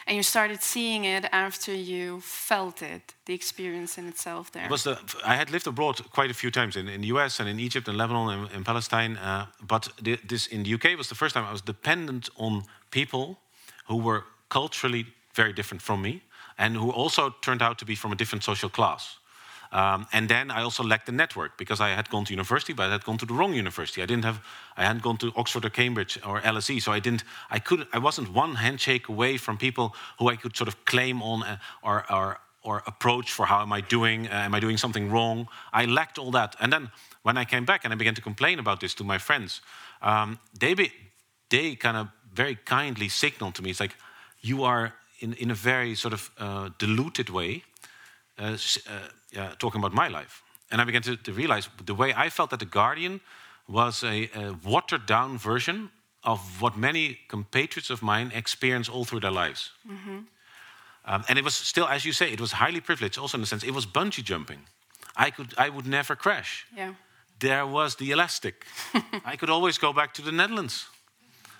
and 0.07 0.16
you 0.16 0.22
started 0.22 0.62
seeing 0.62 1.05
it 1.05 1.24
after 1.33 1.72
you 1.72 2.20
felt 2.20 2.83
it, 2.83 3.14
the 3.24 3.35
experience 3.35 3.99
in 3.99 4.09
itself 4.09 4.51
there. 4.51 4.64
It 4.64 4.70
was 4.70 4.83
the, 4.83 4.99
I 5.24 5.37
had 5.37 5.51
lived 5.51 5.66
abroad 5.66 6.01
quite 6.11 6.31
a 6.31 6.35
few 6.35 6.51
times 6.51 6.77
in, 6.77 6.89
in 6.89 7.01
the 7.03 7.07
US 7.09 7.41
and 7.41 7.49
in 7.49 7.61
Egypt 7.61 7.89
and 7.89 7.97
Lebanon 7.97 8.29
and 8.29 8.53
in 8.53 8.64
Palestine. 8.64 9.16
Uh, 9.16 9.47
but 9.66 9.89
the, 10.01 10.18
this 10.27 10.47
in 10.49 10.64
the 10.64 10.74
UK 10.74 10.97
was 10.99 11.09
the 11.09 11.14
first 11.14 11.35
time 11.35 11.45
I 11.45 11.53
was 11.53 11.62
dependent 11.62 12.31
on 12.37 12.64
people 12.91 13.39
who 13.87 13.97
were 13.97 14.24
culturally 14.53 15.07
very 15.35 15.53
different 15.53 15.83
from 15.83 16.03
me, 16.03 16.21
and 16.59 16.77
who 16.77 16.91
also 16.91 17.35
turned 17.41 17.63
out 17.63 17.79
to 17.79 17.85
be 17.85 17.95
from 17.95 18.13
a 18.13 18.15
different 18.15 18.45
social 18.45 18.69
class. 18.69 19.19
Um, 19.73 20.07
and 20.13 20.29
then 20.29 20.51
I 20.51 20.63
also 20.63 20.83
lacked 20.83 21.07
the 21.07 21.13
network 21.13 21.57
because 21.57 21.81
I 21.81 21.95
had 21.95 22.11
gone 22.11 22.25
to 22.27 22.33
university, 22.33 22.75
but 22.75 22.89
I 22.89 22.93
had 22.93 23.05
gone 23.05 23.17
to 23.19 23.27
the 23.27 23.33
wrong 23.33 23.55
university. 23.55 24.03
I 24.03 24.07
didn't 24.07 24.25
have, 24.25 24.41
I 24.77 24.85
hadn't 24.85 25.03
gone 25.03 25.17
to 25.17 25.33
Oxford 25.35 25.65
or 25.65 25.71
Cambridge 25.71 26.19
or 26.27 26.43
LSE, 26.43 26.83
so 26.83 26.93
I 26.93 27.01
didn't, 27.01 27.25
I 27.51 27.59
could, 27.59 27.87
I 27.95 27.99
wasn't 27.99 28.29
one 28.35 28.57
handshake 28.57 29.09
away 29.09 29.39
from 29.39 29.57
people 29.57 29.95
who 30.19 30.29
I 30.29 30.37
could 30.37 30.55
sort 30.57 30.69
of 30.69 30.77
claim 30.85 31.23
on 31.23 31.43
uh, 31.43 31.57
or, 31.83 32.05
or 32.13 32.39
or 32.65 32.83
approach 32.87 33.33
for 33.33 33.47
how 33.47 33.61
am 33.61 33.73
I 33.73 33.81
doing? 33.81 34.29
Uh, 34.29 34.47
am 34.47 34.55
I 34.55 34.61
doing 34.61 34.79
something 34.79 35.11
wrong? 35.11 35.49
I 35.73 35.85
lacked 35.87 36.19
all 36.19 36.31
that. 36.31 36.55
And 36.61 36.73
then 36.73 36.91
when 37.23 37.37
I 37.37 37.45
came 37.45 37.65
back 37.65 37.85
and 37.85 37.93
I 37.93 37.97
began 37.97 38.15
to 38.15 38.23
complain 38.23 38.59
about 38.59 38.79
this 38.79 38.95
to 38.95 39.05
my 39.05 39.19
friends, 39.19 39.63
um, 40.01 40.39
they 40.61 40.75
be, 40.75 40.93
they 41.49 41.75
kind 41.75 41.97
of 41.97 42.07
very 42.33 42.57
kindly 42.65 43.09
signaled 43.09 43.55
to 43.55 43.63
me, 43.63 43.71
it's 43.71 43.81
like 43.81 43.97
you 44.43 44.64
are 44.64 44.93
in 45.18 45.34
in 45.34 45.51
a 45.51 45.55
very 45.55 45.95
sort 45.95 46.14
of 46.14 46.30
uh, 46.38 46.70
diluted 46.78 47.28
way 47.28 47.62
uh, 48.38 48.57
uh, 48.88 49.09
yeah, 49.30 49.55
talking 49.59 49.80
about 49.80 49.93
my 49.93 50.09
life. 50.09 50.43
And 50.70 50.80
I 50.80 50.84
began 50.84 51.03
to, 51.03 51.16
to 51.16 51.32
realize 51.32 51.68
the 51.84 51.95
way 51.95 52.14
I 52.16 52.30
felt 52.30 52.51
that 52.51 52.61
the 52.61 52.66
Guardian 52.66 53.20
was 53.68 54.03
a, 54.03 54.30
a 54.34 54.55
watered 54.64 55.07
down 55.07 55.38
version 55.38 55.90
of 56.24 56.61
what 56.61 56.76
many 56.76 57.18
compatriots 57.28 57.90
of 57.90 58.03
mine 58.03 58.32
experience 58.34 58.88
all 58.88 59.05
through 59.05 59.20
their 59.20 59.30
lives. 59.30 59.70
Um, 61.05 61.24
and 61.28 61.38
it 61.38 61.45
was 61.45 61.55
still, 61.55 61.86
as 61.86 62.05
you 62.05 62.12
say, 62.12 62.32
it 62.32 62.40
was 62.40 62.53
highly 62.53 62.80
privileged, 62.80 63.18
also 63.18 63.36
in 63.36 63.40
the 63.40 63.47
sense 63.47 63.64
it 63.64 63.74
was 63.74 63.86
bungee 63.86 64.22
jumping. 64.22 64.61
I, 65.16 65.30
could, 65.30 65.55
I 65.59 65.68
would 65.68 65.86
never 65.86 66.16
crash. 66.16 66.66
Yeah. 66.76 66.95
There 67.38 67.66
was 67.66 67.97
the 67.97 68.12
elastic. 68.12 68.64
I 69.24 69.36
could 69.36 69.51
always 69.51 69.78
go 69.78 69.93
back 69.93 70.14
to 70.14 70.22
the 70.22 70.32
Netherlands, 70.32 70.86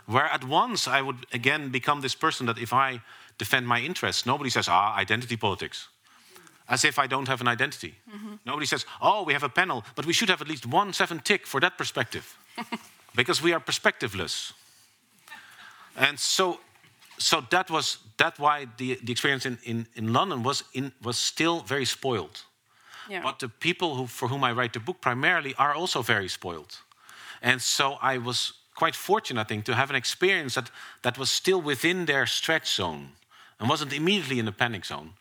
where 0.07 0.26
at 0.26 0.44
once 0.44 0.88
I 0.88 1.00
would 1.03 1.26
again 1.32 1.70
become 1.70 2.00
this 2.00 2.14
person 2.14 2.46
that 2.46 2.59
if 2.59 2.72
I 2.72 3.00
defend 3.38 3.66
my 3.66 3.80
interests, 3.80 4.26
nobody 4.26 4.50
says, 4.50 4.68
ah, 4.68 4.94
identity 4.96 5.36
politics. 5.36 5.88
As 6.68 6.84
if 6.84 6.98
I 6.98 7.07
don't 7.07 7.28
have 7.28 7.40
an 7.40 7.48
identity. 7.48 7.94
Nobody 8.44 8.66
says, 8.66 8.86
oh, 9.00 9.24
we 9.24 9.32
have 9.32 9.42
a 9.42 9.48
panel, 9.48 9.84
but 9.94 10.07
we 10.07 10.12
should 10.12 10.30
have 10.30 10.40
at 10.40 10.48
least 10.48 10.66
one 10.66 10.92
seven 10.92 11.20
tick 11.20 11.46
for 11.46 11.61
that 11.61 11.76
perspective. 11.76 12.36
because 13.14 13.42
we 13.42 13.53
are 13.53 13.61
perspectiveless. 13.61 14.53
And 15.96 16.18
so, 16.18 16.61
so 17.18 17.42
that 17.50 17.70
was 17.70 17.98
that 18.16 18.38
why 18.38 18.66
the, 18.76 18.98
the 19.03 19.12
experience 19.12 19.46
in, 19.46 19.59
in, 19.64 19.86
in 19.94 20.12
London 20.12 20.42
was, 20.42 20.64
in, 20.72 20.92
was 21.03 21.18
still 21.18 21.61
very 21.61 21.84
spoiled. 21.84 22.42
Yeah. 23.09 23.22
But 23.22 23.38
the 23.38 23.48
people 23.48 23.94
who, 23.96 24.07
for 24.07 24.28
whom 24.28 24.44
I 24.44 24.53
write 24.53 24.72
the 24.72 24.80
book 24.80 25.00
primarily 25.00 25.55
are 25.59 25.74
also 25.74 26.03
very 26.03 26.28
spoiled. 26.28 26.78
And 27.42 27.61
so 27.61 27.98
I 28.00 28.18
was 28.18 28.53
quite 28.74 28.94
fortunate, 28.94 29.40
I 29.40 29.44
think, 29.44 29.64
to 29.64 29.74
have 29.74 29.90
an 29.90 29.96
experience 29.96 30.54
that, 30.54 30.70
that 31.02 31.18
was 31.18 31.30
still 31.30 31.60
within 31.60 32.06
their 32.06 32.26
stretch 32.26 32.74
zone 32.74 33.12
and 33.60 33.68
wasn't 33.68 33.92
immediately 33.92 34.38
in 34.38 34.44
the 34.46 34.52
panic 34.52 34.84
zone 34.84 35.12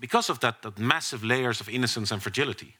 because 0.00 0.30
of 0.30 0.40
that, 0.40 0.62
that 0.62 0.78
massive 0.78 1.22
layers 1.24 1.60
of 1.60 1.68
innocence 1.68 2.10
and 2.10 2.22
fragility. 2.22 2.76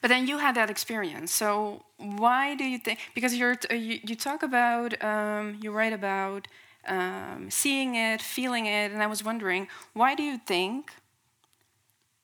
But 0.00 0.08
then 0.08 0.26
you 0.26 0.38
had 0.38 0.54
that 0.56 0.70
experience. 0.70 1.32
So 1.32 1.84
why 1.96 2.54
do 2.54 2.64
you 2.64 2.78
think? 2.78 2.98
Because 3.14 3.34
you're 3.34 3.56
t- 3.56 3.76
you, 3.76 4.00
you 4.04 4.14
talk 4.14 4.42
about 4.42 5.02
um, 5.02 5.58
you 5.62 5.72
write 5.72 5.92
about 5.92 6.48
um, 6.86 7.50
seeing 7.50 7.94
it, 7.94 8.20
feeling 8.20 8.66
it, 8.66 8.92
and 8.92 9.02
I 9.02 9.06
was 9.06 9.24
wondering 9.24 9.68
why 9.94 10.14
do 10.14 10.22
you 10.22 10.38
think 10.38 10.92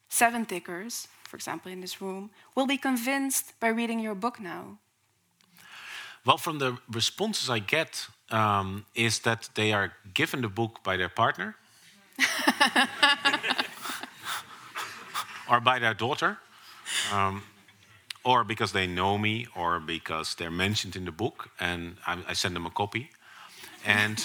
seven 0.09 0.44
thickers, 0.44 1.09
for 1.24 1.36
example, 1.36 1.72
in 1.72 1.80
this 1.80 2.00
room, 2.00 2.30
will 2.55 2.66
be 2.66 2.76
convinced 2.76 3.59
by 3.61 3.68
reading 3.68 3.98
your 4.00 4.14
book 4.14 4.38
now? 4.40 4.78
Well, 6.27 6.39
from 6.39 6.59
the 6.59 6.79
responses 6.91 7.51
I 7.51 7.59
get, 7.59 8.07
um, 8.31 8.87
is 8.95 9.20
that 9.20 9.51
they 9.55 9.72
are 9.72 9.93
given 10.14 10.41
the 10.41 10.49
book 10.49 10.83
by 10.83 10.97
their 10.97 11.11
partner 11.11 11.57
or 15.51 15.61
by 15.61 15.79
their 15.79 15.95
daughter, 15.95 16.39
um, 17.12 17.43
or 18.25 18.45
because 18.45 18.72
they 18.72 18.87
know 18.87 19.18
me, 19.18 19.47
or 19.55 19.81
because 19.81 20.35
they're 20.37 20.51
mentioned 20.51 20.97
in 20.97 21.05
the 21.05 21.12
book, 21.12 21.51
and 21.61 21.97
I, 22.07 22.18
I 22.29 22.33
send 22.33 22.57
them 22.57 22.64
a 22.66 22.70
copy. 22.70 23.11
And 23.85 24.25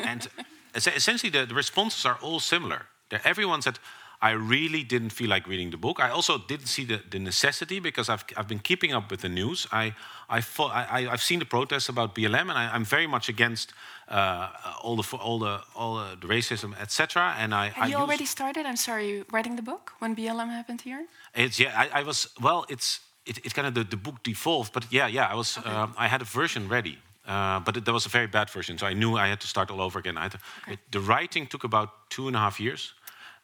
and 0.00 0.28
essentially, 0.74 1.30
the, 1.30 1.44
the 1.44 1.54
responses 1.54 2.06
are 2.06 2.18
all 2.22 2.40
similar. 2.40 2.86
They're, 3.10 3.20
everyone 3.24 3.60
said, 3.60 3.78
"I 4.20 4.30
really 4.32 4.84
didn't 4.84 5.10
feel 5.12 5.28
like 5.30 5.46
reading 5.48 5.70
the 5.70 5.76
book." 5.78 5.98
I 6.00 6.10
also 6.10 6.38
didn't 6.38 6.66
see 6.68 6.84
the, 6.86 7.00
the 7.10 7.18
necessity 7.18 7.80
because 7.80 8.08
I've 8.12 8.24
I've 8.36 8.46
been 8.48 8.60
keeping 8.62 8.92
up 8.96 9.10
with 9.10 9.20
the 9.20 9.28
news. 9.28 9.66
I 9.72 9.94
I, 10.28 10.40
fo- 10.40 10.70
I 10.72 10.82
I- 11.00 11.12
I've 11.12 11.22
seen 11.22 11.38
the 11.38 11.46
protests 11.46 11.88
about 11.88 12.14
BLM, 12.14 12.48
and 12.50 12.58
I, 12.58 12.74
I'm 12.74 12.84
very 12.84 13.06
much 13.06 13.28
against 13.28 13.72
uh, 14.08 14.48
all 14.82 14.96
the 14.96 15.16
all 15.16 15.38
the 15.38 15.60
all 15.74 15.96
the, 15.96 16.16
the 16.20 16.26
racism, 16.34 16.72
etc. 16.80 17.34
And 17.38 17.52
I 17.54 17.68
Have 17.68 17.84
I 17.86 17.90
you 17.90 17.96
already 17.96 18.26
started? 18.26 18.66
I'm 18.66 18.76
sorry, 18.76 19.24
writing 19.32 19.56
the 19.56 19.62
book 19.62 19.92
when 20.00 20.14
BLM 20.16 20.48
happened 20.50 20.80
here. 20.82 21.06
it's 21.34 21.58
yeah. 21.58 21.72
I, 21.94 22.00
I 22.00 22.02
was 22.04 22.28
well. 22.40 22.64
It's 22.68 23.00
it, 23.26 23.38
it's 23.44 23.52
kind 23.54 23.66
of 23.68 23.74
the, 23.74 23.84
the 23.84 23.96
book 23.96 24.22
devolved, 24.22 24.72
but 24.72 24.84
yeah, 24.90 25.06
yeah. 25.10 25.32
I 25.32 25.34
was 25.34 25.56
um, 25.64 25.94
I 25.98 26.08
had 26.08 26.20
a 26.22 26.24
version 26.24 26.68
ready, 26.68 26.98
uh, 27.26 27.60
but 27.64 27.76
it, 27.76 27.84
that 27.84 27.92
was 27.92 28.06
a 28.06 28.08
very 28.08 28.26
bad 28.26 28.50
version, 28.50 28.78
so 28.78 28.86
I 28.86 28.94
knew 28.94 29.16
I 29.18 29.28
had 29.28 29.38
to 29.40 29.46
start 29.46 29.70
all 29.70 29.80
over 29.80 29.98
again. 29.98 30.14
To, 30.14 30.38
it, 30.66 30.78
the 30.90 31.00
writing 31.00 31.46
took 31.48 31.64
about 31.64 31.88
two 32.08 32.26
and 32.26 32.36
a 32.36 32.38
half 32.38 32.58
years, 32.60 32.94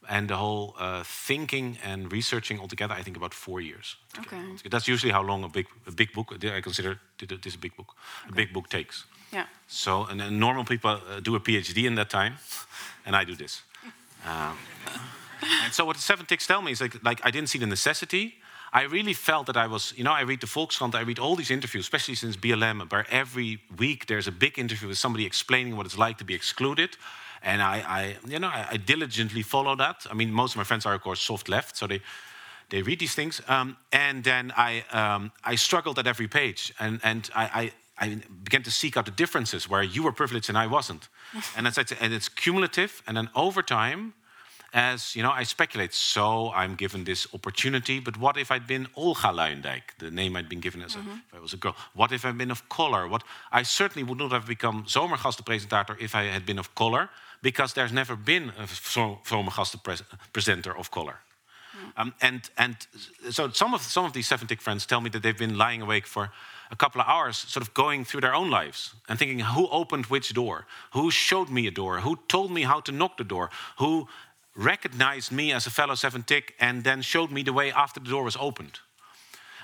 and 0.09 0.28
the 0.28 0.36
whole 0.36 0.74
uh, 0.78 1.02
thinking 1.05 1.78
and 1.84 2.12
researching 2.12 2.61
altogether, 2.61 2.94
I 2.94 3.02
think 3.02 3.16
about 3.16 3.34
four 3.34 3.61
years. 3.61 3.96
Okay. 4.18 4.42
That's 4.70 4.88
usually 4.88 5.12
how 5.12 5.22
long 5.22 5.44
a 5.44 5.48
big 5.48 5.66
a 5.86 5.92
big 5.92 6.12
book. 6.12 6.32
I 6.32 6.61
consider 6.61 7.00
this 7.18 7.55
a 7.55 7.59
big 7.59 7.76
book. 7.76 7.94
A 8.28 8.32
big 8.32 8.52
book 8.52 8.68
takes. 8.68 9.05
Yeah. 9.32 9.46
So, 9.66 10.05
and 10.05 10.20
then 10.20 10.38
normal 10.38 10.64
people 10.64 10.90
uh, 10.90 11.20
do 11.20 11.34
a 11.34 11.40
PhD 11.40 11.84
in 11.84 11.94
that 11.96 12.11
time, 12.11 12.34
and 13.07 13.16
I 13.16 13.24
do 13.24 13.34
this. 13.34 13.62
Um, 14.26 14.57
and 15.64 15.74
so, 15.74 15.84
what 15.84 15.96
the 15.96 16.02
seven 16.02 16.24
ticks 16.24 16.46
tell 16.46 16.62
me 16.62 16.72
is 16.72 16.80
like, 16.80 17.05
like 17.05 17.20
I 17.26 17.30
didn't 17.30 17.50
see 17.50 17.59
the 17.59 17.66
necessity. 17.66 18.36
I 18.72 18.82
really 18.82 19.12
felt 19.12 19.46
that 19.46 19.57
I 19.57 19.66
was, 19.66 19.92
you 19.96 20.02
know, 20.02 20.12
I 20.12 20.22
read 20.22 20.40
the 20.40 20.46
Volkskrant, 20.46 20.94
I 20.94 21.02
read 21.02 21.18
all 21.18 21.36
these 21.36 21.50
interviews, 21.50 21.84
especially 21.84 22.16
since 22.16 22.36
BLM, 22.36 22.90
where 22.90 23.07
every 23.11 23.61
week 23.78 24.07
there's 24.07 24.26
a 24.26 24.32
big 24.32 24.59
interview 24.59 24.88
with 24.88 24.98
somebody 24.98 25.26
explaining 25.26 25.76
what 25.76 25.86
it's 25.86 25.98
like 25.98 26.16
to 26.18 26.24
be 26.24 26.34
excluded. 26.34 26.96
And 27.45 27.62
I, 27.62 27.76
I 27.86 28.16
you 28.26 28.38
know, 28.38 28.49
I, 28.49 28.66
I 28.72 28.76
diligently 28.78 29.42
follow 29.42 29.76
that. 29.76 30.07
I 30.11 30.14
mean, 30.14 30.32
most 30.32 30.53
of 30.53 30.57
my 30.57 30.64
friends 30.64 30.86
are, 30.86 30.95
of 30.95 31.03
course, 31.03 31.20
soft 31.20 31.49
left, 31.49 31.76
so 31.76 31.86
they, 31.86 32.01
they 32.70 32.82
read 32.82 32.99
these 32.99 33.14
things. 33.14 33.40
Um, 33.47 33.76
and 33.92 34.24
then 34.24 34.53
I, 34.57 34.84
um, 34.90 35.30
I 35.45 35.55
struggled 35.57 35.99
at 35.99 36.07
every 36.07 36.26
page, 36.26 36.72
and, 36.80 37.01
and 37.05 37.30
I, 37.34 37.72
I, 37.99 38.07
I 38.07 38.20
began 38.42 38.62
to 38.62 38.70
seek 38.70 38.97
out 38.97 39.05
the 39.05 39.11
differences 39.11 39.68
where 39.68 39.82
you 39.82 40.03
were 40.03 40.12
privileged 40.12 40.49
and 40.49 40.57
I 40.57 40.66
wasn't. 40.66 41.09
and, 41.57 41.66
it's, 41.66 41.78
and 41.78 42.14
it's 42.14 42.30
cumulative, 42.30 43.03
and 43.07 43.16
then 43.16 43.28
over 43.34 43.62
time, 43.62 44.14
as 44.74 45.14
you 45.14 45.22
know, 45.22 45.30
I 45.30 45.45
speculate. 45.45 45.95
So 45.95 46.51
I'm 46.53 46.74
given 46.74 47.05
this 47.05 47.28
opportunity, 47.32 48.01
but 48.01 48.16
what 48.18 48.36
if 48.36 48.51
I'd 48.51 48.66
been 48.66 48.88
Olga 48.97 49.28
Luyendijk, 49.28 49.82
the 49.99 50.11
name 50.11 50.34
I'd 50.34 50.49
been 50.49 50.61
given 50.61 50.82
as 50.82 50.97
a, 50.97 50.99
if 50.99 51.34
I 51.34 51.38
was 51.38 51.53
a 51.53 51.57
girl? 51.57 51.76
What 51.95 52.11
if 52.11 52.24
I'd 52.24 52.36
been 52.36 52.51
of 52.51 52.68
color? 52.68 53.07
What 53.07 53.22
I 53.53 53.62
certainly 53.62 54.03
would 54.03 54.18
not 54.18 54.32
have 54.32 54.47
become 54.47 54.84
zomergastenpresentator 54.84 56.01
if 56.01 56.14
I 56.16 56.24
had 56.24 56.45
been 56.45 56.59
of 56.59 56.74
color, 56.74 57.09
because 57.45 57.74
there's 57.74 57.92
never 57.92 58.16
been 58.16 58.53
a 58.59 58.66
zo- 58.66 59.18
presenter 60.32 60.76
of 60.76 60.90
color. 60.90 61.16
Um, 61.97 62.14
and 62.20 62.51
and 62.57 62.76
so 63.30 63.51
some 63.51 63.74
of 63.74 63.82
some 63.82 64.07
of 64.07 64.12
these 64.12 64.26
seven 64.26 64.47
tick 64.47 64.62
friends 64.62 64.86
tell 64.86 65.01
me 65.01 65.11
that 65.11 65.22
they've 65.22 65.38
been 65.38 65.59
lying 65.59 65.82
awake 65.82 66.07
for 66.07 66.30
a 66.70 66.76
couple 66.76 67.01
of 67.01 67.07
hours, 67.07 67.36
sort 67.36 67.66
of 67.66 67.74
going 67.74 68.07
through 68.07 68.22
their 68.22 68.34
own 68.34 68.51
lives 68.51 68.95
and 69.09 69.18
thinking, 69.18 69.40
who 69.40 69.68
opened 69.68 70.07
which 70.07 70.32
door? 70.32 70.66
Who 70.92 71.11
showed 71.11 71.51
me 71.51 71.66
a 71.66 71.70
door? 71.70 72.01
Who 72.01 72.16
told 72.26 72.51
me 72.51 72.62
how 72.62 72.80
to 72.80 72.92
knock 72.92 73.16
the 73.16 73.24
door? 73.24 73.51
Who 73.78 74.09
recognized 74.57 75.30
me 75.30 75.53
as 75.53 75.66
a 75.66 75.70
fellow 75.70 75.95
seven 75.97 76.22
tick 76.22 76.55
and 76.59 76.84
then 76.84 77.03
showed 77.03 77.30
me 77.30 77.42
the 77.45 77.53
way 77.53 77.72
after 77.72 78.01
the 78.01 78.11
door 78.11 78.24
was 78.24 78.36
opened? 78.36 78.80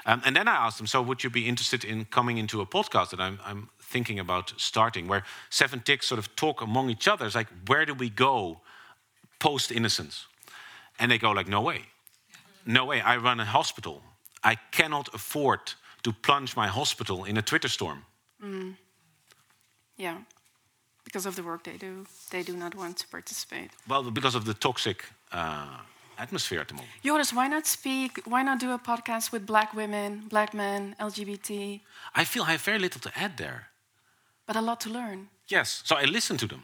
Um, 0.07 0.23
and 0.25 0.35
then 0.37 0.49
I 0.49 0.67
asked 0.67 0.79
them, 0.79 0.87
so 0.87 1.03
would 1.03 1.23
you 1.25 1.31
be 1.31 1.49
interested 1.49 1.85
in 1.85 2.05
coming 2.05 2.39
into 2.39 2.61
a 2.61 2.67
podcast 2.67 3.11
that 3.11 3.21
I'm, 3.21 3.39
I'm 3.45 3.69
thinking 3.91 4.19
about 4.19 4.53
starting, 4.57 5.09
where 5.09 5.23
seven 5.51 5.81
ticks 5.81 6.07
sort 6.07 6.19
of 6.19 6.35
talk 6.37 6.63
among 6.63 6.91
each 6.91 7.09
other? 7.09 7.27
It's 7.27 7.35
like, 7.35 7.51
where 7.67 7.85
do 7.85 7.95
we 7.95 8.09
go 8.11 8.61
post 9.39 9.71
innocence? 9.73 10.27
And 10.99 11.11
they 11.11 11.19
go 11.19 11.31
like, 11.33 11.49
no 11.49 11.61
way. 11.61 11.81
No 12.65 12.85
way. 12.85 13.01
I 13.01 13.17
run 13.17 13.41
a 13.41 13.45
hospital. 13.45 14.03
I 14.45 14.57
cannot 14.71 15.09
afford 15.15 15.61
to 16.03 16.13
plunge 16.13 16.57
my 16.57 16.69
hospital 16.69 17.25
in 17.25 17.37
a 17.37 17.43
Twitter 17.43 17.69
storm. 17.69 18.05
Yeah. 19.97 20.19
Because 21.05 21.27
of 21.27 21.35
the 21.35 21.43
work 21.43 21.65
they 21.65 21.77
do, 21.77 22.07
they 22.31 22.43
do 22.43 22.57
not 22.57 22.75
want 22.75 22.97
to 22.99 23.07
participate. 23.09 23.71
Well, 23.89 24.11
because 24.11 24.37
of 24.37 24.45
the 24.45 24.55
toxic 24.55 25.05
uh, 25.33 25.79
atmosphere 26.19 26.61
at 26.61 26.69
the 26.69 26.75
moment. 26.75 26.93
Joris, 27.03 27.33
why 27.33 27.49
not 27.49 27.67
speak? 27.67 28.21
Why 28.25 28.43
not 28.43 28.61
do 28.61 28.71
a 28.73 28.79
podcast 28.79 29.33
with 29.33 29.45
black 29.47 29.75
women, 29.75 30.25
black 30.29 30.55
men, 30.55 30.95
LGBT, 31.01 31.81
I 32.15 32.25
feel 32.25 32.43
I 32.43 32.53
have 32.53 32.63
very 32.63 32.79
little 32.79 33.01
to 33.01 33.11
add 33.17 33.37
there. 33.37 33.70
But 34.51 34.57
a 34.57 34.65
lot 34.65 34.81
to 34.81 34.91
learn? 34.91 35.29
Yes. 35.47 35.83
So 35.85 35.97
I 35.97 36.07
listen 36.07 36.37
to 36.37 36.47
them. 36.47 36.63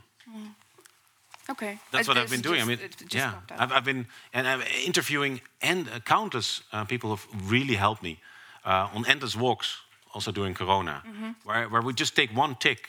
Okay. 1.49 1.79
That's 1.93 2.09
It 2.09 2.09
what 2.09 2.19
I've 2.19 2.31
been 2.31 2.43
doing. 2.43 2.61
I 2.61 2.65
mean, 2.65 2.79
yeah. 3.15 3.33
I've, 3.59 3.73
I've 3.73 3.85
been 3.85 4.07
and 4.33 4.49
I'm 4.49 4.63
interviewing 4.85 5.41
and 5.61 5.89
uh, 5.89 6.01
countless 6.01 6.63
uh, 6.73 6.85
people 6.85 7.11
have 7.11 7.27
really 7.51 7.77
helped 7.77 8.03
me 8.03 8.19
uh, 8.65 8.97
on 8.97 9.07
endless 9.07 9.37
walks, 9.37 9.77
also 10.15 10.33
during 10.33 10.55
Corona, 10.55 11.03
Mm-hmm. 11.05 11.31
where 11.45 11.69
where 11.69 11.83
we 11.83 11.93
just 11.93 12.15
take 12.15 12.31
one 12.37 12.55
tick 12.57 12.89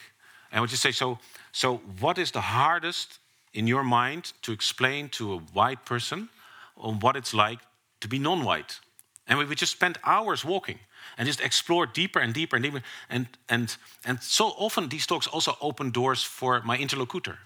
and 0.50 0.62
we 0.62 0.68
just 0.68 0.82
say, 0.82 0.92
so 0.92 1.18
so 1.52 1.80
what 2.00 2.18
is 2.18 2.30
the 2.30 2.40
hardest 2.40 3.20
in 3.52 3.68
your 3.68 3.84
mind 3.84 4.32
to 4.40 4.52
explain 4.52 5.08
to 5.08 5.32
a 5.34 5.38
white 5.54 5.84
person 5.84 6.28
on 6.76 6.98
what 7.00 7.16
it's 7.16 7.32
like 7.32 7.60
to 8.00 8.08
be 8.08 8.18
non-white? 8.18 8.80
And 9.26 9.38
we 9.38 9.44
would 9.44 9.60
just 9.60 9.72
spend 9.72 9.96
hours 10.02 10.44
walking 10.44 10.78
and 11.16 11.26
just 11.26 11.40
explore 11.40 11.86
deeper 11.86 12.20
and 12.20 12.34
deeper 12.34 12.56
and 12.56 12.62
deeper. 12.62 12.82
And 13.08 13.26
and 13.48 13.76
and 14.04 14.22
so 14.22 14.46
often 14.56 14.88
these 14.88 15.06
talks 15.06 15.26
also 15.26 15.56
open 15.60 15.90
doors 15.90 16.22
for 16.22 16.62
my 16.62 16.76
interlocutor. 16.76 17.38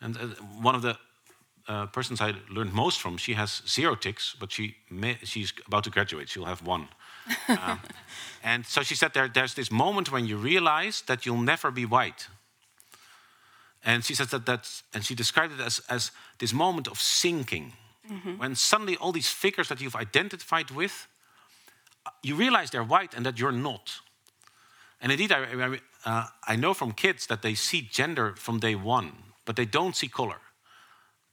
And 0.00 0.16
uh, 0.16 0.26
one 0.60 0.74
of 0.74 0.82
the 0.82 0.98
uh, 1.68 1.86
persons 1.86 2.20
I 2.20 2.34
learned 2.50 2.72
most 2.72 3.00
from, 3.00 3.16
she 3.16 3.34
has 3.34 3.62
zero 3.68 3.94
ticks, 3.94 4.34
but 4.38 4.50
she 4.50 4.76
may, 4.90 5.16
she's 5.22 5.52
about 5.66 5.84
to 5.84 5.90
graduate. 5.90 6.28
She'll 6.28 6.44
have 6.44 6.66
one. 6.66 6.88
um, 7.48 7.80
and 8.42 8.66
so 8.66 8.82
she 8.82 8.96
said 8.96 9.14
there, 9.14 9.28
there's 9.28 9.54
this 9.54 9.70
moment 9.70 10.10
when 10.10 10.26
you 10.26 10.36
realize 10.36 11.02
that 11.06 11.24
you'll 11.24 11.40
never 11.40 11.70
be 11.70 11.86
white. 11.86 12.28
And 13.84 14.04
she 14.04 14.14
says 14.14 14.28
that 14.30 14.46
that's, 14.46 14.82
and 14.94 15.04
she 15.04 15.14
described 15.14 15.54
it 15.54 15.60
as, 15.60 15.80
as 15.88 16.10
this 16.38 16.52
moment 16.52 16.88
of 16.88 17.00
sinking, 17.00 17.72
mm-hmm. 18.10 18.38
when 18.38 18.54
suddenly 18.54 18.96
all 18.96 19.12
these 19.12 19.28
figures 19.28 19.68
that 19.68 19.80
you've 19.80 19.96
identified 19.96 20.70
with, 20.70 21.06
you 22.22 22.34
realize 22.36 22.70
they're 22.70 22.84
white 22.84 23.14
and 23.14 23.24
that 23.26 23.38
you're 23.38 23.52
not. 23.52 24.00
And 25.00 25.12
indeed, 25.12 25.32
I, 25.32 25.44
I, 25.44 25.78
uh, 26.04 26.26
I 26.46 26.56
know 26.56 26.74
from 26.74 26.92
kids 26.92 27.26
that 27.26 27.42
they 27.42 27.54
see 27.54 27.82
gender 27.82 28.34
from 28.36 28.60
day 28.60 28.74
one, 28.74 29.12
but 29.44 29.56
they 29.56 29.64
don't 29.64 29.96
see 29.96 30.08
color. 30.08 30.40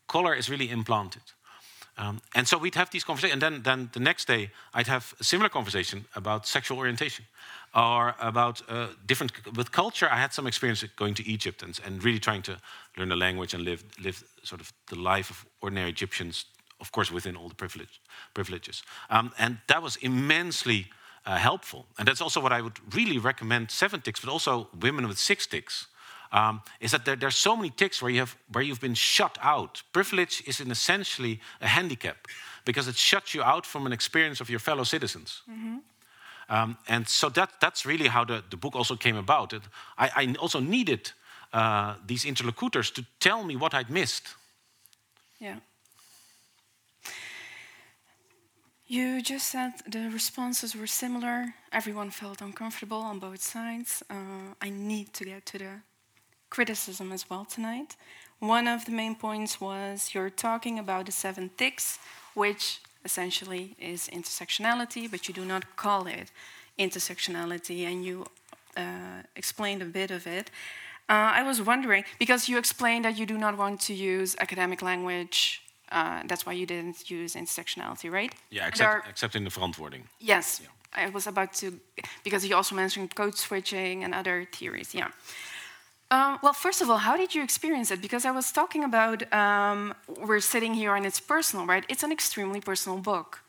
Color 0.07 0.35
is 0.35 0.49
really 0.49 0.69
implanted. 0.69 1.21
Um, 1.97 2.21
and 2.33 2.47
so 2.47 2.57
we'd 2.57 2.75
have 2.75 2.89
these 2.91 3.03
conversations, 3.03 3.33
and 3.33 3.41
then, 3.41 3.61
then 3.63 3.89
the 3.91 3.99
next 3.99 4.25
day 4.25 4.51
I'd 4.73 4.87
have 4.87 5.13
a 5.19 5.23
similar 5.23 5.49
conversation 5.49 6.05
about 6.15 6.47
sexual 6.47 6.77
orientation 6.77 7.25
or 7.75 8.15
about 8.19 8.61
uh, 8.69 8.87
different 9.05 9.33
with 9.55 9.71
culture. 9.71 10.07
I 10.09 10.15
had 10.15 10.33
some 10.33 10.47
experience 10.47 10.83
going 10.95 11.13
to 11.15 11.27
Egypt 11.27 11.61
and, 11.61 11.77
and 11.85 12.03
really 12.03 12.19
trying 12.19 12.41
to 12.43 12.57
learn 12.97 13.09
the 13.09 13.17
language 13.17 13.53
and 13.53 13.63
live 13.63 13.83
live 14.01 14.23
sort 14.43 14.61
of 14.61 14.71
the 14.87 14.95
life 14.95 15.29
of 15.29 15.45
ordinary 15.61 15.89
Egyptians, 15.89 16.45
of 16.79 16.91
course 16.91 17.11
within 17.13 17.35
all 17.35 17.49
the 17.49 17.55
privilege, 17.55 18.01
privileges. 18.33 18.83
Um, 19.09 19.31
and 19.37 19.57
that 19.67 19.81
was 19.81 19.97
immensely 19.97 20.87
uh, 21.25 21.37
helpful. 21.37 21.85
And 21.97 22.07
that's 22.07 22.21
also 22.21 22.41
what 22.41 22.51
I 22.51 22.61
would 22.61 22.79
really 22.95 23.17
recommend 23.17 23.71
seven 23.71 24.01
ticks, 24.01 24.19
but 24.19 24.29
also 24.29 24.67
women 24.81 25.07
with 25.07 25.17
six 25.17 25.47
ticks. 25.47 25.87
Um, 26.31 26.61
is 26.79 26.91
that 26.91 27.05
there, 27.05 27.15
there's 27.15 27.35
so 27.35 27.55
many 27.55 27.71
ticks 27.71 28.01
where 28.01 28.11
you 28.11 28.19
have 28.19 28.37
where 28.51 28.63
you've 28.63 28.79
been 28.79 28.95
shut 28.95 29.37
out. 29.41 29.81
Privilege 29.91 30.43
is 30.45 30.59
in 30.59 30.71
essentially 30.71 31.39
a 31.59 31.67
handicap 31.67 32.27
because 32.65 32.87
it 32.87 32.95
shuts 32.95 33.33
you 33.33 33.41
out 33.43 33.65
from 33.65 33.85
an 33.85 33.93
experience 33.93 34.39
of 34.39 34.49
your 34.49 34.59
fellow 34.59 34.83
citizens. 34.83 35.41
Mm 35.45 35.55
-hmm. 35.61 35.81
um, 36.55 36.77
and 36.87 37.09
so 37.09 37.29
that, 37.29 37.49
that's 37.59 37.85
really 37.85 38.09
how 38.09 38.25
the, 38.25 38.43
the 38.49 38.57
book 38.57 38.75
also 38.75 38.97
came 38.97 39.17
about. 39.17 39.53
It, 39.53 39.63
I, 39.97 40.23
I, 40.23 40.35
also 40.37 40.59
needed 40.59 41.13
uh, 41.53 41.93
these 42.05 42.27
interlocutors 42.27 42.91
to 42.91 43.01
tell 43.17 43.43
me 43.43 43.57
what 43.57 43.73
I'd 43.73 43.89
missed. 43.89 44.35
Yeah. 45.37 45.57
You 48.91 49.21
just 49.21 49.49
said 49.49 49.73
the 49.87 50.09
responses 50.09 50.75
were 50.75 50.87
similar. 50.87 51.53
Everyone 51.71 52.09
felt 52.09 52.41
uncomfortable 52.41 53.01
on 53.01 53.19
both 53.19 53.39
sides. 53.39 54.01
Uh, 54.09 54.55
I 54.59 54.71
need 54.71 55.13
to 55.13 55.25
get 55.25 55.45
to 55.45 55.59
the 55.59 55.73
criticism 56.49 57.11
as 57.11 57.29
well 57.29 57.45
tonight. 57.45 57.95
One 58.39 58.67
of 58.67 58.85
the 58.85 58.91
main 58.91 59.13
points 59.13 59.61
was 59.61 60.15
you're 60.15 60.31
talking 60.31 60.79
about 60.79 61.05
the 61.05 61.11
seven 61.11 61.51
ticks, 61.55 61.99
which 62.33 62.79
essentially 63.05 63.75
is 63.79 64.09
intersectionality, 64.11 65.07
but 65.11 65.27
you 65.27 65.35
do 65.35 65.45
not 65.45 65.75
call 65.75 66.07
it 66.07 66.31
intersectionality, 66.79 67.85
and 67.85 68.03
you 68.03 68.25
uh, 68.75 69.21
explained 69.35 69.83
a 69.83 69.85
bit 69.85 70.09
of 70.09 70.25
it. 70.25 70.49
Uh, 71.07 71.37
I 71.39 71.43
was 71.43 71.61
wondering, 71.61 72.05
because 72.17 72.49
you 72.49 72.57
explained 72.57 73.05
that 73.05 73.19
you 73.19 73.27
do 73.27 73.37
not 73.37 73.55
want 73.55 73.81
to 73.81 73.93
use 73.93 74.35
academic 74.39 74.81
language, 74.81 75.61
uh, 75.91 76.21
that's 76.25 76.45
why 76.45 76.53
you 76.53 76.65
didn't 76.65 77.09
use 77.09 77.35
intersectionality, 77.35 78.11
right? 78.11 78.33
Yeah, 78.49 78.67
except, 78.67 78.89
are, 78.89 79.03
except 79.09 79.35
in 79.35 79.43
the 79.43 79.49
verantwoording. 79.49 80.03
Yes, 80.19 80.61
yeah. 80.61 80.69
I 81.05 81.09
was 81.09 81.27
about 81.27 81.53
to, 81.53 81.79
because 82.23 82.45
you 82.45 82.55
also 82.55 82.75
mentioned 82.75 83.15
code 83.15 83.37
switching 83.37 84.03
and 84.03 84.13
other 84.13 84.47
theories, 84.51 84.93
yeah. 84.93 85.09
Um, 86.11 86.39
well, 86.41 86.53
first 86.53 86.81
of 86.81 86.89
all, 86.89 86.97
how 86.97 87.15
did 87.15 87.35
you 87.35 87.43
experience 87.43 87.91
it? 87.91 88.01
Because 88.01 88.25
I 88.25 88.31
was 88.31 88.51
talking 88.51 88.83
about, 88.83 89.31
um, 89.31 89.93
we're 90.25 90.39
sitting 90.39 90.73
here 90.73 90.95
and 90.95 91.05
it's 91.05 91.19
personal, 91.19 91.67
right? 91.67 91.85
It's 91.87 92.03
an 92.03 92.11
extremely 92.11 92.61
personal 92.61 92.97
book. 92.97 93.43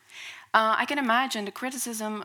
Uh, 0.53 0.75
I 0.77 0.85
can 0.85 0.99
imagine 0.99 1.47
the 1.47 1.53
criticism, 1.53 2.25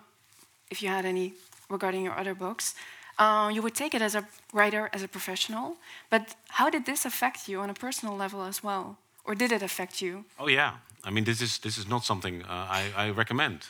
if 0.69 0.81
you 0.81 0.89
had 0.89 1.05
any 1.05 1.33
regarding 1.69 2.03
your 2.03 2.19
other 2.19 2.35
books, 2.35 2.75
uh, 3.17 3.49
you 3.53 3.61
would 3.61 3.75
take 3.75 3.93
it 3.93 4.01
as 4.01 4.13
a 4.13 4.27
writer, 4.51 4.89
as 4.91 5.03
a 5.03 5.07
professional. 5.07 5.77
But 6.09 6.35
how 6.49 6.69
did 6.69 6.85
this 6.85 7.05
affect 7.05 7.47
you 7.47 7.61
on 7.61 7.69
a 7.69 7.73
personal 7.73 8.17
level 8.17 8.43
as 8.43 8.61
well? 8.61 8.97
Or 9.25 9.35
did 9.35 9.51
it 9.51 9.61
affect 9.61 10.01
you? 10.01 10.25
Oh, 10.39 10.47
yeah. 10.47 10.73
I 11.03 11.11
mean, 11.11 11.23
this 11.23 11.41
is, 11.41 11.59
this 11.59 11.77
is 11.77 11.87
not 11.87 12.05
something 12.05 12.43
uh, 12.43 12.47
I, 12.49 12.91
I, 12.95 13.09
recommend 13.09 13.67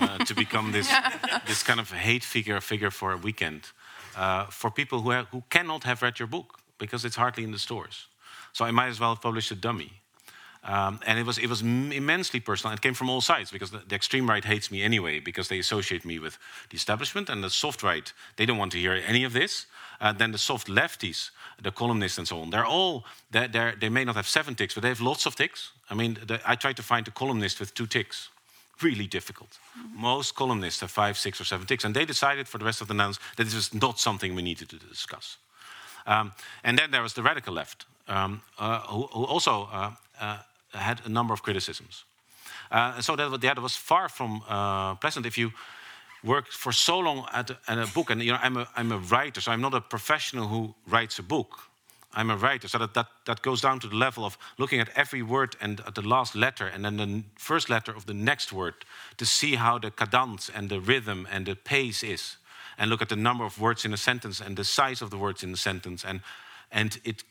uh, 0.00 0.18
to 0.18 0.34
become 0.34 0.72
this, 0.72 0.90
this 1.46 1.62
kind 1.62 1.80
of 1.80 1.90
hate 1.90 2.24
figure, 2.24 2.60
figure 2.60 2.90
for 2.90 3.12
a 3.12 3.16
weekend 3.16 3.68
uh, 4.16 4.46
for 4.46 4.70
people 4.70 5.00
who, 5.00 5.10
have, 5.10 5.26
who 5.28 5.42
cannot 5.50 5.84
have 5.84 6.02
read 6.02 6.18
your 6.18 6.28
book 6.28 6.58
because 6.78 7.04
it's 7.04 7.16
hardly 7.16 7.44
in 7.44 7.50
the 7.50 7.58
stores. 7.58 8.06
So 8.52 8.64
I 8.64 8.70
might 8.70 8.88
as 8.88 8.98
well 8.98 9.14
have 9.14 9.22
published 9.22 9.50
a 9.50 9.54
dummy. 9.54 9.92
Um, 10.62 11.00
and 11.06 11.18
it 11.18 11.24
was, 11.24 11.38
it 11.38 11.48
was 11.48 11.62
immensely 11.62 12.40
personal. 12.40 12.74
It 12.74 12.82
came 12.82 12.92
from 12.94 13.08
all 13.08 13.22
sides 13.22 13.50
because 13.50 13.70
the, 13.70 13.82
the, 13.86 13.94
extreme 13.94 14.28
right 14.28 14.44
hates 14.44 14.70
me 14.70 14.82
anyway 14.82 15.18
because 15.18 15.48
they 15.48 15.58
associate 15.58 16.04
me 16.04 16.18
with 16.18 16.38
the 16.68 16.76
establishment, 16.76 17.30
and 17.30 17.42
the 17.42 17.48
soft 17.48 17.82
right, 17.82 18.12
they 18.36 18.44
don't 18.44 18.58
want 18.58 18.72
to 18.72 18.78
hear 18.78 18.92
any 18.92 19.24
of 19.24 19.32
this. 19.32 19.66
Uh, 20.00 20.12
then 20.12 20.32
the 20.32 20.38
soft 20.38 20.68
lefties, 20.68 21.30
the 21.62 21.70
columnists 21.70 22.18
and 22.18 22.26
so 22.26 22.40
on, 22.40 22.50
they're 22.50 22.66
all, 22.66 23.04
they're, 23.30 23.48
they're, 23.48 23.74
they 23.78 23.90
may 23.90 24.04
not 24.04 24.16
have 24.16 24.26
seven 24.26 24.54
ticks, 24.54 24.74
but 24.74 24.82
they 24.82 24.88
have 24.88 25.00
lots 25.00 25.26
of 25.26 25.34
ticks. 25.34 25.72
I 25.90 25.94
mean, 25.94 26.18
the, 26.26 26.40
I 26.46 26.54
tried 26.54 26.76
to 26.76 26.82
find 26.82 27.06
a 27.08 27.10
columnist 27.10 27.60
with 27.60 27.74
two 27.74 27.86
ticks. 27.86 28.30
really 28.82 29.06
difficult. 29.06 29.58
Most 29.94 30.34
columnists 30.34 30.80
have 30.80 30.90
five, 30.90 31.18
six, 31.18 31.40
or 31.40 31.44
seven 31.44 31.66
ticks, 31.66 31.84
and 31.84 31.94
they 31.94 32.06
decided 32.06 32.48
for 32.48 32.58
the 32.58 32.64
rest 32.64 32.80
of 32.80 32.88
the 32.88 32.94
nouns 32.94 33.18
that 33.36 33.44
this 33.44 33.54
was 33.54 33.74
not 33.74 33.98
something 33.98 34.34
we 34.34 34.42
needed 34.42 34.68
to 34.68 34.76
discuss. 34.76 35.36
Um, 36.06 36.32
and 36.64 36.78
then 36.78 36.90
there 36.90 37.02
was 37.02 37.12
the 37.12 37.22
radical 37.22 37.52
left, 37.54 37.84
um, 38.08 38.40
uh, 38.58 38.80
who, 38.80 39.06
who, 39.12 39.24
also 39.24 39.68
uh, 39.72 39.90
uh, 40.20 40.38
had 40.72 41.00
a 41.04 41.08
number 41.08 41.34
of 41.34 41.42
criticisms. 41.42 42.04
Uh, 42.70 43.00
so 43.00 43.16
that, 43.16 43.40
that 43.40 43.58
was 43.58 43.76
far 43.76 44.08
from 44.08 44.42
uh, 44.48 44.94
pleasant. 44.94 45.26
If 45.26 45.36
you 45.36 45.52
work 46.22 46.48
for 46.48 46.72
so 46.72 46.98
long 46.98 47.26
at 47.32 47.50
a, 47.50 47.58
at 47.68 47.78
a 47.78 47.86
book, 47.92 48.10
and 48.10 48.22
you 48.22 48.32
know, 48.32 48.38
I'm 48.42 48.56
a, 48.56 48.68
I'm 48.76 48.92
a 48.92 48.98
writer, 48.98 49.40
so 49.40 49.52
I'm 49.52 49.60
not 49.60 49.74
a 49.74 49.80
professional 49.80 50.48
who 50.48 50.74
writes 50.86 51.18
a 51.18 51.22
book. 51.22 51.70
I'm 52.12 52.30
a 52.30 52.36
writer, 52.36 52.66
so 52.66 52.78
that, 52.78 52.94
that, 52.94 53.06
that 53.26 53.42
goes 53.42 53.60
down 53.60 53.78
to 53.80 53.86
the 53.86 53.94
level 53.94 54.24
of 54.24 54.36
looking 54.58 54.80
at 54.80 54.88
every 54.96 55.22
word 55.22 55.56
and 55.60 55.80
at 55.86 55.94
the 55.94 56.02
last 56.02 56.34
letter 56.34 56.66
and 56.66 56.84
then 56.84 56.96
the 56.96 57.22
first 57.36 57.70
letter 57.70 57.92
of 57.92 58.06
the 58.06 58.14
next 58.14 58.52
word 58.52 58.74
to 59.16 59.24
see 59.24 59.54
how 59.54 59.78
the 59.78 59.92
cadence 59.92 60.50
and 60.52 60.68
the 60.68 60.80
rhythm 60.80 61.28
and 61.30 61.46
the 61.46 61.54
pace 61.54 62.02
is. 62.02 62.36
And 62.78 62.90
look 62.90 63.02
at 63.02 63.10
the 63.10 63.16
number 63.16 63.44
of 63.44 63.60
words 63.60 63.84
in 63.84 63.92
a 63.92 63.96
sentence 63.96 64.40
and 64.40 64.56
the 64.56 64.64
size 64.64 65.02
of 65.02 65.10
the 65.10 65.18
words 65.18 65.44
in 65.44 65.52
the 65.52 65.56
sentence. 65.56 66.04
And, 66.04 66.20
and 66.72 66.98
it, 67.04 67.22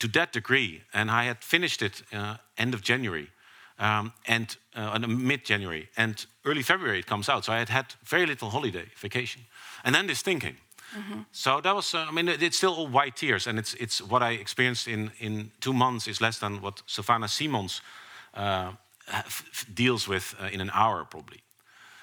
to 0.00 0.08
that 0.08 0.32
degree, 0.32 0.82
and 0.92 1.10
I 1.10 1.24
had 1.24 1.42
finished 1.42 1.80
it 1.80 2.02
uh, 2.12 2.36
end 2.58 2.74
of 2.74 2.82
January, 2.82 3.30
um, 3.78 4.12
and 4.26 4.56
uh, 4.74 4.98
mid 4.98 5.44
January, 5.44 5.88
and 5.96 6.26
early 6.44 6.62
February 6.62 6.98
it 6.98 7.06
comes 7.06 7.28
out. 7.28 7.44
So 7.44 7.52
I 7.52 7.58
had 7.58 7.68
had 7.68 7.94
very 8.04 8.26
little 8.26 8.50
holiday, 8.50 8.86
vacation. 8.96 9.42
And 9.84 9.94
then 9.94 10.06
this 10.06 10.22
thinking, 10.22 10.56
Mm-hmm. 10.94 11.20
So 11.32 11.60
that 11.60 11.74
was, 11.74 11.94
uh, 11.94 12.06
I 12.08 12.12
mean, 12.12 12.28
it's 12.28 12.56
still 12.56 12.74
all 12.74 12.86
white 12.86 13.16
tears, 13.16 13.46
and 13.46 13.58
it's, 13.58 13.74
it's 13.74 14.00
what 14.00 14.22
I 14.22 14.30
experienced 14.32 14.88
in, 14.88 15.10
in 15.18 15.50
two 15.60 15.72
months 15.72 16.06
is 16.06 16.20
less 16.20 16.38
than 16.38 16.60
what 16.60 16.82
Sylvana 16.86 17.28
Simons 17.28 17.80
uh, 18.34 18.72
deals 19.74 20.08
with 20.08 20.34
uh, 20.40 20.48
in 20.52 20.60
an 20.60 20.70
hour, 20.72 21.04
probably. 21.04 21.42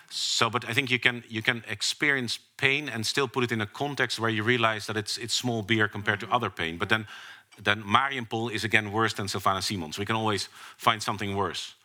So, 0.09 0.49
but 0.49 0.69
I 0.69 0.73
think 0.73 0.91
you 0.91 0.99
can 0.99 1.23
you 1.27 1.41
can 1.41 1.63
experience 1.67 2.37
pain 2.57 2.87
and 2.87 3.03
still 3.03 3.27
put 3.27 3.43
it 3.43 3.51
in 3.51 3.61
a 3.61 3.65
context 3.65 4.19
where 4.19 4.29
you 4.29 4.43
realize 4.43 4.85
that 4.85 4.95
it's 4.95 5.17
it's 5.17 5.33
small 5.33 5.63
beer 5.63 5.87
compared 5.87 6.19
mm-hmm. 6.19 6.29
to 6.29 6.35
other 6.35 6.51
pain. 6.51 6.77
But 6.77 6.89
then, 6.89 7.07
then 7.61 7.83
Mariupol 7.83 8.51
is 8.51 8.63
again 8.63 8.91
worse 8.91 9.13
than 9.13 9.27
Sylvana 9.27 9.61
Simons. 9.61 9.97
We 9.97 10.05
can 10.05 10.15
always 10.15 10.49
find 10.77 11.01
something 11.01 11.35
worse. 11.35 11.75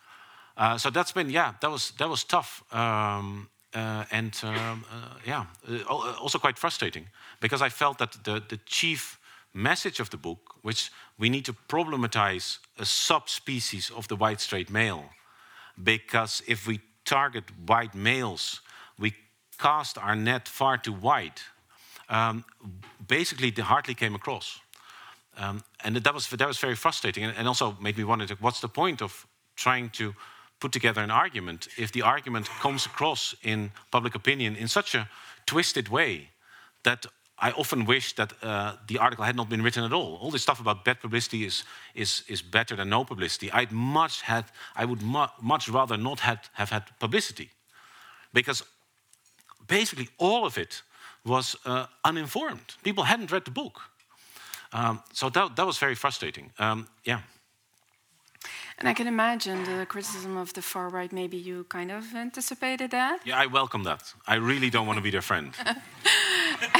Uh, 0.57 0.77
so 0.77 0.89
that's 0.89 1.11
been 1.11 1.29
yeah, 1.29 1.53
that 1.61 1.71
was 1.71 1.91
that 1.97 2.09
was 2.09 2.23
tough. 2.23 2.63
Um, 2.73 3.49
uh, 3.73 4.03
and 4.11 4.35
um, 4.43 4.83
uh, 4.91 5.13
yeah, 5.25 5.45
uh, 5.69 6.15
also 6.19 6.39
quite 6.39 6.57
frustrating 6.57 7.07
because 7.39 7.61
I 7.61 7.69
felt 7.69 7.99
that 7.99 8.17
the, 8.23 8.41
the 8.47 8.57
chief 8.65 9.19
message 9.53 9.99
of 9.99 10.09
the 10.09 10.17
book, 10.17 10.55
which 10.63 10.91
we 11.17 11.29
need 11.29 11.45
to 11.45 11.53
problematize 11.67 12.57
a 12.77 12.85
subspecies 12.85 13.91
of 13.91 14.07
the 14.07 14.15
white 14.15 14.41
straight 14.41 14.69
male, 14.69 15.05
because 15.81 16.41
if 16.47 16.67
we 16.67 16.79
target 17.05 17.43
white 17.67 17.93
males, 17.93 18.61
we 18.97 19.13
cast 19.59 19.97
our 19.97 20.15
net 20.15 20.47
far 20.47 20.77
too 20.77 20.93
wide. 20.93 21.41
Um, 22.09 22.43
basically, 23.07 23.51
they 23.51 23.61
hardly 23.61 23.93
came 23.93 24.15
across. 24.15 24.59
Um, 25.39 25.63
and 25.83 25.95
that 25.95 26.13
was, 26.13 26.27
that 26.27 26.47
was 26.47 26.57
very 26.57 26.75
frustrating 26.75 27.23
and, 27.23 27.33
and 27.37 27.47
also 27.47 27.77
made 27.81 27.97
me 27.97 28.03
wonder 28.03 28.27
what's 28.39 28.59
the 28.59 28.67
point 28.67 29.01
of 29.01 29.25
trying 29.55 29.89
to 29.91 30.13
put 30.59 30.71
together 30.71 31.01
an 31.01 31.11
argument 31.11 31.69
if 31.77 31.91
the 31.91 32.01
argument 32.01 32.49
comes 32.59 32.85
across 32.85 33.33
in 33.43 33.71
public 33.91 34.15
opinion 34.15 34.55
in 34.55 34.67
such 34.67 34.95
a 34.95 35.07
twisted 35.45 35.87
way 35.87 36.29
that 36.83 37.05
I 37.41 37.51
often 37.51 37.85
wish 37.85 38.15
that 38.15 38.33
uh, 38.43 38.75
the 38.87 38.97
article 38.97 39.23
had 39.23 39.35
not 39.35 39.47
been 39.47 39.61
written 39.61 39.85
at 39.85 39.93
all. 39.93 40.17
All 40.21 40.29
this 40.29 40.41
stuff 40.41 40.59
about 40.59 40.83
bad 40.83 40.99
publicity 40.99 41.45
is, 41.45 41.63
is, 41.95 42.23
is 42.27 42.41
better 42.41 42.75
than 42.75 42.89
no 42.89 43.05
publicity. 43.05 43.49
I'd 43.51 43.71
much 43.71 44.21
had, 44.21 44.45
I 44.75 44.83
would 44.83 45.01
mu 45.01 45.25
much 45.41 45.69
rather 45.69 45.97
not 45.97 46.19
had, 46.19 46.39
have 46.53 46.69
had 46.69 46.83
publicity. 46.99 47.49
Because 48.33 48.63
basically 49.67 50.09
all 50.17 50.45
of 50.45 50.57
it 50.57 50.81
was 51.23 51.55
uh, 51.65 51.85
uninformed. 52.03 52.75
People 52.83 53.05
hadn't 53.05 53.31
read 53.31 53.45
the 53.45 53.51
book. 53.51 53.88
Um, 54.71 55.01
so 55.13 55.29
that, 55.29 55.55
that 55.55 55.65
was 55.65 55.77
very 55.77 55.95
frustrating. 55.95 56.51
Um, 56.59 56.87
yeah. 57.03 57.21
And 58.79 58.87
I 58.87 58.93
can 58.93 59.07
imagine 59.07 59.65
the 59.65 59.85
criticism 59.85 60.37
of 60.37 60.53
the 60.53 60.61
far 60.61 60.87
right. 60.87 61.11
Maybe 61.11 61.35
you 61.35 61.65
kind 61.65 61.91
of 61.91 62.15
anticipated 62.15 62.91
that. 62.91 63.19
Yeah, 63.25 63.37
I 63.37 63.47
welcome 63.47 63.83
that. 63.83 64.13
I 64.25 64.35
really 64.35 64.69
don't 64.69 64.87
want 64.87 64.97
to 64.97 65.03
be 65.03 65.11
their 65.11 65.21
friend. 65.21 65.53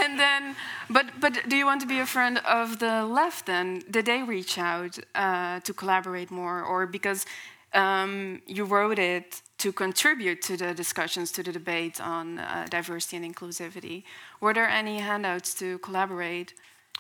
and 0.02 0.18
then, 0.18 0.56
but 0.90 1.06
but 1.20 1.50
do 1.50 1.58
you 1.58 1.66
want 1.66 1.82
to 1.82 1.88
be 1.88 2.00
a 2.00 2.06
friend 2.06 2.38
of 2.46 2.80
the 2.80 3.06
left? 3.06 3.46
Then 3.46 3.84
did 3.92 4.06
they 4.06 4.24
reach 4.24 4.58
out 4.58 4.98
uh, 5.14 5.60
to 5.60 5.74
collaborate 5.74 6.32
more, 6.32 6.64
or 6.64 6.88
because 6.88 7.26
um, 7.74 8.42
you 8.48 8.64
wrote 8.64 8.98
it 9.00 9.42
to 9.58 9.74
contribute 9.74 10.42
to 10.44 10.56
the 10.56 10.74
discussions, 10.74 11.32
to 11.34 11.44
the 11.44 11.52
debate 11.52 12.00
on 12.00 12.40
uh, 12.40 12.66
diversity 12.70 13.18
and 13.18 13.26
inclusivity? 13.26 14.04
Were 14.40 14.54
there 14.54 14.70
any 14.70 15.00
handouts 15.00 15.54
to 15.56 15.80
collaborate? 15.80 16.54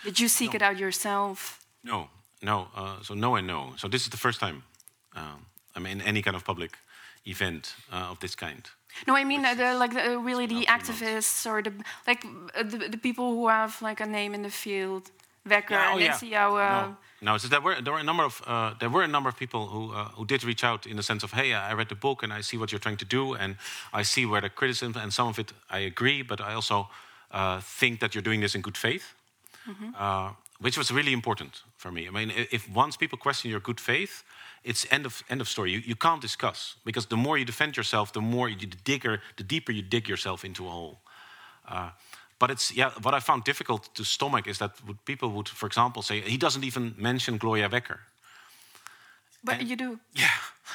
Did 0.04 0.20
you 0.20 0.28
seek 0.28 0.52
No. 0.52 0.56
it 0.56 0.62
out 0.62 0.78
yourself? 0.78 1.60
No, 1.84 2.08
no. 2.41 2.68
Uh, 2.76 3.02
so 3.04 3.14
no 3.16 3.36
and 3.36 3.47
no. 3.47 3.74
So 3.78 3.88
this 3.88 4.04
is 4.04 4.10
the 4.10 4.18
first 4.18 4.39
time 4.39 4.64
um, 5.16 5.45
I'm 5.76 5.86
in 5.86 6.02
any 6.02 6.22
kind 6.22 6.36
of 6.36 6.43
public 6.43 6.72
event 7.26 7.76
uh, 7.91 8.12
of 8.12 8.20
this 8.20 8.36
kind. 8.36 8.64
No, 9.08 9.16
I 9.16 9.24
mean 9.24 9.45
uh, 9.45 9.54
the, 9.54 9.74
like 9.76 9.93
the, 9.93 10.14
uh, 10.16 10.18
really 10.26 10.47
the 10.47 10.66
Not 10.66 10.66
too 10.66 10.93
much. 10.93 11.02
activists 11.02 11.45
or 11.45 11.62
the 11.62 11.72
like 12.08 12.26
uh, 12.56 12.64
the, 12.64 12.89
the 12.89 12.97
people 12.97 13.24
who 13.36 13.47
have 13.47 13.82
like 13.82 14.00
a 14.04 14.06
name 14.06 14.34
in 14.36 14.41
the 14.41 14.50
field, 14.50 15.12
Wekker 15.47 15.72
Yeah, 15.72 15.89
oh, 15.93 15.97
and 15.97 16.22
yeah. 16.24 16.50
No, 16.50 16.97
no. 17.22 17.38
So 17.38 17.47
there 17.47 17.62
were 17.62 17.82
there 17.82 17.93
were 17.93 18.00
a 18.00 18.04
number 18.04 18.24
of 18.26 18.41
uh, 18.47 18.74
there 18.80 18.89
were 18.89 19.04
a 19.04 19.08
number 19.08 19.30
of 19.30 19.36
people 19.38 19.68
who 19.68 19.93
uh, 19.93 20.06
who 20.18 20.26
did 20.26 20.43
reach 20.43 20.64
out 20.64 20.86
in 20.86 20.95
the 20.95 21.04
sense 21.04 21.24
of, 21.24 21.32
hey, 21.34 21.54
I 21.54 21.74
read 21.74 21.88
the 21.89 21.95
book 21.95 22.24
and 22.24 22.34
I 22.34 22.41
see 22.41 22.58
what 22.58 22.72
you're 22.72 22.80
trying 22.82 22.97
to 22.97 23.06
do, 23.06 23.36
and 23.36 23.56
I 23.93 24.04
see 24.04 24.26
where 24.26 24.41
the 24.41 24.50
criticism 24.50 24.93
and 25.02 25.12
some 25.14 25.28
of 25.30 25.38
it 25.39 25.54
I 25.70 25.80
agree, 25.80 26.24
but 26.24 26.39
I 26.41 26.54
also 26.54 26.88
uh, 27.32 27.62
think 27.80 28.00
that 28.00 28.14
you're 28.14 28.24
doing 28.24 28.41
this 28.41 28.56
in 28.56 28.62
good 28.62 28.78
faith, 28.78 29.14
uh, 29.97 30.32
which 30.62 30.78
was 30.78 30.91
really 30.91 31.12
important 31.14 31.64
for 31.78 31.91
me. 31.91 32.07
I 32.07 32.12
mean, 32.12 32.32
if 32.51 32.68
once 32.70 32.97
people 32.97 33.18
question 33.18 33.51
your 33.51 33.62
good 33.62 33.80
faith, 33.80 34.24
it's 34.64 34.86
end 34.91 35.05
of 35.05 35.24
end 35.30 35.41
of 35.41 35.47
story. 35.47 35.72
You, 35.72 35.82
you 35.86 35.95
can't 35.95 36.22
discuss 36.22 36.76
because 36.84 37.07
the 37.07 37.16
more 37.18 37.38
you 37.39 37.45
defend 37.45 37.76
yourself, 37.78 38.12
the 38.12 38.22
more 38.22 38.49
you 38.49 38.57
the 38.57 38.78
digger, 38.84 39.22
the 39.36 39.43
deeper 39.43 39.72
you 39.72 39.82
dig 39.82 40.07
yourself 40.10 40.43
into 40.43 40.66
a 40.68 40.70
hole. 40.70 40.99
Uh, 41.68 41.89
but 42.39 42.49
it's 42.51 42.72
yeah. 42.72 42.91
What 43.01 43.14
I 43.14 43.20
found 43.22 43.43
difficult 43.43 43.89
to 43.95 44.03
stomach 44.03 44.47
is 44.47 44.57
that 44.57 44.72
would, 44.88 44.97
people 45.05 45.30
would, 45.30 45.47
for 45.49 45.68
example, 45.68 46.01
say 46.01 46.22
he 46.22 46.38
doesn't 46.38 46.64
even 46.64 46.93
mention 46.97 47.38
Gloria 47.38 47.70
Wekker. 47.70 47.99
but 49.43 49.60
and- 49.60 49.70
you 49.70 49.76
do. 49.76 49.99
Yeah, 50.16 50.30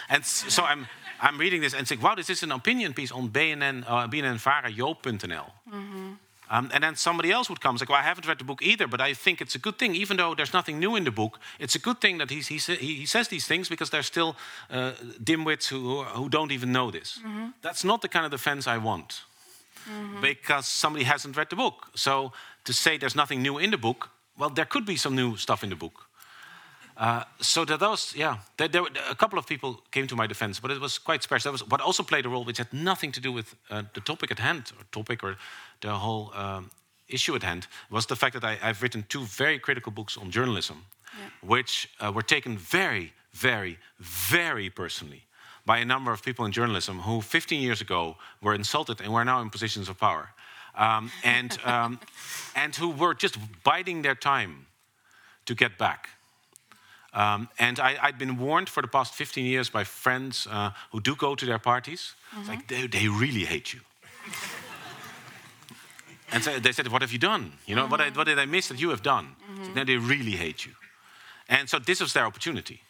and 0.09 0.25
so 0.25 0.63
I'm 0.63 0.87
I'm 1.21 1.39
reading 1.39 1.63
this 1.63 1.75
and 1.75 1.87
saying, 1.87 2.03
wow, 2.03 2.15
this 2.15 2.29
is 2.31 2.43
an 2.43 2.53
opinion 2.53 2.95
piece 2.95 3.13
on 3.15 3.29
BNN 3.31 3.85
uh, 3.87 4.09
BNNVaraJoop.nl. 4.09 5.51
Um, 6.55 6.71
and 6.73 6.85
then 6.85 6.95
somebody 6.97 7.33
else 7.33 7.51
would 7.51 7.61
come 7.61 7.71
and 7.71 7.81
say, 7.81 7.87
well, 7.89 7.99
I 7.99 8.03
haven't 8.03 8.29
read 8.29 8.39
the 8.39 8.45
book 8.45 8.63
either, 8.63 8.87
but 8.87 9.01
I 9.01 9.15
think 9.15 9.41
it's 9.41 9.57
a 9.57 9.59
good 9.59 9.77
thing, 9.77 9.97
even 9.97 10.17
though 10.17 10.35
there's 10.37 10.53
nothing 10.53 10.79
new 10.79 10.95
in 10.97 11.05
the 11.05 11.11
book. 11.11 11.41
It's 11.59 11.75
a 11.75 11.81
good 11.81 12.01
thing 12.01 12.19
that 12.19 12.31
he's, 12.31 12.47
he, 12.47 12.59
he, 12.59 12.95
he 12.95 13.07
says 13.07 13.27
these 13.29 13.47
things 13.47 13.69
because 13.69 13.91
there's 13.91 14.07
still 14.07 14.37
uh, 14.71 14.93
dimwits 15.25 15.67
who, 15.67 16.05
who 16.05 16.29
don't 16.29 16.53
even 16.53 16.71
know 16.71 16.93
this. 16.93 17.19
That's 17.63 17.83
not 17.83 18.03
the 18.03 18.09
kind 18.09 18.25
of 18.25 18.31
defense 18.31 18.69
I 18.69 18.79
want 18.79 19.23
because 20.23 20.67
somebody 20.67 21.05
hasn't 21.05 21.37
read 21.37 21.51
the 21.51 21.57
book. 21.57 21.91
So 21.95 22.33
to 22.65 22.73
say 22.73 22.99
there's 22.99 23.17
nothing 23.17 23.43
new 23.43 23.59
in 23.59 23.71
the 23.71 23.79
book, 23.79 24.11
well, 24.39 24.51
there 24.51 24.67
could 24.67 24.87
be 24.87 24.97
some 24.97 25.17
new 25.17 25.37
stuff 25.37 25.65
in 25.65 25.71
the 25.71 25.77
book. 25.77 26.07
Uh, 26.97 27.25
so 27.41 27.65
that 27.65 27.81
those, 27.81 28.15
yeah, 28.17 28.39
there, 28.57 28.69
there, 28.69 28.83
were- 28.83 28.91
a 29.11 29.15
couple 29.15 29.39
of 29.39 29.47
people 29.47 29.81
came 29.91 30.07
to 30.07 30.17
my 30.17 30.27
defense, 30.27 30.61
but 30.61 30.71
it 30.71 30.81
was 30.81 30.99
quite 30.99 31.23
sparse. 31.23 31.43
That 31.43 31.53
was 31.53 31.69
what 31.69 31.81
also 31.81 32.03
played 32.03 32.25
a 32.27 32.29
role, 32.29 32.45
which 32.45 32.59
had 32.59 32.73
nothing 32.73 33.13
to 33.13 33.21
do 33.21 33.33
with 33.33 33.55
uh, 33.71 33.83
the 33.95 34.01
topic 34.01 34.31
at 34.31 34.39
hand, 34.39 34.73
or 34.79 34.85
topic, 34.93 35.25
or 35.25 35.37
the 35.81 35.91
whole 35.91 36.31
um, 36.35 36.71
issue 37.09 37.35
at 37.35 37.43
hand, 37.43 37.67
was 37.91 38.07
the 38.07 38.17
fact 38.17 38.35
that 38.35 38.45
I, 38.45 38.59
I've 38.63 38.81
written 38.83 39.05
two 39.09 39.25
very 39.25 39.59
critical 39.59 39.91
books 39.93 40.17
on 40.17 40.31
journalism, 40.31 40.85
which 41.43 41.89
uh, 42.01 42.13
were 42.13 42.23
taken 42.23 42.57
very, 42.59 43.13
very, 43.33 43.79
very 43.99 44.71
personally 44.71 45.25
by 45.67 45.79
a 45.79 45.85
number 45.85 46.13
of 46.13 46.23
people 46.23 46.45
in 46.45 46.53
journalism 46.53 47.01
who 47.01 47.21
15 47.21 47.61
years 47.61 47.81
ago 47.81 48.17
were 48.43 48.55
insulted 48.55 49.01
and 49.01 49.13
were 49.13 49.25
now 49.25 49.41
in 49.41 49.51
positions 49.51 49.89
of 49.89 49.99
power, 49.99 50.29
um, 50.77 51.11
and 51.25 51.59
um, 51.65 51.99
and 52.57 52.77
who 52.77 52.91
were 52.91 53.15
just 53.15 53.39
biding 53.65 54.03
their 54.03 54.15
time 54.15 54.67
to 55.47 55.55
get 55.55 55.79
back. 55.79 56.09
Um, 57.15 57.49
and 57.59 57.79
I, 57.79 57.97
I'd 58.03 58.19
been 58.19 58.37
warned 58.39 58.69
for 58.69 58.83
the 58.83 58.89
past 58.89 59.15
15 59.15 59.47
years 59.47 59.71
by 59.71 59.85
friends 59.85 60.49
uh, 60.51 60.71
who 60.91 61.01
do 61.01 61.15
go 61.15 61.37
to 61.37 61.47
their 61.47 61.61
parties. 61.61 62.15
It's 62.39 62.49
like, 62.49 62.67
they, 62.67 62.89
they 62.89 63.09
really 63.09 63.45
hate 63.45 63.73
you. 63.73 63.81
and 66.33 66.43
so 66.43 66.59
they 66.59 66.73
said, 66.73 66.89
What 66.89 67.03
have 67.03 67.13
you 67.13 67.21
done? 67.21 67.53
You 67.67 67.77
know, 67.77 67.87
what, 67.87 68.01
I, 68.01 68.11
what 68.11 68.25
did 68.27 68.39
I 68.39 68.47
miss 68.47 68.69
that 68.69 68.81
you 68.81 68.91
have 68.91 69.03
done? 69.03 69.37
So 69.63 69.73
now 69.75 69.85
they 69.85 69.97
really 69.97 70.33
hate 70.33 70.67
you. 70.67 70.73
And 71.49 71.69
so 71.69 71.79
this 71.79 72.01
was 72.01 72.13
their 72.13 72.27
opportunity. 72.27 72.81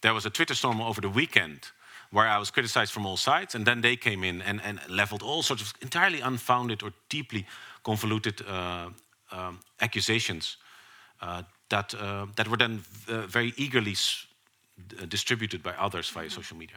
There 0.00 0.14
was 0.14 0.26
a 0.26 0.30
Twitter 0.30 0.54
storm 0.54 0.80
over 0.80 1.00
the 1.00 1.08
weekend 1.08 1.70
where 2.12 2.28
I 2.28 2.38
was 2.38 2.52
criticized 2.52 2.92
from 2.92 3.04
all 3.04 3.16
sides, 3.16 3.56
and 3.56 3.66
then 3.66 3.80
they 3.80 3.96
came 3.96 4.22
in 4.22 4.42
and, 4.42 4.60
and 4.62 4.78
leveled 4.88 5.22
all 5.22 5.42
sorts 5.42 5.62
of 5.62 5.74
entirely 5.82 6.20
unfounded 6.20 6.82
or 6.84 6.92
deeply 7.08 7.46
convoluted 7.82 8.42
uh, 8.46 8.90
um, 9.32 9.58
accusations 9.80 10.56
that, 11.68 11.94
uh, 11.94 12.26
that 12.36 12.48
were 12.48 12.56
then 12.56 12.82
uh, 13.08 13.26
very 13.26 13.52
eagerly 13.56 13.96
distributed 15.08 15.62
by 15.62 15.72
others 15.78 16.10
via 16.10 16.30
social 16.30 16.56
media. 16.56 16.76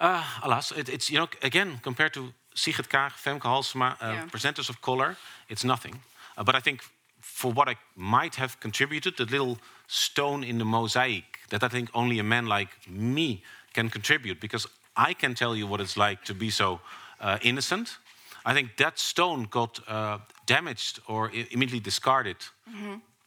Uh, 0.00 0.24
alas, 0.42 0.72
it, 0.72 0.88
it's, 0.88 1.10
you 1.10 1.18
know, 1.18 1.28
again, 1.42 1.78
compared 1.82 2.12
to 2.12 2.32
Sigrid 2.54 2.88
Kaag, 2.88 3.12
Femke 3.12 3.42
Halsema, 3.42 3.92
uh, 3.92 3.96
Yeah. 4.00 4.26
presenters 4.30 4.68
of 4.68 4.80
color, 4.80 5.16
it's 5.48 5.64
nothing. 5.64 6.02
Uh, 6.36 6.44
but 6.44 6.54
I 6.54 6.60
think 6.60 6.82
for 7.20 7.52
what 7.52 7.68
I 7.68 7.76
might 7.94 8.34
have 8.36 8.58
contributed, 8.60 9.16
the 9.16 9.24
little 9.24 9.58
stone 9.86 10.44
in 10.46 10.58
the 10.58 10.64
mosaic 10.64 11.24
that 11.48 11.62
I 11.62 11.68
think 11.68 11.90
only 11.92 12.18
a 12.18 12.22
man 12.24 12.46
like 12.46 12.70
me 12.88 13.42
can 13.74 13.90
contribute, 13.90 14.40
because 14.40 14.68
I 14.96 15.14
can 15.14 15.34
tell 15.34 15.56
you 15.56 15.66
what 15.68 15.80
it's 15.80 15.96
like 15.96 16.24
to 16.24 16.34
be 16.34 16.50
so 16.50 16.80
uh, 17.20 17.38
innocent. 17.42 17.98
I 18.44 18.54
think 18.54 18.76
that 18.76 18.98
stone 18.98 19.46
got 19.50 19.80
uh, 19.88 20.18
damaged 20.46 21.00
or 21.06 21.30
immediately 21.30 21.80
discarded, 21.80 22.36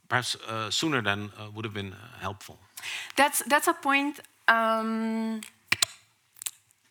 perhaps 0.07 0.35
uh, 0.47 0.69
sooner 0.69 1.01
than 1.01 1.31
uh, 1.37 1.49
would 1.53 1.65
have 1.65 1.73
been 1.73 1.93
uh, 1.93 2.19
helpful. 2.19 2.57
That's 3.15 3.43
that's 3.43 3.67
a 3.67 3.73
point 3.73 4.19
um, 4.47 5.41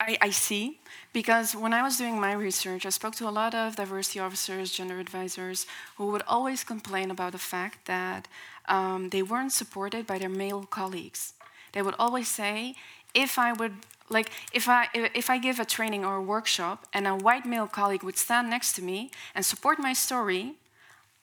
I, 0.01 0.19
I 0.21 0.31
see 0.31 0.79
because 1.13 1.55
when 1.55 1.73
I 1.73 1.83
was 1.83 1.97
doing 1.97 2.21
my 2.21 2.33
research, 2.33 2.85
I 2.85 2.91
spoke 2.91 3.15
to 3.17 3.29
a 3.29 3.31
lot 3.31 3.55
of 3.55 3.77
diversity 3.77 4.19
officers, 4.21 4.73
gender 4.73 4.99
advisors, 4.99 5.67
who 5.97 6.09
would 6.09 6.23
always 6.27 6.65
complain 6.65 7.11
about 7.11 7.33
the 7.33 7.39
fact 7.39 7.87
that 7.87 8.29
um, 8.67 9.11
they 9.11 9.23
weren't 9.23 9.53
supported 9.53 10.07
by 10.07 10.19
their 10.19 10.29
male 10.29 10.65
colleagues. 10.65 11.35
They 11.73 11.83
would 11.83 11.95
always 11.99 12.29
say, 12.29 12.75
if 13.15 13.39
I 13.39 13.53
would 13.53 13.75
like 14.11 14.31
if 14.53 14.69
I 14.69 14.89
if 15.15 15.31
I 15.31 15.39
give 15.39 15.59
a 15.59 15.65
training 15.65 16.05
or 16.05 16.17
a 16.17 16.23
workshop 16.23 16.87
and 16.93 17.07
a 17.07 17.15
white 17.17 17.47
male 17.47 17.67
colleague 17.67 18.03
would 18.03 18.19
stand 18.19 18.51
next 18.51 18.75
to 18.75 18.83
me 18.83 19.11
and 19.35 19.47
support 19.47 19.79
my 19.79 19.93
story, 19.93 20.55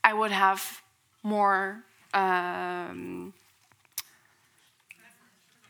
I 0.04 0.14
would 0.14 0.32
have 0.32 0.81
more 1.24 1.84
um, 2.14 3.34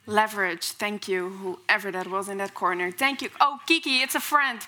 leverage. 0.06 0.66
Thank 0.72 1.08
you, 1.08 1.30
whoever 1.30 1.91
that 1.91 2.08
was 2.08 2.30
in 2.30 2.38
that 2.38 2.54
corner. 2.54 2.91
Thank 2.91 3.22
you. 3.22 3.30
Oh, 3.39 3.60
Kiki, 3.68 3.97
it's 4.02 4.16
a 4.16 4.20
friend. 4.20 4.60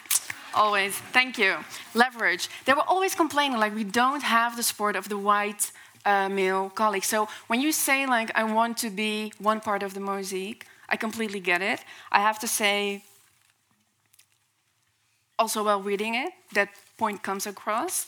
Always. 0.54 0.94
Thank 1.12 1.38
you. 1.38 1.56
Leverage. 1.96 2.48
They 2.66 2.74
were 2.74 2.88
always 2.88 3.16
complaining 3.16 3.58
like 3.58 3.74
we 3.74 3.84
don't 3.84 4.22
have 4.24 4.56
the 4.56 4.64
support 4.64 4.96
of 4.96 5.10
the 5.10 5.18
white 5.18 5.72
uh, 6.06 6.30
male 6.30 6.70
colleagues. 6.70 7.08
So 7.08 7.28
when 7.48 7.60
you 7.62 7.72
say 7.72 8.06
like 8.06 8.32
I 8.36 8.44
want 8.44 8.78
to 8.80 8.90
be 8.90 9.34
one 9.40 9.60
part 9.60 9.82
of 9.84 9.94
the 9.94 10.00
mosaic, 10.00 10.68
I 10.90 10.96
completely 10.96 11.40
get 11.40 11.62
it. 11.62 11.80
I 12.12 12.20
have 12.20 12.38
to 12.40 12.48
say, 12.48 13.04
also 15.40 15.64
while 15.64 15.82
reading 15.82 16.14
it, 16.14 16.34
that 16.54 16.70
point 16.98 17.24
comes 17.24 17.48
across. 17.48 18.06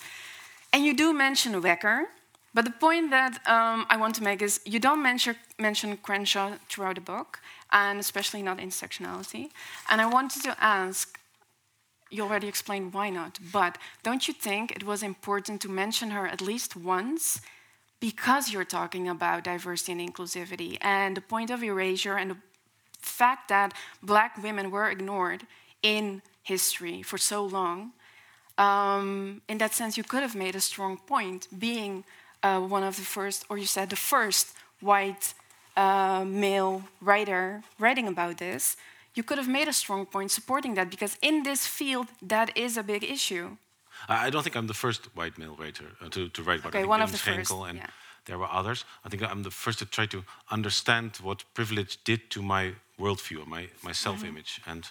And 0.72 0.86
you 0.86 0.94
do 0.94 1.14
mention 1.14 1.60
Wekker, 1.62 2.04
but 2.56 2.64
the 2.64 2.72
point 2.72 3.12
that 3.12 3.34
um, 3.48 3.86
I 3.90 3.98
want 3.98 4.16
to 4.16 4.24
make 4.24 4.42
is 4.42 4.62
you 4.66 4.80
don't 4.80 5.04
mention, 5.04 5.36
mention 5.60 5.98
Crenshaw 5.98 6.54
throughout 6.70 6.96
the 6.96 7.02
book, 7.02 7.40
and 7.72 8.00
especially 8.00 8.42
not 8.42 8.58
intersectionality. 8.60 9.50
And 9.90 10.00
I 10.02 10.08
wanted 10.08 10.42
to 10.44 10.56
ask 10.64 11.20
you 12.10 12.24
already 12.24 12.48
explained 12.48 12.94
why 12.94 13.10
not, 13.10 13.40
but 13.52 13.78
don't 14.04 14.28
you 14.28 14.34
think 14.34 14.72
it 14.72 14.84
was 14.86 15.04
important 15.04 15.62
to 15.62 15.70
mention 15.70 16.12
her 16.12 16.26
at 16.26 16.40
least 16.40 16.76
once 16.78 17.42
because 18.00 18.52
you're 18.52 18.72
talking 18.80 19.10
about 19.10 19.44
diversity 19.44 19.92
and 19.92 20.02
inclusivity 20.02 20.78
and 20.82 21.18
the 21.18 21.22
point 21.22 21.50
of 21.50 21.62
erasure 21.62 22.16
and 22.16 22.32
the 22.32 22.38
fact 23.00 23.50
that 23.50 23.74
black 24.02 24.42
women 24.42 24.72
were 24.72 24.90
ignored 24.90 25.46
in 25.84 26.22
history 26.44 27.02
for 27.02 27.18
so 27.18 27.46
long? 27.46 27.92
um, 28.58 29.42
in 29.50 29.58
that 29.58 29.74
sense, 29.74 29.98
you 29.98 30.04
could 30.04 30.22
have 30.22 30.36
made 30.36 30.56
a 30.56 30.62
strong 30.62 30.98
point, 30.98 31.48
being 31.58 32.04
uh, 32.46 32.60
one 32.76 32.84
of 32.88 32.96
the 32.96 33.08
first, 33.18 33.46
or 33.50 33.58
you 33.58 33.66
said 33.66 33.90
the 33.90 34.02
first 34.14 34.46
white 34.80 35.34
uh, 35.76 36.24
male 36.26 36.84
writer 37.02 37.62
writing 37.80 38.08
about 38.08 38.38
this. 38.38 38.78
You 39.18 39.24
could 39.24 39.38
have 39.38 39.52
made 39.60 39.68
a 39.68 39.74
strong 39.74 40.06
point 40.06 40.32
supporting 40.32 40.76
that 40.76 40.90
because 40.90 41.18
in 41.22 41.44
this 41.44 41.68
field, 41.68 42.08
that 42.28 42.50
is 42.56 42.78
a 42.78 42.84
big 42.84 43.04
issue. 43.04 43.58
I 44.10 44.30
don't 44.30 44.44
think 44.44 44.56
I'm 44.56 44.68
the 44.68 44.80
first 44.86 45.02
white 45.16 45.38
male 45.38 45.56
writer 45.60 45.86
uh, 46.02 46.10
to, 46.10 46.30
to 46.30 46.44
write 46.44 46.60
about 46.60 46.76
Okay, 46.76 46.84
it. 46.84 46.88
One 46.88 47.04
of 47.04 47.12
the 47.12 47.18
first, 47.18 47.52
and 47.52 47.78
yeah. 47.78 47.88
there 48.26 48.38
were 48.38 48.52
others. 48.52 48.86
I 49.06 49.10
think 49.10 49.24
I'm 49.24 49.44
the 49.44 49.52
first 49.52 49.80
to 49.80 49.86
try 49.86 50.06
to 50.08 50.24
understand 50.52 51.18
what 51.24 51.44
privilege 51.54 51.98
did 52.04 52.30
to 52.30 52.42
my 52.42 52.74
worldview, 53.00 53.48
my 53.48 53.70
my 53.82 53.94
self-image, 53.94 54.62
and 54.66 54.84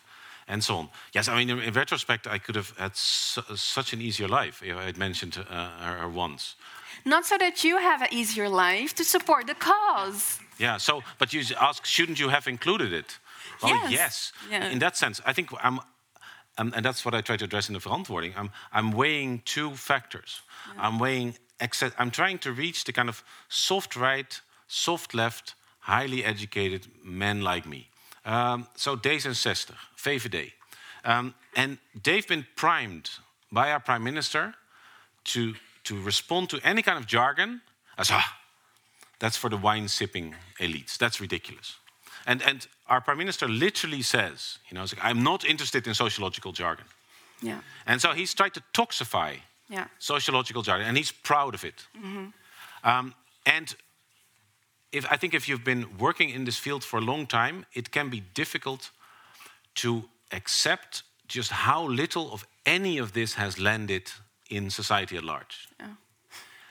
and 0.47 0.63
so 0.63 0.75
on. 0.77 0.89
Yes, 1.13 1.29
I 1.29 1.37
mean, 1.37 1.51
in, 1.51 1.59
in 1.59 1.75
retrospect, 1.75 2.27
I 2.27 2.39
could 2.39 2.57
have 2.57 2.73
had 2.79 2.97
su 2.97 3.43
such 3.57 3.93
an 3.93 4.01
easier 4.01 4.29
life 4.29 4.63
if 4.63 4.77
I 4.77 4.85
had 4.85 4.97
mentioned 4.97 5.37
uh, 5.37 5.69
her, 5.85 5.97
her 5.99 6.09
once. 6.09 6.57
Not 7.05 7.25
so 7.27 7.37
that 7.39 7.65
you 7.65 7.79
have 7.79 8.03
an 8.03 8.09
easier 8.11 8.49
life, 8.49 8.95
to 8.95 9.05
support 9.05 9.47
the 9.47 9.55
cause. 9.55 10.39
Yeah. 10.59 10.79
So, 10.79 11.03
but 11.19 11.33
you 11.33 11.43
ask, 11.61 11.85
shouldn't 11.85 12.19
you 12.19 12.29
have 12.29 12.47
included 12.49 12.93
it? 12.93 13.19
Well, 13.63 13.73
Yes. 13.75 13.93
yes. 13.93 14.33
Yeah. 14.51 14.69
In 14.73 14.79
that 14.79 14.97
sense, 14.97 15.21
I 15.27 15.33
think 15.33 15.51
I'm, 15.63 15.81
um, 16.59 16.73
and 16.77 16.85
that's 16.85 17.05
what 17.05 17.15
I 17.15 17.21
try 17.21 17.37
to 17.37 17.45
address 17.45 17.69
in 17.69 17.75
the 17.75 17.81
verantwoording. 17.81 18.33
I'm, 18.37 18.51
I'm 18.73 18.93
weighing 18.93 19.43
two 19.45 19.71
factors. 19.77 20.43
I'm 20.79 20.99
weighing, 20.99 21.35
I'm 21.99 22.11
trying 22.11 22.39
to 22.39 22.53
reach 22.53 22.85
the 22.85 22.93
kind 22.93 23.09
of 23.09 23.23
soft 23.49 23.97
right, 23.97 24.41
soft 24.69 25.15
left, 25.15 25.55
highly 25.81 26.25
educated 26.25 26.87
men 27.03 27.43
like 27.43 27.67
me. 27.67 27.89
Um, 28.25 28.67
so 28.77 28.97
D66, 28.97 29.71
VVD. 29.99 30.53
Um, 31.05 31.35
and 31.55 31.79
they've 32.03 32.27
been 32.27 32.47
primed 32.57 33.11
by 33.53 33.71
our 33.71 33.81
prime 33.81 34.03
minister 34.03 34.55
to, 35.25 35.55
to 35.85 36.01
respond 36.03 36.49
to 36.51 36.59
any 36.65 36.83
kind 36.83 36.99
of 36.99 37.07
jargon 37.07 37.61
as, 37.97 38.11
ah, 38.11 38.39
that's 39.19 39.37
for 39.37 39.51
the 39.51 39.57
wine 39.57 39.89
sipping 39.89 40.35
elites. 40.59 40.99
That's 40.99 41.21
ridiculous. 41.21 41.77
And, 42.27 42.43
and 42.43 42.67
our 42.87 43.01
prime 43.01 43.19
minister 43.19 43.49
literally 43.49 44.03
says, 44.03 44.59
you 44.69 44.75
know, 44.75 44.83
like, 44.83 44.99
I'm 45.03 45.23
not 45.23 45.45
interested 45.45 45.87
in 45.87 45.95
sociological 45.95 46.53
jargon. 46.53 46.87
Yeah. 47.43 47.61
And 47.87 48.01
so 48.01 48.13
he's 48.13 48.35
tried 48.35 48.55
to 48.55 48.63
toxify 48.73 49.41
Yeah. 49.69 49.87
sociological 49.99 50.63
jargon, 50.63 50.87
and 50.89 50.97
he's 50.97 51.13
proud 51.13 51.55
of 51.55 51.65
it. 51.65 51.87
Um, 52.83 53.15
and 53.47 53.77
if, 54.93 55.05
I 55.11 55.17
think 55.17 55.35
if 55.35 55.49
you've 55.49 55.65
been 55.65 55.87
working 55.99 56.31
in 56.31 56.45
this 56.45 56.59
field 56.59 56.85
for 56.85 56.99
a 56.99 57.03
long 57.03 57.27
time, 57.27 57.65
it 57.73 57.91
can 57.91 58.11
be 58.11 58.23
difficult 58.35 58.91
to 59.75 60.09
accept 60.31 61.03
just 61.29 61.51
how 61.51 61.89
little 61.89 62.33
of 62.33 62.47
any 62.65 63.01
of 63.01 63.13
this 63.13 63.35
has 63.35 63.59
landed 63.59 64.13
in 64.57 64.71
society 64.71 65.17
at 65.17 65.25
large. 65.25 65.69
Yeah. 65.81 65.87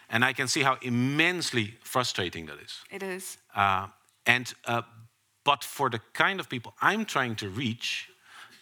And 0.09 0.23
I 0.23 0.33
can 0.33 0.47
see 0.47 0.63
how 0.63 0.77
immensely 0.81 1.73
frustrating 1.83 2.47
that 2.47 2.59
is. 2.59 2.83
It 2.89 3.03
is. 3.03 3.37
Uh, 3.55 3.87
and 4.25 4.53
uh, 4.65 4.81
but 5.43 5.63
for 5.63 5.89
the 5.89 5.99
kind 6.13 6.39
of 6.39 6.47
people 6.47 6.73
I'm 6.81 7.05
trying 7.05 7.35
to 7.37 7.49
reach, 7.49 8.09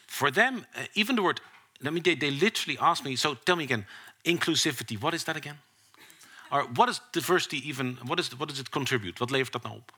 for 0.07 0.31
them, 0.31 0.65
uh, 0.75 0.85
even 0.93 1.15
the 1.15 1.21
word, 1.21 1.41
I 1.85 1.89
mean, 1.89 2.03
they, 2.03 2.15
they 2.15 2.31
literally 2.31 2.77
ask 2.79 3.03
me. 3.03 3.15
So 3.15 3.33
tell 3.33 3.55
me 3.55 3.63
again, 3.63 3.85
inclusivity. 4.23 5.01
What 5.01 5.13
is 5.13 5.23
that 5.23 5.35
again? 5.35 5.57
Or 6.51 6.63
what 6.75 6.89
is 6.89 7.01
diversity 7.11 7.67
even? 7.67 7.97
What 8.05 8.19
is 8.19 8.37
what 8.37 8.49
does 8.49 8.59
it 8.59 8.69
contribute? 8.69 9.19
Wat 9.19 9.31
levert 9.31 9.53
dat 9.53 9.63
nou 9.63 9.75
op? 9.75 9.91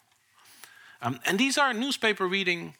Um, 1.01 1.19
and 1.25 1.37
these 1.37 1.61
are 1.61 1.73
newspaper 1.73 2.27
reading. 2.27 2.75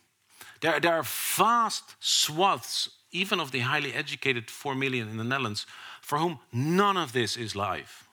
There, 0.60 0.80
there 0.80 0.94
are 0.94 1.04
vast 1.36 1.96
swaths, 2.00 2.90
even 3.12 3.40
of 3.40 3.52
the 3.52 3.60
highly 3.60 3.94
educated 3.94 4.50
four 4.50 4.76
million 4.76 5.10
in 5.10 5.18
the 5.18 5.24
Netherlands, 5.24 5.66
for 6.04 6.20
whom 6.20 6.38
none 6.52 6.98
of 6.98 7.14
this 7.14 7.38
is 7.38 7.56
life. 7.56 8.08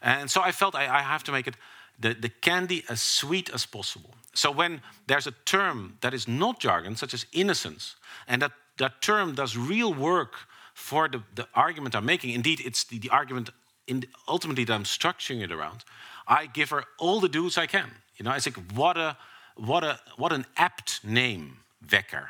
And 0.00 0.30
so 0.30 0.40
I 0.40 0.52
felt 0.52 0.74
I, 0.74 0.84
I 0.88 1.02
have 1.02 1.22
to 1.24 1.32
make 1.32 1.46
it 1.46 1.54
the, 2.00 2.14
the 2.14 2.30
candy 2.30 2.82
as 2.88 3.00
sweet 3.00 3.50
as 3.50 3.66
possible. 3.66 4.10
So 4.32 4.50
when 4.50 4.80
there's 5.06 5.26
a 5.26 5.34
term 5.44 5.98
that 6.00 6.14
is 6.14 6.26
not 6.26 6.60
jargon, 6.60 6.96
such 6.96 7.14
as 7.14 7.26
innocence, 7.32 7.96
and 8.26 8.40
that, 8.42 8.52
that 8.78 9.02
term 9.02 9.34
does 9.34 9.56
real 9.56 9.92
work 9.92 10.32
for 10.72 11.08
the, 11.08 11.22
the 11.34 11.46
argument 11.54 11.94
I'm 11.94 12.06
making, 12.06 12.30
indeed, 12.30 12.60
it's 12.64 12.84
the, 12.84 12.98
the 12.98 13.10
argument 13.10 13.50
in 13.86 14.04
ultimately 14.26 14.64
that 14.64 14.72
I'm 14.72 14.84
structuring 14.84 15.42
it 15.42 15.52
around, 15.52 15.84
I 16.26 16.46
give 16.46 16.70
her 16.70 16.84
all 16.98 17.20
the 17.20 17.28
dues 17.28 17.58
I 17.58 17.66
can. 17.66 17.90
You 18.16 18.24
know, 18.24 18.30
I 18.30 18.40
think, 18.40 18.56
what, 18.72 18.96
a, 18.96 19.16
what, 19.56 19.84
a, 19.84 20.00
what 20.16 20.32
an 20.32 20.46
apt 20.56 21.04
name, 21.04 21.58
Wekker, 21.86 22.28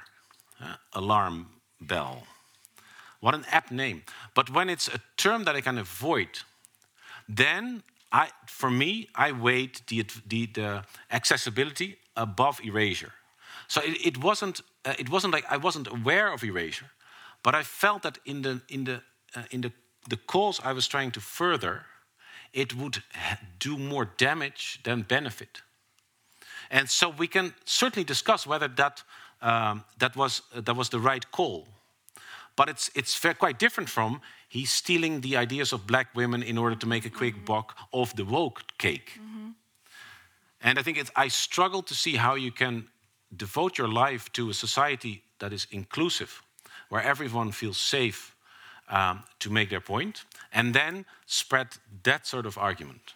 uh, 0.60 0.74
alarm 0.92 1.46
bell. 1.80 2.26
What 3.24 3.34
an 3.34 3.46
apt 3.50 3.70
name. 3.70 4.02
But 4.34 4.50
when 4.50 4.68
it's 4.68 4.86
a 4.86 5.00
term 5.16 5.44
that 5.44 5.56
I 5.56 5.62
can 5.62 5.78
avoid, 5.78 6.28
then 7.26 7.82
I, 8.12 8.28
for 8.46 8.70
me, 8.70 9.08
I 9.14 9.32
weighed 9.32 9.80
the, 9.88 10.04
the, 10.26 10.46
the 10.52 10.84
accessibility 11.10 11.96
above 12.16 12.60
erasure. 12.62 13.12
So 13.66 13.80
it, 13.80 14.06
it 14.06 14.18
wasn't 14.18 14.60
uh, 14.84 14.92
it 14.98 15.08
wasn't 15.08 15.32
like 15.32 15.46
I 15.50 15.56
wasn't 15.56 15.88
aware 15.88 16.34
of 16.34 16.44
erasure, 16.44 16.90
but 17.42 17.54
I 17.54 17.62
felt 17.62 18.02
that 18.02 18.18
in 18.26 18.42
the 18.42 18.60
in 18.68 18.84
the 18.84 19.00
uh, 19.34 19.44
in 19.50 19.62
the 19.62 19.72
the 20.10 20.18
cause 20.18 20.60
I 20.62 20.74
was 20.74 20.86
trying 20.86 21.12
to 21.12 21.20
further, 21.20 21.86
it 22.52 22.74
would 22.74 23.02
do 23.58 23.78
more 23.78 24.04
damage 24.18 24.80
than 24.82 25.02
benefit. 25.02 25.62
And 26.70 26.90
so 26.90 27.08
we 27.08 27.26
can 27.26 27.54
certainly 27.64 28.04
discuss 28.04 28.46
whether 28.46 28.68
that 28.68 29.02
um, 29.40 29.84
that 29.96 30.14
was 30.14 30.42
uh, 30.54 30.60
that 30.60 30.76
was 30.76 30.88
the 30.88 31.00
right 31.00 31.30
call. 31.30 31.66
But 32.56 32.68
it's 32.68 32.90
it's 32.94 33.18
quite 33.38 33.58
different 33.58 33.90
from 33.90 34.20
he's 34.48 34.72
stealing 34.72 35.20
the 35.20 35.36
ideas 35.36 35.72
of 35.72 35.86
black 35.86 36.14
women 36.14 36.42
in 36.42 36.58
order 36.58 36.76
to 36.76 36.86
make 36.86 37.04
a 37.04 37.10
quick 37.10 37.44
buck 37.44 37.76
off 37.90 38.14
the 38.14 38.24
woke 38.24 38.62
cake. 38.78 39.18
And 40.60 40.78
I 40.78 40.82
think 40.82 40.96
it's, 40.98 41.10
I 41.16 41.28
struggle 41.28 41.82
to 41.82 41.94
see 41.94 42.16
how 42.16 42.36
you 42.36 42.52
can 42.52 42.88
devote 43.36 43.76
your 43.78 43.88
life 43.88 44.30
to 44.32 44.50
a 44.50 44.54
society 44.54 45.22
that 45.38 45.52
is 45.52 45.66
inclusive, 45.70 46.42
where 46.88 47.02
everyone 47.02 47.52
feels 47.52 47.76
safe 47.76 48.34
um, 48.88 49.24
to 49.38 49.50
make 49.50 49.68
their 49.68 49.80
point, 49.80 50.24
and 50.52 50.72
then 50.74 51.04
spread 51.26 51.66
that 52.02 52.26
sort 52.26 52.46
of 52.46 52.56
argument 52.56 53.14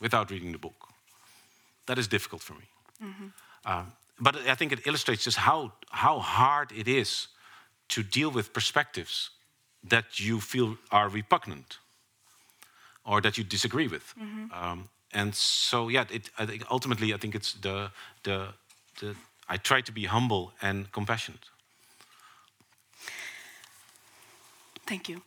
without 0.00 0.30
reading 0.30 0.52
the 0.52 0.58
book. 0.58 0.88
That 1.86 1.98
is 1.98 2.08
difficult 2.08 2.42
for 2.42 2.54
me. 2.54 2.68
Um, 3.64 3.92
but 4.20 4.36
I 4.48 4.54
think 4.54 4.72
it 4.72 4.86
illustrates 4.86 5.24
just 5.24 5.38
how, 5.38 5.72
how 5.90 6.18
hard 6.18 6.72
it 6.72 6.86
is 6.86 7.28
to 7.88 8.02
deal 8.02 8.30
with 8.30 8.52
perspectives 8.52 9.30
that 9.88 10.18
you 10.18 10.40
feel 10.40 10.76
are 10.90 11.08
repugnant 11.08 11.78
or 13.04 13.20
that 13.20 13.38
you 13.38 13.44
disagree 13.44 13.88
with. 13.88 14.14
Um, 14.52 14.88
and 15.12 15.34
so, 15.34 15.88
yeah, 15.88 16.04
it, 16.10 16.30
I 16.38 16.46
think 16.46 16.64
ultimately, 16.70 17.14
I 17.14 17.18
think 17.18 17.34
it's 17.34 17.54
the, 17.54 17.90
the, 18.22 18.48
the, 19.00 19.14
I 19.48 19.56
try 19.56 19.80
to 19.80 19.92
be 19.92 20.04
humble 20.04 20.52
and 20.60 20.90
compassionate. 20.92 21.44
Thank 24.86 25.08
you. 25.08 25.22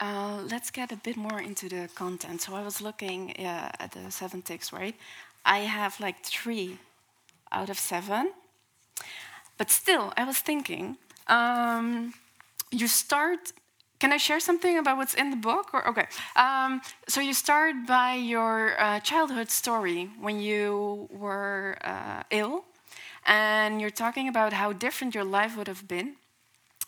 Uh, 0.00 0.42
let's 0.50 0.70
get 0.70 0.92
a 0.92 0.96
bit 0.96 1.16
more 1.16 1.40
into 1.40 1.68
the 1.68 1.88
content. 1.94 2.40
So 2.40 2.54
I 2.54 2.62
was 2.62 2.80
looking 2.80 3.34
uh, 3.38 3.70
at 3.78 3.92
the 3.92 4.10
seven 4.10 4.42
ticks, 4.42 4.72
right? 4.72 4.94
I 5.44 5.58
have 5.58 6.00
like 6.00 6.24
three 6.24 6.78
out 7.52 7.68
of 7.68 7.78
seven. 7.78 8.32
But 9.58 9.70
still, 9.70 10.12
I 10.16 10.24
was 10.24 10.38
thinking, 10.38 10.96
um, 11.30 12.14
you 12.70 12.88
start. 12.88 13.52
Can 14.00 14.12
I 14.12 14.16
share 14.18 14.40
something 14.40 14.78
about 14.78 14.96
what's 14.98 15.14
in 15.14 15.30
the 15.30 15.36
book? 15.36 15.74
Or 15.74 15.86
okay, 15.88 16.06
um, 16.36 16.80
so 17.08 17.20
you 17.20 17.34
start 17.34 17.86
by 17.86 18.14
your 18.14 18.80
uh, 18.80 19.00
childhood 19.00 19.50
story 19.50 20.10
when 20.20 20.40
you 20.40 21.08
were 21.12 21.78
uh, 21.84 22.22
ill, 22.30 22.64
and 23.26 23.80
you're 23.80 23.90
talking 24.04 24.28
about 24.28 24.52
how 24.54 24.72
different 24.72 25.14
your 25.14 25.24
life 25.24 25.56
would 25.56 25.68
have 25.68 25.86
been 25.88 26.16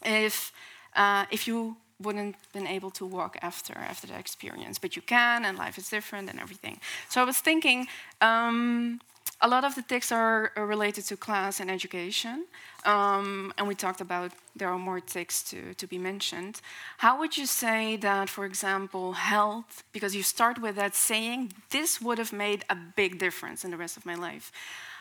if 0.05 0.53
uh, 0.97 1.24
if 1.30 1.47
you 1.49 1.76
wouldn't 2.01 2.36
been 2.53 2.66
able 2.66 2.90
to 2.90 3.07
walk 3.07 3.38
after 3.43 3.74
after 3.78 4.07
that 4.09 4.18
experience 4.18 4.78
but 4.78 4.97
you 4.97 5.03
can 5.03 5.45
and 5.45 5.57
life 5.57 5.78
is 5.78 5.88
different 5.88 6.28
and 6.28 6.40
everything 6.40 6.80
so 7.09 7.20
i 7.20 7.24
was 7.24 7.38
thinking 7.38 7.86
um, 8.20 9.01
a 9.45 9.49
lot 9.49 9.64
of 9.64 9.74
the 9.74 9.82
ticks 9.82 10.12
are, 10.12 10.53
related 10.57 11.05
to 11.07 11.16
class 11.16 11.61
and 11.61 11.70
education 11.70 12.47
um, 12.84 13.53
and 13.59 13.68
we 13.68 13.74
talked 13.74 14.01
about 14.01 14.32
there 14.57 14.68
are 14.68 14.78
more 14.78 15.01
ticks 15.01 15.43
to, 15.45 15.74
to 15.74 15.86
be 15.86 15.99
mentioned. 15.99 16.61
How 16.99 17.18
would 17.18 17.36
you 17.36 17.47
say 17.47 17.97
that 17.97 18.28
for 18.28 18.45
example 18.45 19.12
health 19.12 19.84
because 19.93 20.16
you 20.16 20.22
start 20.22 20.61
with 20.61 20.76
that 20.76 20.95
saying 20.95 21.53
this 21.70 22.01
would 22.01 22.18
have 22.18 22.32
made 22.32 22.64
a 22.70 22.76
big 22.97 23.18
difference 23.18 23.64
in 23.64 23.70
the 23.70 23.76
rest 23.76 23.97
of 23.97 24.07
my 24.07 24.14
life. 24.14 24.51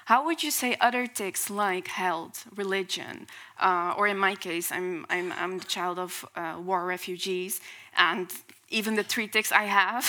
How 0.05 0.25
would 0.25 0.43
you 0.43 0.51
say 0.51 0.75
other 0.81 1.05
ticks 1.07 1.49
like 1.49 1.87
health, 1.87 2.47
religion, 2.55 3.27
uh, 3.59 3.93
or 3.97 4.07
in 4.07 4.17
my 4.17 4.35
case, 4.35 4.71
I'm, 4.71 5.05
I'm, 5.09 5.31
I'm 5.33 5.59
the 5.59 5.65
child 5.65 5.99
of 5.99 6.25
uh, 6.35 6.55
war 6.61 6.85
refugees, 6.85 7.61
and 7.95 8.27
even 8.72 8.95
the 8.95 9.03
three 9.03 9.28
ticks 9.28 9.51
I 9.51 9.63
have 9.63 10.05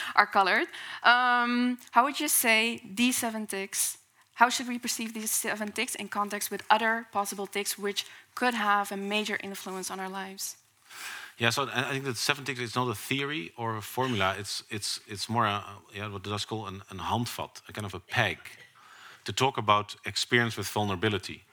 are 0.16 0.26
colored. 0.26 0.68
Um, 1.02 1.78
how 1.90 2.04
would 2.04 2.18
you 2.20 2.28
say 2.28 2.80
these 2.94 3.16
seven 3.18 3.46
ticks? 3.46 3.98
How 4.34 4.48
should 4.48 4.68
we 4.68 4.78
perceive 4.78 5.12
these 5.12 5.30
seven 5.30 5.72
ticks 5.72 5.94
in 5.94 6.08
context 6.08 6.50
with 6.50 6.62
other 6.70 7.06
possible 7.12 7.46
ticks 7.46 7.78
which 7.78 8.06
could 8.34 8.54
have 8.54 8.90
a 8.90 8.96
major 8.96 9.38
influence 9.42 9.90
on 9.90 10.00
our 10.00 10.08
lives? 10.08 10.56
Yeah, 11.36 11.50
so 11.50 11.68
I 11.72 11.90
think 11.92 12.04
that 12.04 12.16
seven 12.16 12.44
ticks 12.44 12.60
is 12.60 12.74
not 12.74 12.88
a 12.88 12.94
theory 12.94 13.52
or 13.56 13.76
a 13.76 13.82
formula. 13.82 14.34
It's 14.38 14.62
it's 14.70 15.00
it's 15.06 15.28
more 15.28 15.46
a, 15.46 15.64
yeah, 15.94 16.08
what 16.08 16.22
Dutch 16.22 16.46
call 16.46 16.66
an, 16.66 16.82
an 16.90 16.98
handvat, 16.98 17.62
a 17.68 17.72
kind 17.72 17.86
of 17.86 17.94
a 17.94 18.00
peg, 18.00 18.38
to 19.24 19.32
talk 19.32 19.58
about 19.58 19.96
experience 20.04 20.58
with 20.58 20.68
vulnerability, 20.68 21.44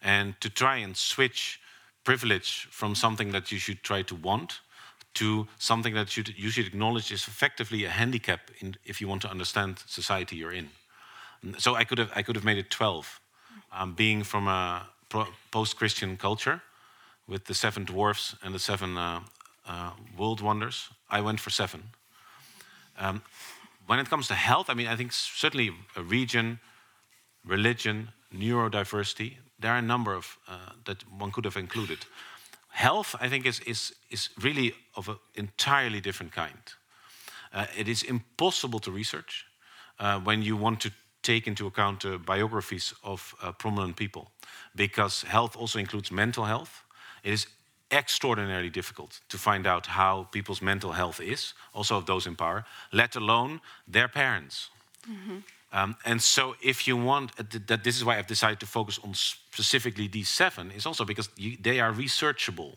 and 0.00 0.40
to 0.40 0.48
try 0.48 0.76
and 0.76 0.96
switch 0.96 1.60
privilege 2.04 2.68
from 2.70 2.94
something 2.94 3.32
that 3.32 3.50
you 3.50 3.58
should 3.58 3.82
try 3.82 4.02
to 4.02 4.14
want 4.14 4.60
to 5.14 5.46
something 5.58 5.94
that 5.94 6.16
you, 6.16 6.24
you 6.36 6.50
should 6.50 6.66
acknowledge 6.66 7.12
is 7.12 7.28
effectively 7.28 7.84
a 7.84 7.90
handicap 7.90 8.40
in, 8.60 8.76
if 8.84 9.00
you 9.00 9.08
want 9.08 9.22
to 9.22 9.30
understand 9.30 9.82
society 9.86 10.36
you're 10.36 10.52
in. 10.52 10.68
So 11.58 11.74
I 11.74 11.84
could 11.84 11.98
have 11.98 12.10
I 12.14 12.22
could 12.22 12.36
have 12.36 12.44
made 12.44 12.58
it 12.58 12.70
twelve, 12.70 13.20
um, 13.72 13.94
being 13.94 14.24
from 14.24 14.48
a 14.48 14.88
post-Christian 15.50 16.16
culture 16.16 16.60
with 17.26 17.44
the 17.44 17.54
seven 17.54 17.84
dwarfs 17.84 18.36
and 18.42 18.54
the 18.54 18.58
seven 18.58 18.96
uh, 18.96 19.20
uh, 19.66 19.90
world 20.16 20.40
wonders, 20.40 20.88
I 21.10 21.20
went 21.20 21.40
for 21.40 21.50
seven. 21.50 21.82
Um, 22.98 23.22
when 23.86 23.98
it 23.98 24.08
comes 24.08 24.28
to 24.28 24.34
health, 24.34 24.70
I 24.70 24.74
mean, 24.74 24.86
I 24.86 24.96
think 24.96 25.12
certainly 25.12 25.70
a 25.96 26.02
region, 26.02 26.60
religion, 27.44 28.08
neurodiversity, 28.32 29.36
there 29.58 29.72
are 29.72 29.78
a 29.78 29.82
number 29.82 30.14
of 30.14 30.38
uh, 30.48 30.72
that 30.84 31.04
one 31.18 31.30
could 31.30 31.44
have 31.44 31.56
included. 31.56 31.98
Health, 32.72 33.14
I 33.20 33.28
think, 33.28 33.46
is, 33.46 33.60
is, 33.60 33.94
is 34.10 34.30
really 34.40 34.74
of 34.94 35.08
an 35.08 35.16
entirely 35.34 36.00
different 36.00 36.32
kind. 36.32 36.74
Uh, 37.52 37.66
it 37.76 37.86
is 37.86 38.02
impossible 38.02 38.80
to 38.80 38.90
research 38.90 39.46
uh, 39.98 40.18
when 40.20 40.42
you 40.42 40.56
want 40.56 40.80
to 40.80 40.90
take 41.22 41.46
into 41.46 41.66
account 41.66 42.04
uh, 42.04 42.16
biographies 42.16 42.94
of 43.02 43.34
uh, 43.42 43.52
prominent 43.52 43.96
people, 43.96 44.30
because 44.74 45.22
health 45.22 45.56
also 45.56 45.78
includes 45.78 46.10
mental 46.10 46.44
health. 46.44 46.82
It 47.22 47.32
is 47.32 47.46
extraordinarily 47.90 48.70
difficult 48.70 49.20
to 49.28 49.38
find 49.38 49.66
out 49.66 49.86
how 49.86 50.28
people's 50.30 50.62
mental 50.62 50.92
health 50.92 51.20
is, 51.20 51.54
also 51.72 51.96
of 51.96 52.06
those 52.06 52.26
in 52.26 52.36
power, 52.36 52.64
let 52.90 53.16
alone 53.16 53.60
their 53.92 54.08
parents. 54.08 54.70
Mm 55.06 55.16
-hmm. 55.26 55.42
Um, 55.72 55.96
and 56.04 56.20
so, 56.20 56.54
if 56.62 56.86
you 56.86 56.96
want, 56.96 57.32
uh, 57.38 57.44
that 57.66 57.82
this 57.82 57.96
is 57.96 58.04
why 58.04 58.18
I've 58.18 58.26
decided 58.26 58.60
to 58.60 58.66
focus 58.66 59.00
on 59.02 59.14
specifically 59.14 60.06
these 60.06 60.28
seven, 60.28 60.70
is 60.70 60.84
also 60.84 61.04
because 61.04 61.30
you, 61.36 61.56
they 61.60 61.80
are 61.80 61.92
researchable. 61.92 62.76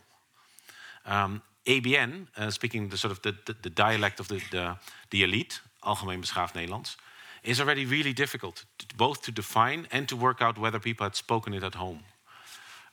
Um, 1.06 1.42
ABN, 1.66 2.28
uh, 2.38 2.52
speaking 2.52 2.90
the 2.90 2.98
sort 2.98 3.12
of 3.12 3.22
the, 3.22 3.36
the, 3.46 3.56
the 3.64 3.70
dialect 3.70 4.20
of 4.20 4.28
the, 4.28 4.42
the, 4.52 4.78
the, 5.10 5.24
elite, 5.24 5.60
algemeen 5.84 6.22
beschaafd 6.22 6.54
Nederlands, 6.54 6.96
is 7.44 7.60
already 7.60 7.86
really 7.86 8.14
difficult, 8.14 8.64
to, 8.78 8.86
both 8.96 9.22
to 9.24 9.32
define 9.32 9.88
and 9.92 10.08
to 10.08 10.16
work 10.16 10.42
out 10.42 10.58
whether 10.58 10.80
people 10.80 11.06
had 11.06 11.16
spoken 11.16 11.54
it 11.54 11.64
at 11.64 11.76
home. 11.76 12.00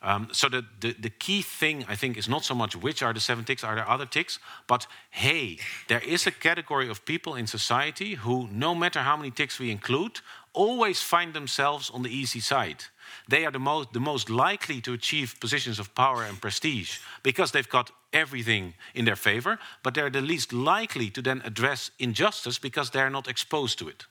Um, 0.03 0.27
so 0.33 0.49
the, 0.49 0.65
the, 0.81 0.93
the, 0.99 1.09
key 1.09 1.41
thing, 1.41 1.85
I 1.87 1.95
think, 1.95 2.17
is 2.17 2.27
not 2.27 2.43
so 2.43 2.53
much 2.53 2.75
which 2.75 3.01
are 3.01 3.13
the 3.13 3.21
seven 3.21 3.45
ticks, 3.45 3.63
are 3.63 3.75
there 3.75 3.89
other 3.89 4.05
ticks, 4.05 4.37
but 4.67 4.85
hey, 5.11 5.59
there 5.87 6.01
is 6.01 6.27
a 6.27 6.31
category 6.31 6.89
of 6.89 7.05
people 7.05 7.35
in 7.35 7.47
society 7.47 8.15
who, 8.15 8.49
no 8.51 8.75
matter 8.75 8.99
how 8.99 9.15
many 9.15 9.31
ticks 9.31 9.59
we 9.59 9.71
include, 9.71 10.19
always 10.51 11.01
find 11.01 11.33
themselves 11.33 11.89
on 11.89 12.03
the 12.03 12.09
easy 12.09 12.41
side. 12.41 12.83
They 13.29 13.45
are 13.45 13.51
the 13.51 13.59
most, 13.59 13.93
the 13.93 14.01
most 14.01 14.29
likely 14.29 14.81
to 14.81 14.91
achieve 14.91 15.39
positions 15.39 15.79
of 15.79 15.95
power 15.95 16.23
and 16.23 16.41
prestige 16.41 16.99
because 17.23 17.51
they've 17.51 17.69
got 17.69 17.89
everything 18.11 18.73
in 18.93 19.05
their 19.05 19.15
favor, 19.15 19.57
but 19.83 19.93
they're 19.93 20.09
the 20.09 20.21
least 20.21 20.51
likely 20.51 21.09
to 21.11 21.21
then 21.21 21.41
address 21.45 21.91
injustice 21.97 22.59
because 22.59 22.89
they're 22.89 23.09
not 23.09 23.29
exposed 23.29 23.79
to 23.79 23.87
it. 23.87 24.05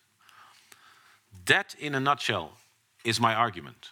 That, 1.45 1.75
in 1.79 1.95
a 1.95 2.01
nutshell, 2.01 2.53
is 3.05 3.21
my 3.21 3.35
argument. 3.35 3.91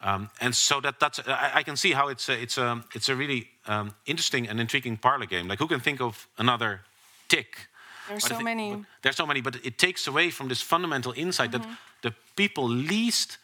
Um, 0.00 0.30
and 0.40 0.54
so 0.54 0.80
that, 0.80 1.00
that's, 1.00 1.20
I, 1.26 1.50
I, 1.54 1.62
can 1.64 1.76
see 1.76 1.92
how 1.92 2.08
it's 2.08 2.28
a, 2.28 2.40
it's 2.40 2.56
a, 2.56 2.84
it's 2.94 3.08
a 3.08 3.16
really 3.16 3.48
um, 3.66 3.94
interesting 4.06 4.48
and 4.48 4.60
intriguing 4.60 4.96
parlor 4.96 5.26
game. 5.26 5.48
Like, 5.48 5.58
who 5.58 5.66
can 5.66 5.80
think 5.80 6.00
of 6.00 6.28
another 6.38 6.82
tick? 7.26 7.68
There's 8.08 8.24
so 8.24 8.40
many. 8.40 8.84
There's 9.02 9.16
so 9.16 9.26
many, 9.26 9.40
but 9.40 9.56
it 9.64 9.76
takes 9.76 10.06
away 10.06 10.30
from 10.30 10.48
this 10.48 10.62
fundamental 10.62 11.12
insight 11.16 11.50
mm 11.50 11.54
-hmm. 11.54 11.62
that 11.62 11.68
mm-hmm. 11.68 12.00
the 12.00 12.14
people 12.34 12.86
least 12.86 13.38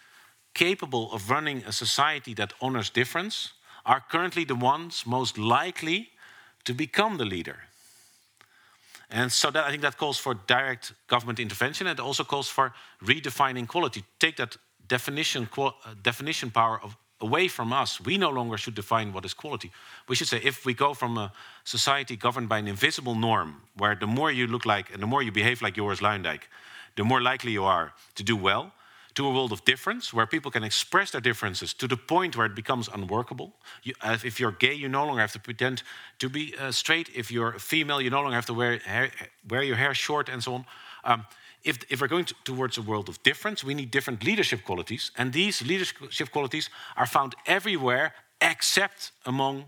capable 0.53 1.09
of 1.11 1.29
running 1.29 1.67
a 1.67 1.73
society 1.73 2.35
that 2.35 2.55
honors 2.59 2.91
difference 2.91 3.53
are 3.83 4.03
currently 4.09 4.45
the 4.45 4.57
ones 4.57 5.05
most 5.05 5.37
likely 5.37 6.11
to 6.63 6.75
become 6.75 7.17
the 7.17 7.25
leader. 7.25 7.69
And 9.09 9.33
so 9.33 9.51
that, 9.51 9.67
I 9.67 9.71
think 9.71 9.83
that 9.83 9.97
calls 9.97 10.19
for 10.19 10.35
direct 10.47 10.95
government 11.07 11.39
intervention. 11.39 11.87
It 11.87 12.01
also 12.01 12.25
calls 12.25 12.49
for 12.49 12.73
redefining 13.01 13.67
quality. 13.67 14.05
Take 14.19 14.37
that 14.37 14.57
definition, 14.89 15.49
uh, 15.57 15.71
definition 16.03 16.51
power 16.51 16.81
of, 16.83 16.97
away 17.21 17.49
from 17.49 17.73
us. 17.73 18.01
We 18.01 18.19
no 18.19 18.31
longer 18.31 18.59
should 18.59 18.75
define 18.75 19.13
what 19.13 19.25
is 19.25 19.35
quality. 19.35 19.71
We 20.09 20.17
should 20.17 20.29
say 20.29 20.41
if 20.43 20.65
we 20.67 20.75
go 20.75 20.95
from 20.95 21.19
a 21.19 21.33
society 21.65 22.17
governed 22.17 22.49
by 22.49 22.59
an 22.59 22.69
invisible 22.69 23.15
norm, 23.15 23.63
where 23.77 23.95
the 23.95 24.07
more 24.07 24.31
you 24.31 24.47
look 24.47 24.67
like 24.67 24.93
and 24.93 25.03
the 25.03 25.07
more 25.07 25.23
you 25.23 25.33
behave 25.33 25.63
like 25.63 25.75
Joris 25.75 26.01
Luyendijk, 26.01 26.43
the 26.97 27.05
more 27.05 27.21
likely 27.21 27.53
you 27.53 27.65
are 27.65 27.93
to 28.15 28.23
do 28.23 28.37
well, 28.37 28.73
to 29.15 29.27
a 29.27 29.31
world 29.31 29.53
of 29.53 29.65
difference 29.65 30.13
where 30.13 30.27
people 30.27 30.51
can 30.51 30.65
express 30.65 31.11
their 31.13 31.21
differences 31.21 31.73
to 31.75 31.87
the 31.87 31.97
point 31.97 32.37
where 32.37 32.47
it 32.47 32.55
becomes 32.55 32.89
unworkable. 32.89 33.53
You, 33.85 33.95
if 34.03 34.41
you're 34.41 34.53
gay, 34.53 34.75
you 34.75 34.89
no 34.89 35.07
longer 35.07 35.21
have 35.21 35.33
to 35.33 35.39
pretend 35.39 35.83
to 36.19 36.29
be 36.29 36.55
uh, 36.59 36.73
straight. 36.73 37.09
If 37.15 37.31
you're 37.31 37.59
female, 37.59 38.01
you 38.01 38.11
no 38.11 38.23
longer 38.23 38.35
have 38.35 38.47
to 38.47 38.55
wear, 38.55 38.79
hair, 38.79 39.11
wear 39.49 39.63
your 39.63 39.77
hair 39.77 39.95
short 39.95 40.29
and 40.29 40.43
so 40.43 40.55
on. 40.55 40.67
Um, 41.05 41.27
if, 41.65 41.79
if, 41.89 42.01
we're 42.01 42.09
going 42.09 42.27
to, 42.27 42.35
towards 42.45 42.79
a 42.79 42.83
world 42.83 43.09
of 43.09 43.23
difference, 43.23 43.65
we 43.65 43.75
need 43.75 43.91
different 43.91 44.23
leadership 44.23 44.65
qualities. 44.65 45.11
And 45.17 45.33
these 45.33 45.63
leadership 45.63 46.31
qualities 46.31 46.71
are 46.97 47.07
found 47.07 47.35
everywhere 47.47 48.13
except 48.41 49.13
among 49.25 49.65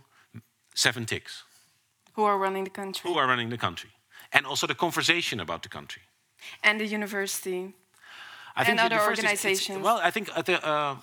seven 0.74 1.06
ticks. 1.06 1.44
Who 2.12 2.24
are 2.24 2.38
running 2.38 2.64
the 2.64 2.70
country. 2.70 3.10
Who 3.10 3.18
are 3.18 3.26
running 3.26 3.50
the 3.50 3.58
country. 3.58 3.90
And 4.32 4.46
also 4.46 4.66
the 4.66 4.74
conversation 4.74 5.40
about 5.40 5.62
the 5.62 5.68
country. 5.68 6.02
And 6.62 6.78
the 6.80 6.86
university. 6.86 7.74
I 8.54 8.64
think 8.64 8.80
and 8.80 8.92
other 8.92 9.02
organizations. 9.02 9.82
well, 9.82 10.00
I 10.02 10.10
think 10.10 10.28
the, 10.44 10.66
uh, 10.66 10.96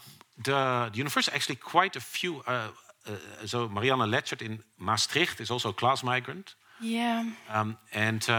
the, 0.44 0.90
the 0.92 0.98
university 0.98 1.36
actually 1.36 1.58
quite 1.58 1.96
a 1.96 2.02
few. 2.02 2.42
Uh, 2.48 2.70
uh, 3.06 3.46
so 3.46 3.68
Marianne 3.68 4.10
Letschert 4.10 4.42
in 4.42 4.60
Maastricht 4.78 5.40
is 5.42 5.52
also 5.52 5.70
a 5.70 5.74
class 5.74 6.04
migrant. 6.04 6.56
Yeah. 6.80 7.30
Um, 7.50 7.78
and. 7.94 8.30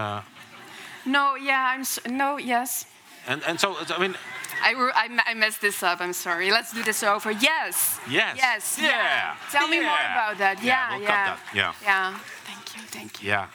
No, 1.07 1.35
yeah, 1.37 1.73
I'm. 1.75 1.85
So, 1.85 2.01
no, 2.09 2.39
yes. 2.39 2.87
And 3.27 3.43
and 3.45 3.59
so 3.61 3.77
I 3.89 3.99
mean. 3.99 4.17
I, 4.63 4.73
I, 4.95 5.31
I, 5.31 5.35
messed 5.35 5.61
this 5.61 5.83
up. 5.83 6.01
I'm 6.01 6.15
sorry. 6.15 6.51
Let's 6.51 6.73
do 6.73 6.83
this 6.83 7.03
over. 7.03 7.31
Yes. 7.33 8.01
Yes. 8.09 8.37
Yes. 8.39 8.79
Yeah. 8.81 8.89
yeah. 8.89 9.37
Tell 9.51 9.69
me 9.69 9.77
yeah. 9.77 9.83
more 9.83 9.99
about 9.99 10.39
that. 10.39 10.63
Yeah. 10.63 10.73
Yeah. 10.73 10.97
We'll 10.97 11.03
yeah. 11.03 11.37
yeah. 11.55 11.73
Yeah. 11.83 12.19
Thank 12.47 12.77
you. 12.77 12.83
Thank 12.87 13.23
you. 13.23 13.29
Yeah. 13.29 13.49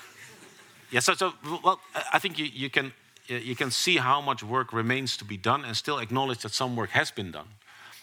Yeah. 0.91 0.99
So, 0.99 1.13
so 1.15 1.33
well, 1.63 1.79
I 2.13 2.19
think 2.19 2.37
you, 2.37 2.45
you 2.45 2.69
can 2.69 2.91
you 3.27 3.55
can 3.55 3.71
see 3.71 3.97
how 3.97 4.21
much 4.21 4.43
work 4.43 4.73
remains 4.73 5.17
to 5.17 5.25
be 5.25 5.37
done 5.37 5.65
and 5.65 5.75
still 5.75 5.99
acknowledge 5.99 6.39
that 6.39 6.53
some 6.53 6.75
work 6.75 6.89
has 6.91 7.11
been 7.11 7.31
done. 7.31 7.47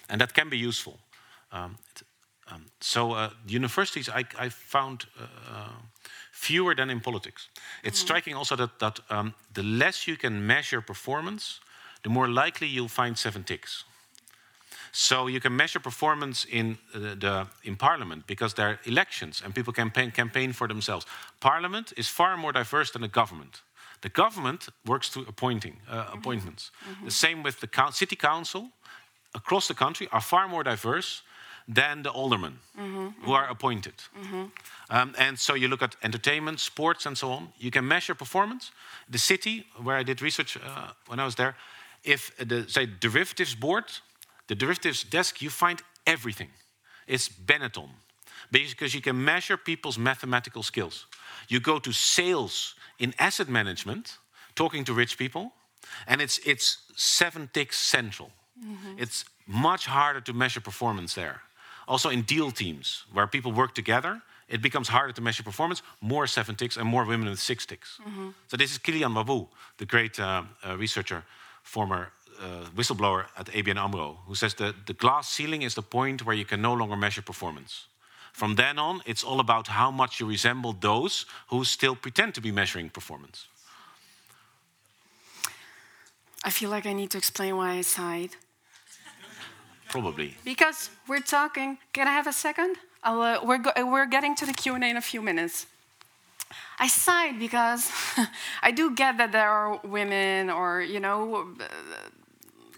And 0.09 0.21
that 0.21 0.33
can 0.33 0.49
be 0.49 0.57
useful. 0.57 0.97
Um, 1.51 1.77
um, 2.51 2.65
so, 2.79 3.11
uh, 3.11 3.29
universities, 3.45 4.09
I, 4.09 4.25
I 4.39 4.49
found 4.49 5.05
uh, 5.19 5.69
fewer 6.31 6.75
than 6.75 6.89
in 6.89 6.99
politics. 7.01 7.49
It's 7.53 7.63
mm 7.83 7.89
-hmm. 7.89 8.07
striking 8.07 8.35
also 8.35 8.55
that, 8.55 8.79
that 8.79 8.99
um, 9.09 9.33
the 9.53 9.63
less 9.63 10.05
you 10.05 10.17
can 10.17 10.45
measure 10.45 10.81
performance, 10.81 11.59
the 12.01 12.09
more 12.09 12.27
likely 12.27 12.67
you'll 12.67 13.03
find 13.03 13.19
seven 13.19 13.43
ticks. 13.43 13.85
So 14.91 15.27
you 15.27 15.39
can 15.39 15.55
measure 15.55 15.81
performance 15.81 16.47
in 16.47 16.79
uh, 16.93 17.17
the 17.19 17.47
in 17.61 17.75
Parliament 17.75 18.25
because 18.25 18.53
there 18.55 18.67
are 18.67 18.79
elections 18.83 19.41
and 19.43 19.53
people 19.53 19.73
campaign 19.73 20.11
campaign 20.11 20.53
for 20.53 20.67
themselves. 20.67 21.05
Parliament 21.39 21.91
is 21.95 22.09
far 22.09 22.37
more 22.37 22.53
diverse 22.53 22.91
than 22.91 23.01
the 23.01 23.19
government. 23.19 23.63
The 23.99 24.09
government 24.11 24.67
works 24.83 25.09
through 25.09 25.27
appointing, 25.27 25.81
uh, 25.87 25.93
mm-hmm. 25.93 26.17
appointments. 26.17 26.71
Mm 26.71 26.93
-hmm. 26.93 27.05
The 27.05 27.11
same 27.11 27.41
with 27.41 27.59
the 27.59 27.91
city 27.91 28.15
council 28.15 28.71
across 29.31 29.67
the 29.67 29.73
country 29.73 30.07
are 30.09 30.21
far 30.21 30.47
more 30.47 30.63
diverse 30.63 31.21
than 31.73 32.01
the 32.01 32.09
aldermen 32.09 32.59
mm 32.75 32.95
-hmm. 32.95 33.13
who 33.23 33.35
are 33.35 33.47
appointed. 33.47 34.09
Mm 34.13 34.27
-hmm. 34.27 34.51
um, 34.87 35.13
and 35.17 35.39
so 35.39 35.55
you 35.55 35.67
look 35.67 35.81
at 35.81 35.95
entertainment, 35.99 36.59
sports, 36.59 37.05
and 37.05 37.17
so 37.17 37.31
on. 37.31 37.53
You 37.57 37.71
can 37.71 37.87
measure 37.87 38.15
performance. 38.15 38.71
The 39.09 39.17
city, 39.17 39.65
where 39.75 39.99
I 39.99 40.03
did 40.03 40.21
research 40.21 40.55
uh, 40.55 40.89
when 41.05 41.19
I 41.19 41.23
was 41.23 41.35
there, 41.35 41.55
if 42.01 42.31
the 42.47 42.63
say 42.67 42.97
derivatives 42.99 43.57
board, 43.57 44.01
the 44.45 44.55
derivatives 44.55 45.09
desk, 45.09 45.41
you 45.41 45.51
find 45.51 45.83
everything. 46.03 46.49
It's 47.05 47.29
Benetton 47.45 47.89
because 48.49 48.93
you 48.93 49.01
can 49.01 49.23
measure 49.23 49.57
people's 49.57 49.97
mathematical 49.97 50.63
skills. 50.63 51.07
You 51.47 51.61
go 51.61 51.79
to 51.79 51.91
sales 51.91 52.75
in 52.97 53.13
asset 53.17 53.47
management, 53.47 54.19
talking 54.53 54.85
to 54.85 54.93
rich 54.93 55.17
people, 55.17 55.51
and 56.05 56.21
it's, 56.21 56.39
it's 56.43 56.77
seven 56.95 57.49
ticks 57.51 57.89
central. 57.89 58.31
Mm 58.53 58.77
-hmm. 58.77 58.99
It's 58.99 59.25
much 59.45 59.85
harder 59.85 60.21
to 60.21 60.33
measure 60.33 60.61
performance 60.61 61.13
there. 61.13 61.41
Also, 61.87 62.09
in 62.09 62.21
deal 62.23 62.51
teams, 62.51 63.05
where 63.13 63.27
people 63.27 63.51
work 63.51 63.73
together, 63.73 64.21
it 64.47 64.61
becomes 64.61 64.87
harder 64.87 65.13
to 65.13 65.21
measure 65.21 65.43
performance. 65.43 65.81
More 66.01 66.27
seven 66.27 66.55
ticks 66.55 66.77
and 66.77 66.85
more 66.85 67.05
women 67.05 67.29
with 67.29 67.39
six 67.39 67.65
ticks. 67.65 67.99
Mm 67.99 68.13
-hmm. 68.13 68.33
So, 68.47 68.57
this 68.57 68.71
is 68.71 68.79
Kilian 68.79 69.13
Wawoe, 69.13 69.47
the 69.75 69.85
great 69.85 70.19
uh, 70.19 70.25
uh, 70.25 70.79
researcher, 70.79 71.23
former 71.63 72.11
uh, 72.39 72.69
whistleblower 72.75 73.25
at 73.35 73.49
ABN 73.49 73.77
Amro, 73.77 74.17
who 74.25 74.35
says 74.35 74.53
that 74.53 74.75
the 74.85 74.93
glass 74.93 75.33
ceiling 75.33 75.63
is 75.63 75.73
the 75.73 75.81
point 75.81 76.21
where 76.21 76.37
you 76.37 76.45
can 76.45 76.61
no 76.61 76.75
longer 76.75 76.97
measure 76.97 77.23
performance. 77.23 77.87
From 78.31 78.55
then 78.55 78.77
on, 78.77 79.01
it's 79.05 79.23
all 79.23 79.39
about 79.39 79.67
how 79.67 79.91
much 79.91 80.19
you 80.19 80.29
resemble 80.29 80.73
those 80.79 81.25
who 81.47 81.63
still 81.63 81.95
pretend 81.95 82.33
to 82.33 82.41
be 82.41 82.51
measuring 82.51 82.91
performance. 82.91 83.47
I 86.43 86.51
feel 86.51 86.69
like 86.69 86.89
I 86.89 86.93
need 86.93 87.09
to 87.09 87.17
explain 87.17 87.57
why 87.57 87.79
I 87.79 87.81
sighed. 87.81 88.35
Probably. 89.89 90.35
Because 90.43 90.89
we're 91.07 91.21
talking. 91.21 91.77
Can 91.93 92.07
I 92.07 92.11
have 92.11 92.27
a 92.27 92.33
second? 92.33 92.75
Uh, 93.03 93.39
we're, 93.43 93.63
we're 93.85 94.05
getting 94.05 94.35
to 94.35 94.45
the 94.45 94.53
Q&A 94.53 94.77
in 94.77 94.97
a 94.97 95.01
few 95.01 95.21
minutes. 95.21 95.67
I 96.79 96.87
sighed 96.87 97.39
because 97.39 97.91
I 98.61 98.71
do 98.71 98.93
get 98.95 99.17
that 99.17 99.31
there 99.31 99.49
are 99.49 99.79
women 99.83 100.49
or, 100.49 100.81
you 100.81 100.99
know, 100.99 101.47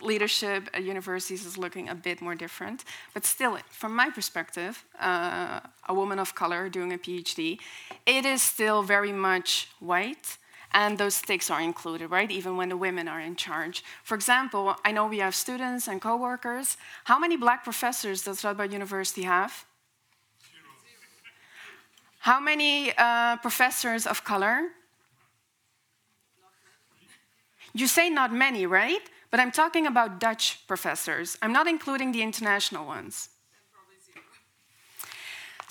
leadership 0.01 0.69
at 0.73 0.83
universities 0.83 1.45
is 1.45 1.57
looking 1.57 1.89
a 1.89 1.95
bit 1.95 2.21
more 2.21 2.35
different. 2.35 2.83
But 3.13 3.25
still, 3.25 3.57
from 3.69 3.95
my 3.95 4.09
perspective, 4.09 4.83
uh, 4.99 5.59
a 5.87 5.93
woman 5.93 6.19
of 6.19 6.35
color 6.35 6.69
doing 6.69 6.93
a 6.93 6.97
PhD, 6.97 7.59
it 8.05 8.25
is 8.25 8.41
still 8.41 8.81
very 8.83 9.11
much 9.11 9.67
white. 9.79 10.37
And 10.71 10.97
those 10.97 11.15
stakes 11.15 11.49
are 11.49 11.61
included, 11.61 12.11
right? 12.11 12.29
Even 12.29 12.55
when 12.55 12.69
the 12.69 12.77
women 12.77 13.07
are 13.07 13.19
in 13.19 13.35
charge. 13.35 13.83
For 14.03 14.15
example, 14.15 14.75
I 14.85 14.91
know 14.91 15.07
we 15.07 15.19
have 15.19 15.33
students 15.33 15.87
and 15.87 15.99
co-workers. 15.99 16.77
How 17.05 17.17
many 17.17 17.37
black 17.37 17.63
professors 17.63 18.23
does 18.23 18.41
Radboud 18.43 18.71
University 18.71 19.23
have? 19.23 19.65
How 22.19 22.39
many 22.39 22.93
uh, 22.97 23.37
professors 23.37 24.05
of 24.05 24.23
color? 24.23 24.69
You 27.73 27.87
say 27.87 28.09
not 28.09 28.33
many, 28.33 28.65
right? 28.65 29.01
But 29.31 29.39
I'm 29.39 29.51
talking 29.51 29.87
about 29.87 30.19
Dutch 30.19 30.59
professors. 30.67 31.37
I'm 31.41 31.53
not 31.53 31.67
including 31.67 32.11
the 32.11 32.21
international 32.21 32.85
ones. 32.85 33.29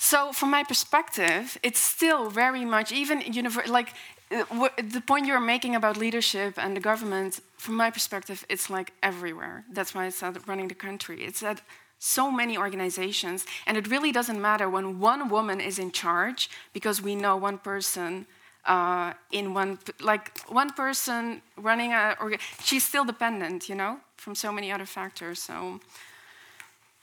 So, 0.01 0.31
from 0.31 0.49
my 0.49 0.63
perspective, 0.63 1.57
it's 1.61 1.79
still 1.79 2.29
very 2.29 2.63
much, 2.63 2.93
even 2.93 3.21
like 3.67 3.89
uh, 3.89 3.91
the 4.29 5.03
point 5.05 5.25
you're 5.25 5.39
making 5.39 5.75
about 5.75 5.97
leadership 5.97 6.57
and 6.57 6.75
the 6.75 6.79
government, 6.79 7.39
from 7.57 7.75
my 7.75 7.89
perspective, 7.89 8.45
it's 8.49 8.69
like 8.69 8.93
everywhere. 9.01 9.65
That's 9.71 9.95
why 9.95 10.05
it's 10.05 10.21
at 10.21 10.47
running 10.47 10.67
the 10.67 10.75
country. 10.75 11.23
It's 11.23 11.41
at 11.41 11.61
so 11.97 12.31
many 12.31 12.57
organizations, 12.57 13.45
and 13.65 13.75
it 13.75 13.89
really 13.89 14.11
doesn't 14.11 14.41
matter 14.41 14.69
when 14.69 14.99
one 14.99 15.29
woman 15.29 15.59
is 15.59 15.79
in 15.79 15.91
charge 15.91 16.49
because 16.73 17.01
we 17.01 17.15
know 17.15 17.35
one 17.35 17.57
person 17.57 18.25
uh, 18.65 19.13
in 19.31 19.53
one 19.53 19.79
like 19.99 20.39
one 20.47 20.71
person 20.71 21.41
running 21.57 21.91
a 21.93 22.15
or 22.21 22.31
she's 22.61 22.83
still 22.83 23.05
dependent 23.05 23.67
you 23.67 23.75
know 23.75 23.97
from 24.15 24.35
so 24.35 24.51
many 24.51 24.71
other 24.71 24.85
factors 24.85 25.39
so 25.39 25.79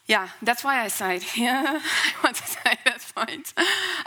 yeah 0.07 0.29
that's 0.43 0.63
why 0.63 0.81
i 0.81 0.89
sighed 0.89 1.23
yeah 1.37 1.81
i 2.07 2.13
want 2.23 2.37
to 2.37 2.47
say 2.57 2.79
that 2.85 3.01
point 3.15 3.53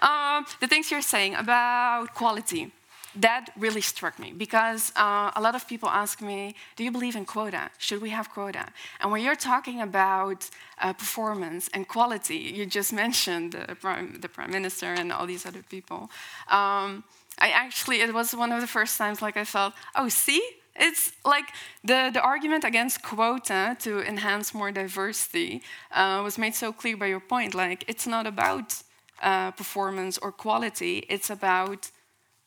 um, 0.01 0.45
the 0.61 0.67
things 0.67 0.89
you're 0.91 1.01
saying 1.01 1.35
about 1.35 2.13
quality 2.13 2.71
that 3.15 3.49
really 3.57 3.81
struck 3.81 4.19
me 4.19 4.33
because 4.35 4.91
uh, 4.95 5.31
a 5.35 5.41
lot 5.41 5.55
of 5.55 5.67
people 5.67 5.89
ask 5.89 6.21
me, 6.21 6.55
Do 6.75 6.83
you 6.83 6.91
believe 6.91 7.15
in 7.15 7.25
quota? 7.25 7.69
Should 7.77 8.01
we 8.01 8.09
have 8.11 8.29
quota? 8.29 8.67
And 8.99 9.11
when 9.11 9.23
you're 9.23 9.35
talking 9.35 9.81
about 9.81 10.49
uh, 10.79 10.93
performance 10.93 11.69
and 11.73 11.87
quality, 11.87 12.37
you 12.37 12.65
just 12.65 12.93
mentioned 12.93 13.53
the 13.53 13.75
prime, 13.75 14.19
the 14.21 14.29
prime 14.29 14.51
minister 14.51 14.93
and 14.93 15.11
all 15.11 15.25
these 15.25 15.45
other 15.45 15.63
people. 15.63 16.11
Um, 16.49 17.03
I 17.39 17.49
actually, 17.49 18.01
it 18.01 18.13
was 18.13 18.35
one 18.35 18.51
of 18.51 18.61
the 18.61 18.67
first 18.67 18.97
times 18.97 19.21
like 19.21 19.37
I 19.37 19.45
felt, 19.45 19.73
oh, 19.95 20.09
see, 20.09 20.41
it's 20.75 21.11
like 21.25 21.45
the, 21.83 22.09
the 22.13 22.21
argument 22.21 22.63
against 22.63 23.01
quota 23.01 23.75
to 23.79 24.01
enhance 24.01 24.53
more 24.53 24.71
diversity 24.71 25.61
uh, 25.91 26.21
was 26.23 26.37
made 26.37 26.55
so 26.55 26.71
clear 26.71 26.95
by 26.95 27.07
your 27.07 27.19
point. 27.19 27.53
Like, 27.53 27.83
it's 27.87 28.07
not 28.07 28.27
about 28.27 28.81
uh, 29.21 29.51
performance 29.51 30.17
or 30.17 30.31
quality, 30.31 31.05
it's 31.09 31.29
about 31.29 31.91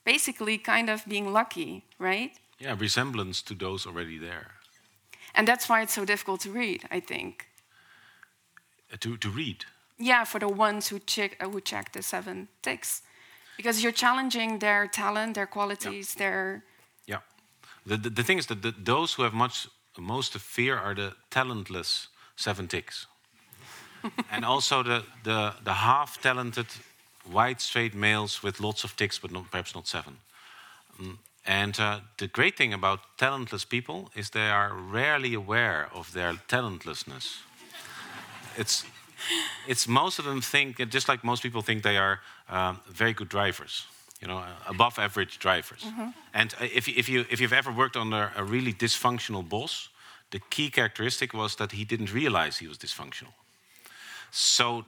basically 0.04 0.58
kind 0.58 0.90
of 0.90 1.04
being 1.06 1.32
lucky, 1.32 1.84
right? 1.98 2.32
Yeah, 2.58 2.76
resemblance 2.78 3.42
to 3.42 3.54
those 3.54 3.86
already 3.86 4.18
there. 4.18 4.52
And 5.34 5.48
that's 5.48 5.68
why 5.68 5.82
it's 5.82 5.94
so 5.94 6.04
difficult 6.04 6.40
to 6.42 6.50
read, 6.50 6.84
I 6.90 7.00
think. 7.00 7.46
Uh, 8.92 8.96
to, 9.00 9.16
to 9.16 9.30
read? 9.30 9.64
Yeah, 9.98 10.24
for 10.24 10.38
the 10.38 10.48
ones 10.48 10.88
who 10.88 10.98
check, 10.98 11.36
uh, 11.40 11.48
who 11.48 11.60
check 11.60 11.92
the 11.92 12.02
seven 12.02 12.48
ticks 12.62 13.02
because 13.56 13.82
you're 13.82 13.92
challenging 13.92 14.58
their 14.58 14.86
talent, 14.86 15.34
their 15.34 15.46
qualities, 15.46 16.14
yeah. 16.14 16.18
their. 16.18 16.64
Yeah, 17.06 17.18
the, 17.86 17.96
the, 17.96 18.10
the 18.10 18.22
thing 18.22 18.38
is 18.38 18.46
that 18.46 18.62
the, 18.62 18.74
those 18.76 19.14
who 19.14 19.22
have 19.22 19.34
much 19.34 19.68
most 19.98 20.32
to 20.32 20.38
fear 20.38 20.76
are 20.76 20.94
the 20.94 21.12
talentless 21.30 22.08
seven 22.36 22.66
ticks, 22.66 23.06
and 24.32 24.44
also 24.44 24.82
the 24.82 25.04
the, 25.22 25.54
the 25.64 25.72
half 25.72 26.20
talented 26.20 26.66
white 27.24 27.60
straight 27.60 27.94
males 27.94 28.42
with 28.42 28.60
lots 28.60 28.84
of 28.84 28.96
ticks, 28.96 29.18
but 29.18 29.30
not, 29.30 29.50
perhaps 29.50 29.74
not 29.74 29.86
seven. 29.86 30.18
Um, 30.98 31.18
and 31.44 31.78
uh, 31.80 32.00
the 32.18 32.28
great 32.28 32.56
thing 32.56 32.72
about 32.72 33.00
talentless 33.16 33.64
people 33.64 34.10
is 34.14 34.30
they 34.30 34.50
are 34.50 34.72
rarely 34.72 35.34
aware 35.34 35.88
of 35.92 36.12
their 36.12 36.34
talentlessness. 36.46 37.42
it's 38.56 38.84
it's 39.66 39.86
most 39.86 40.18
of 40.18 40.24
them 40.24 40.40
think, 40.40 40.78
just 40.90 41.08
like 41.08 41.24
most 41.24 41.42
people 41.42 41.62
think 41.62 41.82
they 41.82 41.96
are 41.96 42.20
um, 42.48 42.80
very 42.88 43.12
good 43.12 43.28
drivers, 43.28 43.86
you 44.20 44.28
know, 44.28 44.42
above 44.68 44.98
average 44.98 45.38
drivers. 45.38 45.82
Mm 45.82 45.94
-hmm. 45.96 46.12
And 46.32 46.54
uh, 46.60 46.76
if, 46.76 46.86
if, 46.86 47.08
you, 47.08 47.24
if 47.28 47.38
you've 47.38 47.56
ever 47.56 47.74
worked 47.74 47.96
under 47.96 48.32
a 48.34 48.44
really 48.44 48.74
dysfunctional 48.76 49.48
boss, 49.48 49.90
the 50.28 50.40
key 50.48 50.70
characteristic 50.70 51.32
was 51.32 51.54
that 51.54 51.72
he 51.72 51.84
didn't 51.84 52.12
realize 52.12 52.58
he 52.58 52.68
was 52.68 52.78
dysfunctional. 52.78 53.32
So 54.30 54.84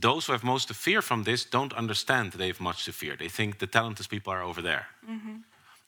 those 0.00 0.26
who 0.26 0.32
have 0.32 0.44
most 0.44 0.68
to 0.68 0.74
fear 0.74 1.02
from 1.02 1.22
this 1.22 1.44
don't 1.44 1.72
understand 1.72 2.32
they 2.32 2.48
have 2.48 2.60
much 2.60 2.84
to 2.84 2.92
fear. 2.92 3.16
They 3.16 3.28
think 3.28 3.58
the 3.58 3.66
talented 3.66 4.08
people 4.08 4.32
are 4.32 4.42
over 4.42 4.62
there. 4.62 4.86
Mm 5.06 5.20
-hmm. 5.20 5.42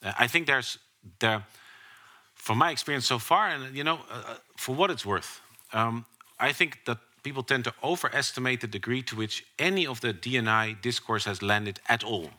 uh, 0.06 0.24
I 0.24 0.28
think 0.28 0.46
there's 0.46 0.78
there, 1.18 1.42
from 2.34 2.58
my 2.58 2.70
experience 2.70 3.06
so 3.06 3.18
far, 3.18 3.54
and 3.54 3.74
you 3.74 3.82
know, 3.82 3.98
uh, 4.10 4.30
uh 4.30 4.36
for 4.56 4.76
what 4.76 4.90
it's 4.90 5.02
worth, 5.02 5.40
um, 5.72 6.06
I 6.48 6.52
think 6.52 6.84
that 6.84 6.98
people 7.22 7.42
tend 7.44 7.64
to 7.64 7.72
overestimate 7.80 8.56
the 8.56 8.68
degree 8.68 9.02
to 9.02 9.16
which 9.16 9.44
any 9.56 9.88
of 9.88 10.00
the 10.00 10.12
DEI 10.12 10.76
discourse 10.80 11.28
has 11.28 11.40
landed 11.40 11.80
at 11.86 12.04
all 12.04 12.30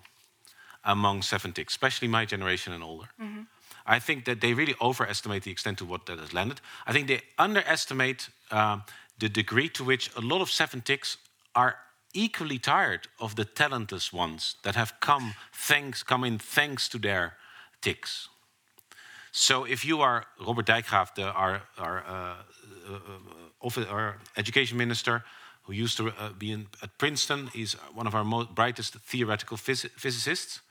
among 0.81 1.23
seven 1.23 1.51
ticks, 1.51 1.73
especially 1.73 2.07
my 2.07 2.25
generation 2.25 2.73
and 2.73 2.83
older. 2.83 3.09
Mm 3.17 3.33
-hmm. 3.33 3.47
I 3.95 3.99
think 3.99 4.25
that 4.25 4.39
they 4.39 4.53
really 4.53 4.75
overestimate 4.77 5.39
the 5.39 5.51
extent 5.51 5.77
to 5.77 5.85
what 5.85 6.05
that 6.05 6.19
has 6.19 6.31
landed. 6.31 6.61
I 6.87 6.91
think 6.91 7.07
they 7.07 7.21
underestimate 7.35 8.29
uh, 8.51 8.77
the 9.17 9.31
degree 9.31 9.69
to 9.69 9.83
which 9.83 10.09
a 10.15 10.21
lot 10.21 10.41
of 10.41 10.49
seven 10.49 10.81
ticks 10.81 11.17
are 11.55 11.77
equally 12.13 12.59
tired 12.59 13.07
of 13.19 13.35
the 13.35 13.45
talentless 13.45 14.13
ones 14.13 14.55
that 14.63 14.75
have 14.75 14.93
come 14.99 15.35
thanks 15.53 16.03
come 16.03 16.23
in 16.23 16.39
thanks 16.39 16.89
to 16.89 16.97
their 16.97 17.33
ticks. 17.81 18.29
So 19.31 19.65
if 19.65 19.83
you 19.83 20.01
are 20.01 20.25
Robert 20.39 20.65
Dijkgraaf, 20.65 21.15
the, 21.15 21.23
our, 21.23 21.61
our 21.77 22.03
uh, 22.07 22.35
uh, 22.87 22.99
office, 23.59 23.85
our 23.87 24.17
education 24.37 24.77
minister, 24.77 25.23
who 25.63 25.73
used 25.73 25.97
to 25.97 26.09
uh, 26.09 26.29
be 26.37 26.51
in, 26.51 26.67
at 26.81 26.97
Princeton. 26.97 27.47
He's 27.47 27.73
one 27.93 28.07
of 28.07 28.15
our 28.15 28.23
most 28.23 28.53
brightest 28.53 28.93
theoretical 28.93 29.57
phys 29.57 29.89
physicists. 29.97 30.61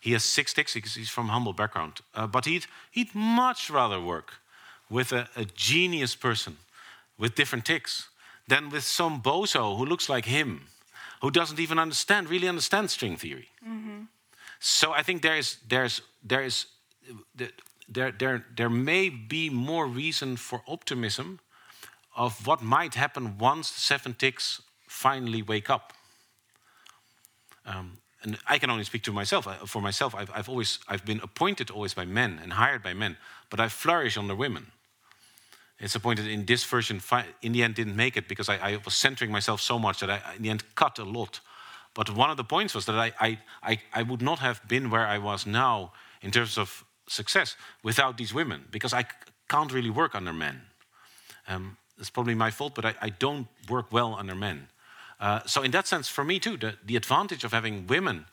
He 0.00 0.12
has 0.12 0.24
six 0.24 0.52
ticks 0.52 0.74
because 0.74 0.94
he's 0.94 1.10
from 1.10 1.28
humble 1.28 1.52
background. 1.52 2.00
Uh, 2.14 2.26
but 2.26 2.44
he'd, 2.44 2.66
he'd 2.90 3.14
much 3.14 3.70
rather 3.70 4.00
work 4.00 4.34
with 4.90 5.12
a, 5.12 5.28
a, 5.36 5.44
genius 5.44 6.14
person 6.14 6.58
with 7.18 7.34
different 7.34 7.64
ticks 7.64 8.08
than 8.48 8.70
with 8.70 8.84
some 8.84 9.20
bozo 9.20 9.76
who 9.76 9.84
looks 9.84 10.08
like 10.08 10.26
him, 10.26 10.68
who 11.20 11.30
doesn't 11.30 11.58
even 11.58 11.78
understand, 11.78 12.28
really 12.28 12.48
understand 12.48 12.90
string 12.90 13.18
theory. 13.18 13.48
Mm 13.60 13.84
-hmm. 13.84 14.06
So 14.58 14.94
I 14.98 15.02
think 15.02 15.22
there 15.22 15.38
is, 15.38 15.58
there's, 15.68 16.02
there 16.28 16.44
is, 16.44 16.66
there, 17.92 18.12
there, 18.18 18.44
there 18.54 18.70
may 18.70 19.10
be 19.10 19.50
more 19.50 19.86
reason 19.86 20.36
for 20.36 20.62
optimism 20.66 21.38
of 22.14 22.46
what 22.46 22.60
might 22.60 22.94
happen 22.94 23.38
once 23.38 23.72
the 23.72 23.80
seven 23.80 24.14
ticks 24.14 24.62
finally 24.88 25.42
wake 25.42 25.72
up. 25.72 25.92
Um, 27.64 27.98
and 28.22 28.38
I 28.46 28.58
can 28.58 28.70
only 28.70 28.84
speak 28.84 29.02
to 29.02 29.12
myself. 29.12 29.46
For 29.68 29.82
myself, 29.82 30.14
I've, 30.14 30.30
I've, 30.34 30.48
always 30.48 30.78
I've 30.88 31.04
been 31.04 31.20
appointed 31.22 31.70
always 31.70 31.94
by 31.94 32.04
men 32.04 32.40
and 32.42 32.52
hired 32.52 32.82
by 32.82 32.94
men, 32.94 33.16
but 33.50 33.60
I 33.60 33.68
flourish 33.68 34.16
under 34.16 34.34
women. 34.34 34.72
It's 35.78 35.94
appointed 35.94 36.26
in 36.26 36.46
this 36.46 36.64
version. 36.64 37.00
In 37.42 37.52
the 37.52 37.62
end, 37.62 37.74
didn't 37.74 37.96
make 37.96 38.16
it 38.16 38.28
because 38.28 38.48
I, 38.48 38.56
I 38.56 38.78
was 38.84 38.94
centering 38.94 39.30
myself 39.30 39.60
so 39.60 39.78
much 39.78 40.00
that 40.00 40.10
I, 40.10 40.20
in 40.36 40.42
the 40.42 40.50
end, 40.50 40.64
cut 40.74 40.98
a 40.98 41.04
lot. 41.04 41.40
But 41.94 42.10
one 42.10 42.30
of 42.30 42.36
the 42.36 42.44
points 42.44 42.74
was 42.74 42.86
that 42.86 42.96
I, 42.96 43.12
I, 43.20 43.38
I, 43.62 43.78
I 43.92 44.02
would 44.02 44.22
not 44.22 44.38
have 44.38 44.66
been 44.68 44.90
where 44.90 45.06
I 45.06 45.18
was 45.18 45.46
now 45.46 45.92
in 46.22 46.30
terms 46.30 46.58
of 46.58 46.84
success 47.08 47.56
without 47.82 48.16
these 48.16 48.34
women 48.34 48.64
because 48.70 48.92
I 48.92 49.04
can't 49.48 49.72
really 49.72 49.90
work 49.90 50.14
under 50.14 50.32
men. 50.32 50.62
Um, 51.48 51.76
it's 51.98 52.10
probably 52.10 52.34
my 52.34 52.50
fault, 52.50 52.74
but 52.74 52.84
I, 52.84 52.94
I 53.00 53.08
don't 53.10 53.46
work 53.68 53.92
well 53.92 54.14
under 54.14 54.34
men. 54.34 54.68
Uh, 55.18 55.40
so, 55.46 55.62
in 55.62 55.70
that 55.70 55.86
sense, 55.86 56.08
for 56.08 56.24
me 56.24 56.38
too, 56.38 56.56
the, 56.56 56.74
the, 56.84 56.96
advantage 56.96 57.44
of 57.44 57.52
having 57.52 57.86
women 57.86 58.26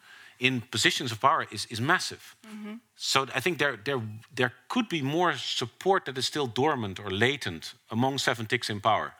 in 0.43 0.61
positions 0.69 1.11
of 1.11 1.19
power 1.19 1.45
is, 1.49 1.65
is 1.69 1.79
massive. 1.79 2.35
Mm 2.41 2.63
-hmm. 2.63 2.79
So, 2.95 3.23
I 3.35 3.41
think 3.41 3.57
there, 3.57 3.81
there, 3.83 4.01
there 4.35 4.53
could 4.67 4.87
be 4.87 5.01
more 5.01 5.37
support 5.37 6.03
that 6.03 6.17
is 6.17 6.25
still 6.25 6.51
dormant 6.51 6.99
or 6.99 7.11
latent 7.11 7.75
among 7.87 8.19
seven 8.19 8.45
ticks 8.45 8.67
in 8.67 8.79
power. 8.79 9.13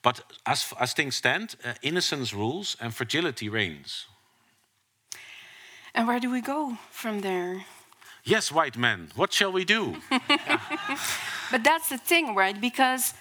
But 0.00 0.24
as, 0.42 0.72
as 0.76 0.92
things 0.92 1.16
stand, 1.16 1.56
uh, 1.64 1.70
innocence 1.80 2.36
rules 2.36 2.76
and 2.78 2.94
fragility 2.94 3.48
reigns. 3.48 4.08
And 5.92 6.06
where 6.06 6.20
do 6.20 6.30
we 6.30 6.40
go 6.40 6.76
from 6.90 7.20
there? 7.20 7.64
Yes, 8.22 8.50
white 8.50 8.78
men, 8.78 9.10
what 9.14 9.32
shall 9.32 9.52
we 9.52 9.64
do? 9.64 9.94
but 11.50 11.62
that's 11.62 11.88
the 11.88 11.98
thing, 11.98 12.36
right? 12.36 12.60
Because 12.60 13.14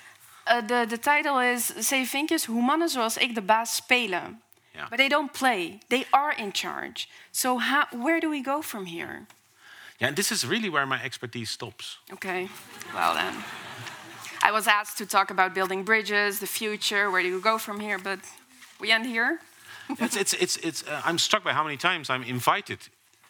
uh, 0.45 0.61
the, 0.65 0.85
the 0.87 0.97
title 0.97 1.39
is 1.39 1.73
Zeven 1.77 2.07
vinkjes 2.07 2.45
hoe 2.45 2.61
mannen 2.61 2.89
zoals 2.89 3.17
ik 3.17 3.33
de 3.33 3.41
baas 3.41 3.75
spelen. 3.75 4.41
Yeah. 4.75 4.87
But 4.89 4.97
they 4.97 5.09
don't 5.09 5.33
play. 5.33 5.79
They 5.89 6.05
are 6.11 6.31
in 6.31 6.51
charge. 6.51 7.07
So 7.31 7.57
how, 7.57 7.87
where 7.91 8.19
do 8.19 8.29
we 8.29 8.41
go 8.41 8.61
from 8.61 8.85
here? 8.85 9.27
Yeah, 9.99 10.07
and 10.07 10.15
this 10.15 10.31
is 10.31 10.45
really 10.45 10.69
where 10.69 10.85
my 10.85 11.01
expertise 11.03 11.51
stops. 11.51 11.97
Okay, 12.11 12.49
well 12.93 13.13
then. 13.13 13.33
I 14.41 14.51
was 14.51 14.67
asked 14.67 14.97
to 14.97 15.05
talk 15.05 15.31
about 15.31 15.53
building 15.53 15.83
bridges, 15.83 16.39
the 16.39 16.47
future, 16.47 17.09
where 17.09 17.21
do 17.21 17.29
you 17.29 17.39
go 17.39 17.57
from 17.57 17.79
here, 17.79 17.97
but 17.97 18.19
we 18.79 18.91
end 18.91 19.05
here. 19.05 19.39
it's, 19.89 20.17
it's, 20.17 20.33
it's, 20.33 20.57
it's, 20.57 20.83
uh, 20.87 21.01
I'm 21.05 21.17
struck 21.17 21.43
by 21.43 21.53
how 21.53 21.63
many 21.63 21.77
times 21.77 22.09
I'm 22.09 22.23
invited 22.23 22.79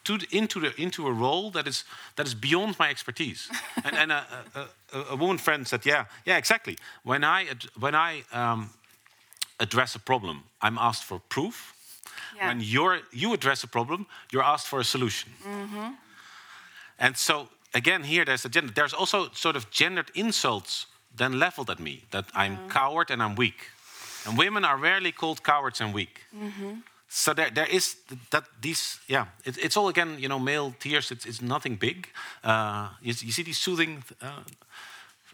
to 0.04 0.18
the, 0.18 0.26
into, 0.30 0.60
the, 0.60 0.80
into 0.80 1.06
a 1.06 1.12
role 1.12 1.50
that 1.52 1.66
is, 1.66 1.84
that 2.16 2.26
is 2.26 2.34
beyond 2.34 2.78
my 2.78 2.90
expertise. 2.90 3.48
and 3.84 3.96
and 3.96 4.12
a, 4.12 4.24
a, 4.54 4.98
a, 4.98 5.04
a 5.10 5.16
woman 5.16 5.38
friend 5.38 5.66
said, 5.66 5.86
Yeah, 5.86 6.06
yeah, 6.24 6.36
exactly. 6.36 6.76
When 7.04 7.24
I, 7.24 7.46
when 7.78 7.94
I 7.94 8.24
um, 8.32 8.70
address 9.58 9.94
a 9.94 9.98
problem, 9.98 10.44
I'm 10.60 10.78
asked 10.78 11.04
for 11.04 11.20
proof. 11.28 11.74
Yeah. 12.36 12.48
When 12.48 12.60
you're, 12.60 13.00
you 13.12 13.32
address 13.32 13.64
a 13.64 13.68
problem, 13.68 14.06
you're 14.32 14.42
asked 14.42 14.66
for 14.66 14.80
a 14.80 14.84
solution. 14.84 15.32
And 16.98 17.16
so, 17.16 17.48
again, 17.72 18.02
here 18.04 18.24
there's 18.24 18.44
a 18.44 18.48
gender. 18.48 18.72
There's 18.72 18.94
also 18.94 19.30
sort 19.32 19.56
of 19.56 19.70
gendered 19.70 20.10
insults 20.14 20.86
then 21.16 21.38
leveled 21.38 21.70
at 21.70 21.78
me 21.78 22.02
that 22.10 22.24
I'm 22.34 22.56
coward 22.68 23.10
and 23.10 23.22
I'm 23.22 23.36
weak. 23.36 23.70
And 24.26 24.38
women 24.38 24.64
are 24.64 24.76
rarely 24.76 25.12
called 25.12 25.42
cowards 25.42 25.80
and 25.80 25.94
weak. 25.94 26.20
So 27.08 27.32
there, 27.34 27.50
there 27.50 27.66
is 27.70 27.96
that 28.30 28.44
these, 28.60 28.98
yeah, 29.06 29.26
it, 29.44 29.56
it's 29.58 29.76
all 29.76 29.88
again, 29.88 30.16
you 30.18 30.28
know, 30.28 30.40
male 30.40 30.74
tears. 30.80 31.10
It's, 31.12 31.26
it's 31.26 31.40
nothing 31.40 31.76
big. 31.76 32.08
Uh, 32.42 32.88
you, 33.00 33.14
you 33.20 33.32
see 33.32 33.44
these 33.44 33.58
soothing 33.58 34.02
uh, 34.20 34.42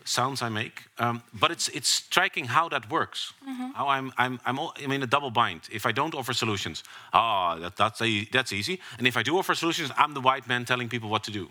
sounds 0.05 0.43
I 0.43 0.49
make, 0.49 0.83
um, 0.99 1.23
but 1.33 1.51
it's 1.51 1.69
it's 1.69 1.89
striking 1.89 2.47
how 2.47 2.69
that 2.69 2.91
works. 2.91 3.33
How 3.75 3.89
I'm 3.89 4.13
I'm 4.19 4.41
I'm, 4.45 4.59
all, 4.59 4.73
I'm 4.83 4.93
in 4.93 5.03
a 5.03 5.07
double 5.07 5.31
bind. 5.31 5.61
If 5.73 5.87
I 5.87 5.93
don't 5.93 6.15
offer 6.15 6.33
solutions, 6.33 6.85
ah, 7.13 7.57
that, 7.57 7.77
that's 7.77 8.03
that's 8.33 8.53
easy. 8.53 8.81
And 8.99 9.07
if 9.07 9.17
I 9.17 9.23
do 9.23 9.39
offer 9.39 9.55
solutions, 9.55 9.91
I'm 9.97 10.15
the 10.15 10.21
white 10.21 10.47
man 10.49 10.65
telling 10.65 10.89
people 10.89 11.09
what 11.09 11.25
to 11.25 11.31
do. 11.31 11.49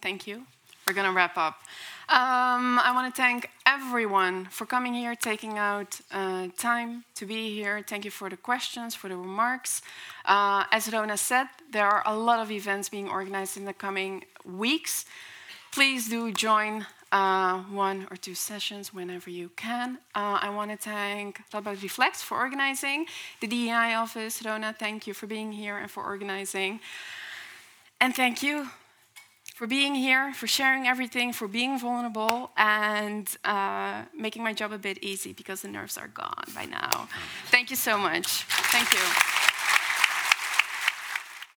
Thank 0.00 0.26
you. 0.26 0.46
We're 0.86 0.92
going 0.92 1.06
to 1.06 1.16
wrap 1.16 1.38
up. 1.38 1.54
Um, 2.10 2.78
I 2.78 2.92
want 2.94 3.14
to 3.14 3.22
thank 3.22 3.48
everyone 3.64 4.44
for 4.50 4.66
coming 4.66 4.92
here, 4.92 5.14
taking 5.14 5.56
out 5.56 5.98
uh, 6.12 6.48
time 6.58 7.04
to 7.14 7.24
be 7.24 7.54
here. 7.54 7.82
Thank 7.86 8.04
you 8.04 8.10
for 8.10 8.28
the 8.28 8.36
questions, 8.36 8.94
for 8.94 9.08
the 9.08 9.16
remarks. 9.16 9.80
Uh, 10.26 10.64
as 10.70 10.92
Rona 10.92 11.16
said, 11.16 11.46
there 11.72 11.86
are 11.86 12.02
a 12.04 12.14
lot 12.14 12.38
of 12.38 12.50
events 12.50 12.90
being 12.90 13.08
organized 13.08 13.56
in 13.56 13.64
the 13.64 13.72
coming 13.72 14.24
weeks. 14.44 15.06
Please 15.74 16.08
do 16.08 16.30
join 16.30 16.86
uh, 17.10 17.58
one 17.64 18.06
or 18.08 18.16
two 18.16 18.36
sessions 18.36 18.94
whenever 18.94 19.28
you 19.28 19.48
can. 19.56 19.98
Uh, 20.14 20.38
I 20.40 20.50
want 20.50 20.70
to 20.70 20.76
thank 20.76 21.40
Radboud 21.50 21.82
Reflects 21.82 22.22
for 22.22 22.36
organizing, 22.38 23.06
the 23.40 23.48
DEI 23.48 23.94
office. 23.94 24.40
Rona, 24.44 24.72
thank 24.78 25.08
you 25.08 25.14
for 25.14 25.26
being 25.26 25.50
here 25.50 25.76
and 25.76 25.90
for 25.90 26.04
organizing. 26.04 26.78
And 28.00 28.14
thank 28.14 28.40
you 28.40 28.68
for 29.56 29.66
being 29.66 29.96
here, 29.96 30.32
for 30.32 30.46
sharing 30.46 30.86
everything, 30.86 31.32
for 31.32 31.48
being 31.48 31.76
vulnerable, 31.76 32.52
and 32.56 33.28
uh, 33.44 34.04
making 34.16 34.44
my 34.44 34.52
job 34.52 34.70
a 34.70 34.78
bit 34.78 34.98
easy 35.02 35.32
because 35.32 35.62
the 35.62 35.68
nerves 35.68 35.98
are 35.98 36.06
gone 36.06 36.44
by 36.54 36.66
now. 36.66 37.08
Thank 37.46 37.70
you 37.70 37.76
so 37.76 37.98
much. 37.98 38.44
Thank 38.70 38.92
you. 38.92 39.43